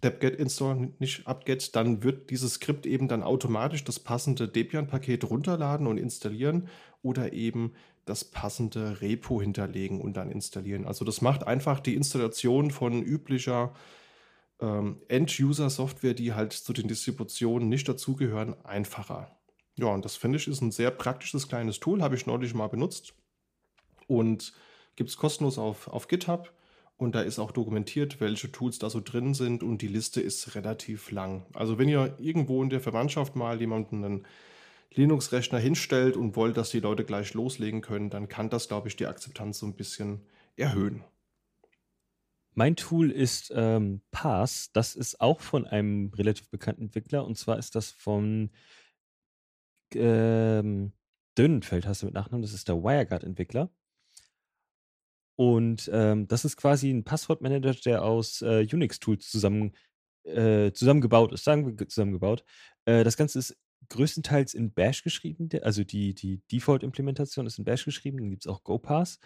dept 0.04 0.22
install, 0.22 0.92
nicht 0.98 1.26
apt-get, 1.26 1.74
dann 1.74 2.02
wird 2.02 2.30
dieses 2.30 2.54
Skript 2.54 2.86
eben 2.86 3.08
dann 3.08 3.22
automatisch 3.22 3.84
das 3.84 3.98
passende 3.98 4.46
Debian-Paket 4.46 5.28
runterladen 5.28 5.86
und 5.86 5.98
installieren 5.98 6.68
oder 7.02 7.32
eben 7.32 7.72
das 8.04 8.24
passende 8.24 9.00
Repo 9.00 9.40
hinterlegen 9.40 10.00
und 10.00 10.16
dann 10.16 10.30
installieren. 10.30 10.86
Also 10.86 11.04
das 11.04 11.22
macht 11.22 11.46
einfach 11.46 11.80
die 11.80 11.94
Installation 11.94 12.70
von 12.70 13.02
üblicher 13.02 13.74
ähm, 14.60 15.00
End-User-Software, 15.08 16.14
die 16.14 16.34
halt 16.34 16.52
zu 16.52 16.72
den 16.72 16.88
Distributionen 16.88 17.68
nicht 17.68 17.88
dazugehören, 17.88 18.54
einfacher. 18.64 19.34
Ja, 19.76 19.86
und 19.86 20.04
das 20.04 20.16
finde 20.16 20.38
ich 20.38 20.46
ist 20.46 20.60
ein 20.60 20.70
sehr 20.70 20.90
praktisches 20.90 21.48
kleines 21.48 21.80
Tool, 21.80 22.02
habe 22.02 22.14
ich 22.14 22.26
neulich 22.26 22.54
mal 22.54 22.68
benutzt 22.68 23.14
und 24.06 24.52
gibt 24.96 25.10
es 25.10 25.16
kostenlos 25.16 25.58
auf, 25.58 25.88
auf 25.88 26.06
GitHub. 26.08 26.52
Und 27.04 27.14
da 27.14 27.20
ist 27.20 27.38
auch 27.38 27.52
dokumentiert, 27.52 28.20
welche 28.20 28.50
Tools 28.50 28.78
da 28.78 28.88
so 28.88 29.00
drin 29.00 29.34
sind 29.34 29.62
und 29.62 29.82
die 29.82 29.88
Liste 29.88 30.20
ist 30.22 30.54
relativ 30.54 31.10
lang. 31.10 31.44
Also 31.52 31.78
wenn 31.78 31.88
ihr 31.88 32.16
irgendwo 32.18 32.62
in 32.62 32.70
der 32.70 32.80
Verwandtschaft 32.80 33.36
mal 33.36 33.60
jemanden 33.60 34.04
einen 34.04 34.26
Linux-Rechner 34.94 35.58
hinstellt 35.58 36.16
und 36.16 36.34
wollt, 36.34 36.56
dass 36.56 36.70
die 36.70 36.80
Leute 36.80 37.04
gleich 37.04 37.34
loslegen 37.34 37.82
können, 37.82 38.08
dann 38.08 38.28
kann 38.28 38.48
das, 38.48 38.68
glaube 38.68 38.88
ich, 38.88 38.96
die 38.96 39.06
Akzeptanz 39.06 39.58
so 39.58 39.66
ein 39.66 39.76
bisschen 39.76 40.22
erhöhen. 40.56 41.04
Mein 42.54 42.74
Tool 42.74 43.10
ist 43.10 43.52
ähm, 43.54 44.00
Pass. 44.10 44.70
Das 44.72 44.94
ist 44.94 45.20
auch 45.20 45.40
von 45.40 45.66
einem 45.66 46.10
relativ 46.14 46.48
bekannten 46.48 46.84
Entwickler. 46.84 47.26
Und 47.26 47.36
zwar 47.36 47.58
ist 47.58 47.74
das 47.74 47.90
von 47.90 48.50
ähm, 49.94 50.92
Dönnenfeld, 51.36 51.86
hast 51.86 52.00
du 52.00 52.06
mit 52.06 52.14
Nachnamen. 52.14 52.42
Das 52.42 52.54
ist 52.54 52.68
der 52.68 52.82
WireGuard-Entwickler. 52.82 53.70
Und 55.36 55.90
ähm, 55.92 56.28
das 56.28 56.44
ist 56.44 56.56
quasi 56.56 56.90
ein 56.90 57.04
Passwortmanager, 57.04 57.74
der 57.74 58.04
aus 58.04 58.40
äh, 58.42 58.66
Unix-Tools 58.70 59.28
zusammen, 59.28 59.72
äh, 60.24 60.72
zusammengebaut 60.72 61.32
ist. 61.32 61.44
Sagen 61.44 61.66
wir 61.66 61.88
zusammengebaut. 61.88 62.44
Äh, 62.84 63.04
das 63.04 63.16
Ganze 63.16 63.40
ist 63.40 63.56
größtenteils 63.88 64.54
in 64.54 64.72
Bash 64.72 65.02
geschrieben. 65.02 65.48
Also 65.62 65.84
die, 65.84 66.14
die 66.14 66.42
Default-Implementation 66.52 67.46
ist 67.46 67.58
in 67.58 67.64
Bash 67.64 67.84
geschrieben. 67.84 68.18
Dann 68.18 68.30
gibt 68.30 68.44
es 68.44 68.50
auch 68.50 68.62
GoPass. 68.62 69.18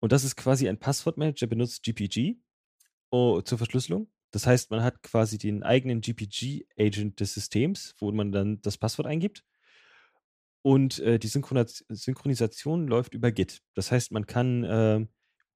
Und 0.00 0.12
das 0.12 0.24
ist 0.24 0.36
quasi 0.36 0.68
ein 0.68 0.78
Passwortmanager, 0.78 1.46
benutzt 1.46 1.82
GPG 1.82 2.36
oh, 3.10 3.40
zur 3.40 3.58
Verschlüsselung. 3.58 4.10
Das 4.32 4.46
heißt, 4.46 4.70
man 4.72 4.82
hat 4.82 5.02
quasi 5.02 5.38
den 5.38 5.62
eigenen 5.62 6.00
GPG-Agent 6.00 7.20
des 7.20 7.34
Systems, 7.34 7.94
wo 7.98 8.10
man 8.10 8.32
dann 8.32 8.60
das 8.62 8.76
Passwort 8.76 9.06
eingibt. 9.06 9.44
Und 10.62 10.98
äh, 10.98 11.18
die 11.18 11.28
Synchronis 11.28 11.84
Synchronisation 11.88 12.88
läuft 12.88 13.14
über 13.14 13.30
Git. 13.30 13.62
Das 13.74 13.92
heißt, 13.92 14.10
man 14.10 14.26
kann 14.26 14.64
äh, 14.64 15.06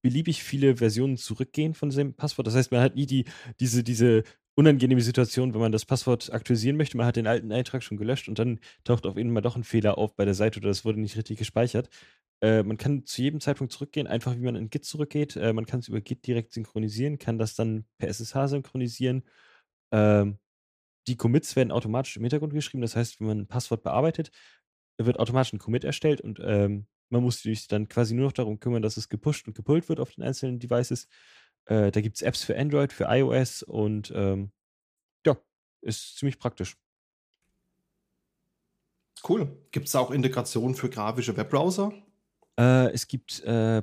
beliebig 0.09 0.43
viele 0.43 0.79
Versionen 0.79 1.19
zurückgehen 1.19 1.75
von 1.75 1.91
dem 1.91 2.15
Passwort. 2.15 2.47
Das 2.47 2.55
heißt, 2.55 2.73
man 2.73 2.81
hat 2.81 2.95
nie 2.95 3.05
die, 3.05 3.27
diese, 3.61 3.85
diese 3.85 4.23
unangenehme 4.55 5.03
Situation, 5.03 5.53
wenn 5.53 5.61
man 5.61 5.71
das 5.71 5.85
Passwort 5.85 6.33
aktualisieren 6.33 6.79
möchte. 6.79 6.97
Man 6.97 7.07
hat 7.07 7.17
den 7.17 7.27
alten 7.27 7.53
Eintrag 7.53 7.83
schon 7.83 7.99
gelöscht 7.99 8.27
und 8.27 8.39
dann 8.39 8.59
taucht 8.85 9.05
auf 9.07 9.19
jeden 9.19 9.35
Fall 9.35 9.43
doch 9.43 9.57
ein 9.57 9.65
Fehler 9.65 9.99
auf 9.99 10.17
bei 10.17 10.25
der 10.25 10.33
Seite 10.33 10.61
oder 10.61 10.69
das 10.69 10.87
wurde 10.87 10.99
nicht 10.99 11.17
richtig 11.19 11.39
gespeichert. 11.39 11.91
Äh, 12.43 12.63
man 12.63 12.79
kann 12.79 13.05
zu 13.05 13.21
jedem 13.21 13.41
Zeitpunkt 13.41 13.71
zurückgehen, 13.71 14.07
einfach 14.07 14.35
wie 14.35 14.41
man 14.41 14.57
in 14.57 14.71
Git 14.71 14.87
zurückgeht. 14.87 15.37
Äh, 15.37 15.53
man 15.53 15.67
kann 15.67 15.81
es 15.81 15.89
über 15.89 16.01
Git 16.01 16.27
direkt 16.27 16.55
synchronisieren, 16.55 17.19
kann 17.19 17.39
das 17.39 17.55
dann 17.55 17.85
per 17.99 18.09
SSH 18.09 18.49
synchronisieren. 18.49 19.25
Ähm, 19.93 20.39
die 21.07 21.17
Commits 21.17 21.55
werden 21.55 21.73
automatisch 21.73 22.17
im 22.17 22.23
Hintergrund 22.23 22.55
geschrieben. 22.55 22.81
Das 22.83 22.97
heißt, 22.97 23.21
wenn 23.21 23.27
man 23.27 23.39
ein 23.41 23.47
Passwort 23.49 23.83
bearbeitet, 23.83 24.31
wird 24.99 25.19
automatisch 25.19 25.53
ein 25.53 25.59
Commit 25.59 25.85
erstellt 25.85 26.21
und 26.23 26.41
ähm, 26.43 26.87
man 27.11 27.23
muss 27.23 27.43
sich 27.43 27.67
dann 27.69 27.89
quasi 27.89 28.15
nur 28.15 28.27
noch 28.27 28.33
darum 28.33 28.61
kümmern, 28.61 28.83
dass 28.83 28.97
es 28.97 29.09
gepusht 29.09 29.47
und 29.47 29.55
gepullt 29.55 29.89
wird 29.89 30.01
auf 30.01 30.13
den 30.13 30.25
einzelnen 30.25 30.59
Devices. 30.59 31.09
Äh, 31.67 31.91
da 31.91 32.01
gibt 32.01 32.17
es 32.17 32.23
Apps 32.23 32.45
für 32.45 32.59
Android, 32.59 32.93
für 32.93 33.05
iOS 33.05 33.63
und 33.63 34.13
ähm, 34.15 34.53
ja, 35.27 35.37
ist 35.83 36.17
ziemlich 36.17 36.39
praktisch. 36.39 36.77
Cool. 39.29 39.49
Gibt 39.73 39.89
es 39.89 39.97
auch 39.97 40.11
Integrationen 40.11 40.75
für 40.75 40.89
grafische 40.89 41.37
Webbrowser? 41.37 41.93
Äh, 42.59 42.93
es 42.93 43.07
gibt 43.09 43.41
äh, 43.41 43.83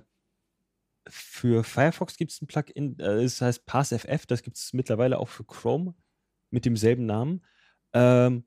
für 1.08 1.64
Firefox 1.64 2.18
gibt 2.18 2.32
es 2.32 2.42
ein 2.42 2.48
Plugin, 2.48 3.00
äh, 3.00 3.22
das 3.24 3.42
heißt 3.42 3.66
PassFF, 3.66 4.26
das 4.26 4.42
gibt 4.42 4.58
es 4.58 4.74
mittlerweile 4.74 5.20
auch 5.20 5.30
für 5.30 5.44
Chrome 5.44 5.94
mit 6.50 6.66
demselben 6.66 7.06
Namen. 7.06 7.46
Ähm, 7.94 8.46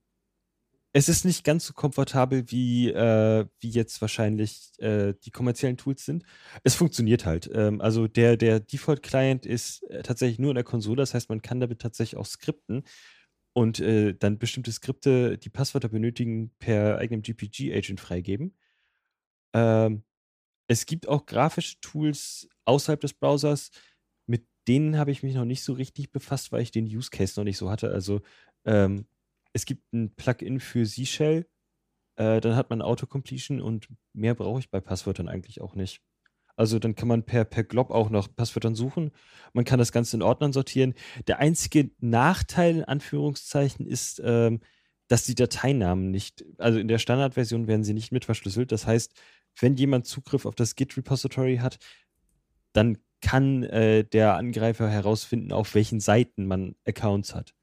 es 0.92 1.08
ist 1.08 1.24
nicht 1.24 1.44
ganz 1.44 1.66
so 1.66 1.74
komfortabel, 1.74 2.50
wie, 2.50 2.88
äh, 2.90 3.46
wie 3.60 3.70
jetzt 3.70 4.00
wahrscheinlich 4.00 4.72
äh, 4.78 5.14
die 5.24 5.30
kommerziellen 5.30 5.76
Tools 5.76 6.04
sind. 6.04 6.24
Es 6.64 6.74
funktioniert 6.74 7.26
halt. 7.26 7.50
Ähm, 7.52 7.80
also 7.80 8.08
der, 8.08 8.36
der 8.36 8.60
Default-Client 8.60 9.44
ist 9.44 9.82
äh, 9.90 10.02
tatsächlich 10.02 10.38
nur 10.38 10.50
in 10.50 10.54
der 10.56 10.64
Konsole, 10.64 10.96
das 11.02 11.14
heißt, 11.14 11.28
man 11.28 11.42
kann 11.42 11.60
damit 11.60 11.80
tatsächlich 11.80 12.18
auch 12.18 12.26
skripten 12.26 12.84
und 13.52 13.80
äh, 13.80 14.14
dann 14.14 14.38
bestimmte 14.38 14.72
Skripte, 14.72 15.36
die 15.36 15.50
Passwörter 15.50 15.88
benötigen, 15.88 16.54
per 16.58 16.98
eigenem 16.98 17.22
GPG-Agent 17.22 18.00
freigeben. 18.00 18.56
Ähm, 19.54 20.04
es 20.68 20.86
gibt 20.86 21.08
auch 21.08 21.26
grafische 21.26 21.80
Tools 21.80 22.48
außerhalb 22.64 23.00
des 23.00 23.14
Browsers, 23.14 23.70
mit 24.26 24.46
denen 24.66 24.96
habe 24.96 25.10
ich 25.10 25.22
mich 25.22 25.34
noch 25.34 25.44
nicht 25.44 25.62
so 25.62 25.74
richtig 25.74 26.12
befasst, 26.12 26.52
weil 26.52 26.62
ich 26.62 26.70
den 26.70 26.86
Use 26.86 27.10
Case 27.10 27.38
noch 27.38 27.44
nicht 27.44 27.58
so 27.58 27.70
hatte. 27.70 27.90
Also 27.90 28.22
ähm, 28.64 29.06
es 29.52 29.64
gibt 29.64 29.92
ein 29.92 30.14
Plugin 30.14 30.60
für 30.60 30.84
Z-Shell, 30.84 31.46
äh, 32.18 32.40
dann 32.40 32.56
hat 32.56 32.70
man 32.70 32.82
Autocompletion 32.82 33.60
und 33.60 33.88
mehr 34.12 34.34
brauche 34.34 34.58
ich 34.58 34.70
bei 34.70 34.80
Passwörtern 34.80 35.28
eigentlich 35.28 35.60
auch 35.60 35.74
nicht. 35.74 36.02
Also 36.56 36.80
dann 36.80 36.96
kann 36.96 37.06
man 37.06 37.22
per, 37.22 37.44
per 37.44 37.62
Glob 37.62 37.92
auch 37.92 38.10
nach 38.10 38.26
Passwörtern 38.34 38.74
suchen. 38.74 39.12
Man 39.52 39.64
kann 39.64 39.78
das 39.78 39.92
Ganze 39.92 40.16
in 40.16 40.22
Ordnern 40.22 40.52
sortieren. 40.52 40.94
Der 41.28 41.38
einzige 41.38 41.90
Nachteil 42.00 42.78
in 42.78 42.84
Anführungszeichen 42.84 43.86
ist, 43.86 44.20
ähm, 44.24 44.60
dass 45.06 45.22
die 45.22 45.36
Dateinamen 45.36 46.10
nicht, 46.10 46.44
also 46.58 46.80
in 46.80 46.88
der 46.88 46.98
Standardversion 46.98 47.68
werden 47.68 47.84
sie 47.84 47.94
nicht 47.94 48.10
mit 48.10 48.24
verschlüsselt. 48.24 48.72
Das 48.72 48.86
heißt, 48.86 49.14
wenn 49.60 49.76
jemand 49.76 50.06
Zugriff 50.06 50.44
auf 50.44 50.56
das 50.56 50.74
Git-Repository 50.74 51.58
hat, 51.58 51.78
dann 52.72 52.98
kann 53.20 53.62
äh, 53.62 54.04
der 54.04 54.34
Angreifer 54.34 54.88
herausfinden, 54.88 55.52
auf 55.52 55.76
welchen 55.76 56.00
Seiten 56.00 56.46
man 56.46 56.74
Accounts 56.84 57.36
hat. 57.36 57.54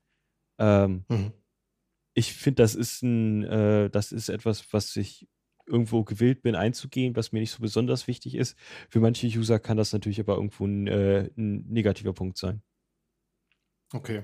Ähm, 0.57 1.03
mhm 1.09 1.33
ich 2.15 2.33
finde, 2.33 2.63
das 2.63 2.73
ist 2.73 3.03
ein, 3.03 3.43
äh, 3.43 3.89
das 3.91 4.11
ist 4.11 4.29
etwas, 4.29 4.73
was 4.73 4.95
ich 4.95 5.27
irgendwo 5.67 6.03
gewillt 6.03 6.41
bin 6.41 6.55
einzugehen, 6.55 7.15
was 7.15 7.31
mir 7.31 7.39
nicht 7.41 7.51
so 7.51 7.61
besonders 7.61 8.07
wichtig 8.07 8.35
ist. 8.35 8.57
Für 8.89 8.99
manche 8.99 9.27
User 9.27 9.59
kann 9.59 9.77
das 9.77 9.93
natürlich 9.93 10.19
aber 10.19 10.35
irgendwo 10.35 10.65
ein, 10.65 10.87
äh, 10.87 11.29
ein 11.37 11.65
negativer 11.67 12.13
Punkt 12.13 12.37
sein. 12.37 12.61
Okay. 13.93 14.23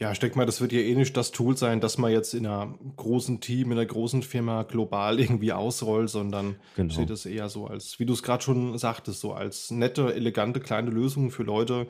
Ja, 0.00 0.10
ich 0.10 0.18
denke 0.18 0.36
mal, 0.36 0.46
das 0.46 0.60
wird 0.60 0.72
ja 0.72 0.80
eh 0.80 0.94
nicht 0.94 1.16
das 1.16 1.30
Tool 1.30 1.56
sein, 1.56 1.80
das 1.80 1.98
man 1.98 2.10
jetzt 2.10 2.34
in 2.34 2.46
einer 2.46 2.76
großen 2.96 3.40
Team, 3.40 3.70
in 3.70 3.78
einer 3.78 3.86
großen 3.86 4.22
Firma 4.22 4.62
global 4.64 5.20
irgendwie 5.20 5.52
ausrollt, 5.52 6.10
sondern 6.10 6.56
genau. 6.76 6.88
ich 6.88 6.96
sehe 6.96 7.06
das 7.06 7.26
eher 7.26 7.48
so 7.48 7.66
als, 7.66 7.98
wie 7.98 8.06
du 8.06 8.12
es 8.12 8.22
gerade 8.22 8.42
schon 8.42 8.76
sagtest, 8.78 9.20
so 9.20 9.32
als 9.32 9.70
nette, 9.70 10.14
elegante 10.14 10.60
kleine 10.60 10.90
Lösung 10.90 11.30
für 11.30 11.42
Leute, 11.42 11.86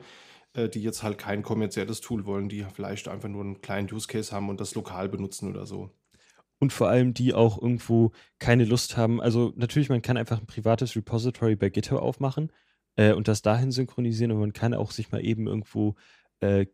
äh, 0.55 0.69
die 0.69 0.81
jetzt 0.81 1.03
halt 1.03 1.17
kein 1.17 1.43
kommerzielles 1.43 2.01
Tool 2.01 2.25
wollen, 2.25 2.49
die 2.49 2.65
vielleicht 2.73 3.07
einfach 3.07 3.29
nur 3.29 3.43
einen 3.43 3.61
kleinen 3.61 3.91
Use 3.91 4.07
Case 4.07 4.31
haben 4.31 4.49
und 4.49 4.59
das 4.59 4.75
lokal 4.75 5.09
benutzen 5.09 5.49
oder 5.49 5.65
so. 5.65 5.91
Und 6.59 6.71
vor 6.71 6.87
allem 6.87 7.13
die 7.13 7.33
auch 7.33 7.61
irgendwo 7.61 8.11
keine 8.39 8.65
Lust 8.65 8.95
haben. 8.95 9.21
Also 9.21 9.53
natürlich, 9.55 9.89
man 9.89 10.01
kann 10.01 10.17
einfach 10.17 10.39
ein 10.39 10.47
privates 10.47 10.95
Repository 10.95 11.55
bei 11.55 11.69
GitHub 11.69 12.01
aufmachen 12.01 12.51
äh, 12.95 13.11
und 13.11 13.27
das 13.27 13.41
dahin 13.41 13.71
synchronisieren 13.71 14.31
und 14.31 14.39
man 14.39 14.53
kann 14.53 14.73
auch 14.73 14.91
sich 14.91 15.11
mal 15.11 15.23
eben 15.23 15.47
irgendwo 15.47 15.95
äh, 16.39 16.65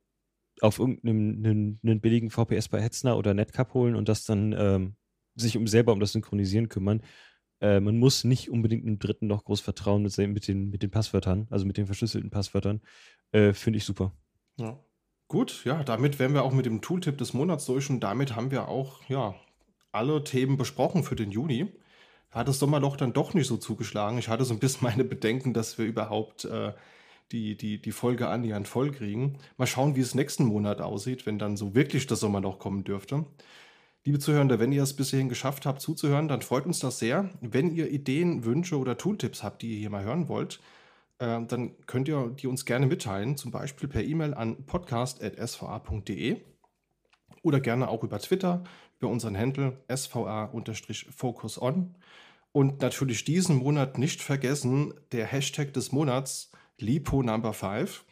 auf 0.62 0.78
irgendeinen 0.78 1.46
einen, 1.46 1.80
einen 1.84 2.02
billigen 2.02 2.30
VPS 2.30 2.70
bei 2.70 2.82
Hetzner 2.82 3.18
oder 3.18 3.34
Netcup 3.34 3.74
holen 3.74 3.96
und 3.96 4.08
das 4.08 4.26
dann 4.26 4.54
ähm, 4.58 4.96
sich 5.36 5.58
um 5.58 5.66
selber 5.68 5.94
um 5.94 6.00
das 6.00 6.12
Synchronisieren 6.12 6.70
kümmern. 6.70 7.02
Äh, 7.62 7.80
man 7.80 7.98
muss 7.98 8.24
nicht 8.24 8.50
unbedingt 8.50 8.86
einem 8.86 9.00
Dritten 9.00 9.28
noch 9.28 9.46
groß 9.46 9.62
vertrauen 9.62 10.02
mit, 10.02 10.18
mit, 10.18 10.48
den, 10.48 10.70
mit 10.70 10.84
den 10.84 10.92
Passwörtern, 10.92 11.48
also 11.50 11.66
mit 11.66 11.78
den 11.78 11.86
verschlüsselten 11.86 12.32
Passwörtern. 12.32 12.82
Äh, 13.32 13.54
Finde 13.54 13.78
ich 13.78 13.86
super. 13.86 14.12
Ja. 14.58 14.80
Gut, 15.28 15.64
ja, 15.64 15.82
damit 15.86 16.20
wären 16.20 16.34
wir 16.34 16.44
auch 16.44 16.52
mit 16.52 16.66
dem 16.66 16.82
Tooltip 16.82 17.18
des 17.18 17.34
Monats 17.34 17.66
durch 17.66 17.90
und 17.90 18.02
damit 18.02 18.36
haben 18.36 18.52
wir 18.52 18.68
auch, 18.68 19.02
ja, 19.08 19.34
alle 19.94 20.26
Themen 20.26 20.58
besprochen 20.58 21.04
für 21.04 21.16
den 21.16 21.32
Juni. 21.32 21.72
Hat 22.32 22.48
das 22.48 22.60
Sommerloch 22.60 22.98
dann 22.98 23.14
doch 23.14 23.34
nicht 23.34 23.48
so 23.48 23.56
zugeschlagen. 23.58 24.18
Ich 24.18 24.28
hatte 24.28 24.44
so 24.44 24.54
ein 24.54 24.60
bisschen 24.60 24.84
meine 24.90 25.06
Bedenken, 25.06 25.54
dass 25.54 25.78
wir 25.78 25.86
überhaupt 25.86 26.46
äh, 26.46 26.74
die, 27.32 27.56
die, 27.56 27.82
die 27.82 27.92
Folge 27.92 28.28
annähernd 28.28 28.68
voll 28.68 28.92
kriegen. 28.92 29.38
Mal 29.58 29.68
schauen, 29.68 29.96
wie 29.96 30.02
es 30.02 30.16
nächsten 30.16 30.46
Monat 30.46 30.82
aussieht, 30.82 31.26
wenn 31.26 31.40
dann 31.40 31.56
so 31.56 31.76
wirklich 31.76 32.08
das 32.08 32.20
Sommerloch 32.20 32.60
kommen 32.60 32.84
dürfte. 32.84 33.26
Liebe 34.04 34.18
Zuhörende, 34.18 34.58
wenn 34.58 34.72
ihr 34.72 34.82
es 34.82 34.96
bis 34.96 35.12
hierhin 35.12 35.30
geschafft 35.30 35.68
habt 35.68 35.80
zuzuhören, 35.80 36.28
dann 36.28 36.42
freut 36.42 36.66
uns 36.66 36.80
das 36.80 36.98
sehr. 36.98 37.30
Wenn 37.40 37.70
ihr 37.70 37.92
Ideen, 37.92 38.46
Wünsche 38.46 38.80
oder 38.80 38.98
Tooltips 38.98 39.44
habt, 39.44 39.62
die 39.62 39.74
ihr 39.74 39.78
hier 39.78 39.92
mal 39.92 40.04
hören 40.04 40.28
wollt, 40.28 40.60
äh, 41.20 41.40
dann 41.46 41.76
könnt 41.86 42.08
ihr 42.08 42.30
die 42.30 42.48
uns 42.48 42.66
gerne 42.66 42.88
mitteilen, 42.88 43.38
zum 43.38 43.52
Beispiel 43.52 43.88
per 43.88 44.04
E-Mail 44.04 44.34
an 44.34 44.66
podcast.sva.de 44.66 46.42
oder 47.44 47.60
gerne 47.60 47.90
auch 47.90 48.04
über 48.04 48.18
Twitter, 48.18 48.64
über 49.00 49.12
unseren 49.12 49.38
Handle 49.38 49.78
sva-focus-on. 49.88 51.96
Und 52.54 52.82
natürlich 52.82 53.24
diesen 53.24 53.58
Monat 53.58 54.00
nicht 54.00 54.22
vergessen, 54.22 54.96
der 55.12 55.28
Hashtag 55.28 55.74
des 55.74 55.92
Monats, 55.92 56.50
Lipo 56.80 57.22
Number 57.22 57.54
5. 57.54 58.04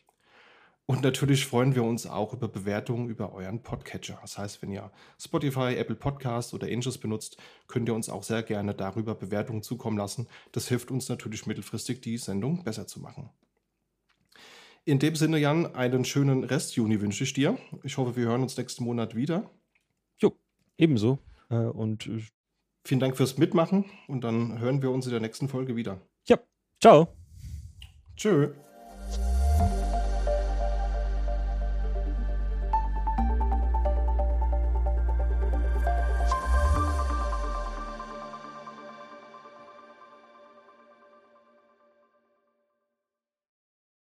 Und 0.90 1.04
natürlich 1.04 1.46
freuen 1.46 1.76
wir 1.76 1.84
uns 1.84 2.08
auch 2.08 2.34
über 2.34 2.48
Bewertungen 2.48 3.10
über 3.10 3.32
euren 3.32 3.62
Podcatcher. 3.62 4.18
Das 4.24 4.40
heißt, 4.40 4.64
wenn 4.64 4.72
ihr 4.72 4.92
Spotify, 5.20 5.76
Apple 5.76 5.96
Podcasts 5.96 6.52
oder 6.52 6.66
Angels 6.66 6.98
benutzt, 6.98 7.38
könnt 7.68 7.88
ihr 7.88 7.94
uns 7.94 8.10
auch 8.10 8.24
sehr 8.24 8.42
gerne 8.42 8.74
darüber 8.74 9.14
Bewertungen 9.14 9.62
zukommen 9.62 10.00
lassen. 10.00 10.28
Das 10.52 10.68
hilft 10.68 10.90
uns 10.90 11.08
natürlich 11.08 11.46
mittelfristig, 11.46 12.02
die 12.02 12.18
Sendung 12.18 12.64
besser 12.64 12.88
zu 12.88 13.02
machen. 13.02 13.30
In 14.84 14.98
dem 14.98 15.16
Sinne, 15.16 15.38
Jan, 15.38 15.76
einen 15.76 16.06
schönen 16.06 16.44
Rest-Juni 16.44 17.00
wünsche 17.02 17.24
ich 17.24 17.34
dir. 17.34 17.60
Ich 17.84 17.98
hoffe, 17.98 18.16
wir 18.16 18.26
hören 18.26 18.42
uns 18.42 18.58
nächsten 18.58 18.84
Monat 18.84 19.14
wieder. 19.14 19.48
Jo, 20.18 20.36
ebenso. 20.76 21.20
Äh, 21.52 21.58
und 21.58 22.08
äh, 22.08 22.24
vielen 22.84 23.00
Dank 23.00 23.16
fürs 23.16 23.38
Mitmachen 23.38 23.86
und 24.08 24.24
dann 24.24 24.58
hören 24.58 24.82
wir 24.82 24.90
uns 24.90 25.06
in 25.06 25.12
der 25.12 25.22
nächsten 25.22 25.50
Folge 25.50 25.76
wieder. 25.76 26.02
Ja, 26.28 26.40
ciao. 26.82 27.10
Tschö. 28.16 28.56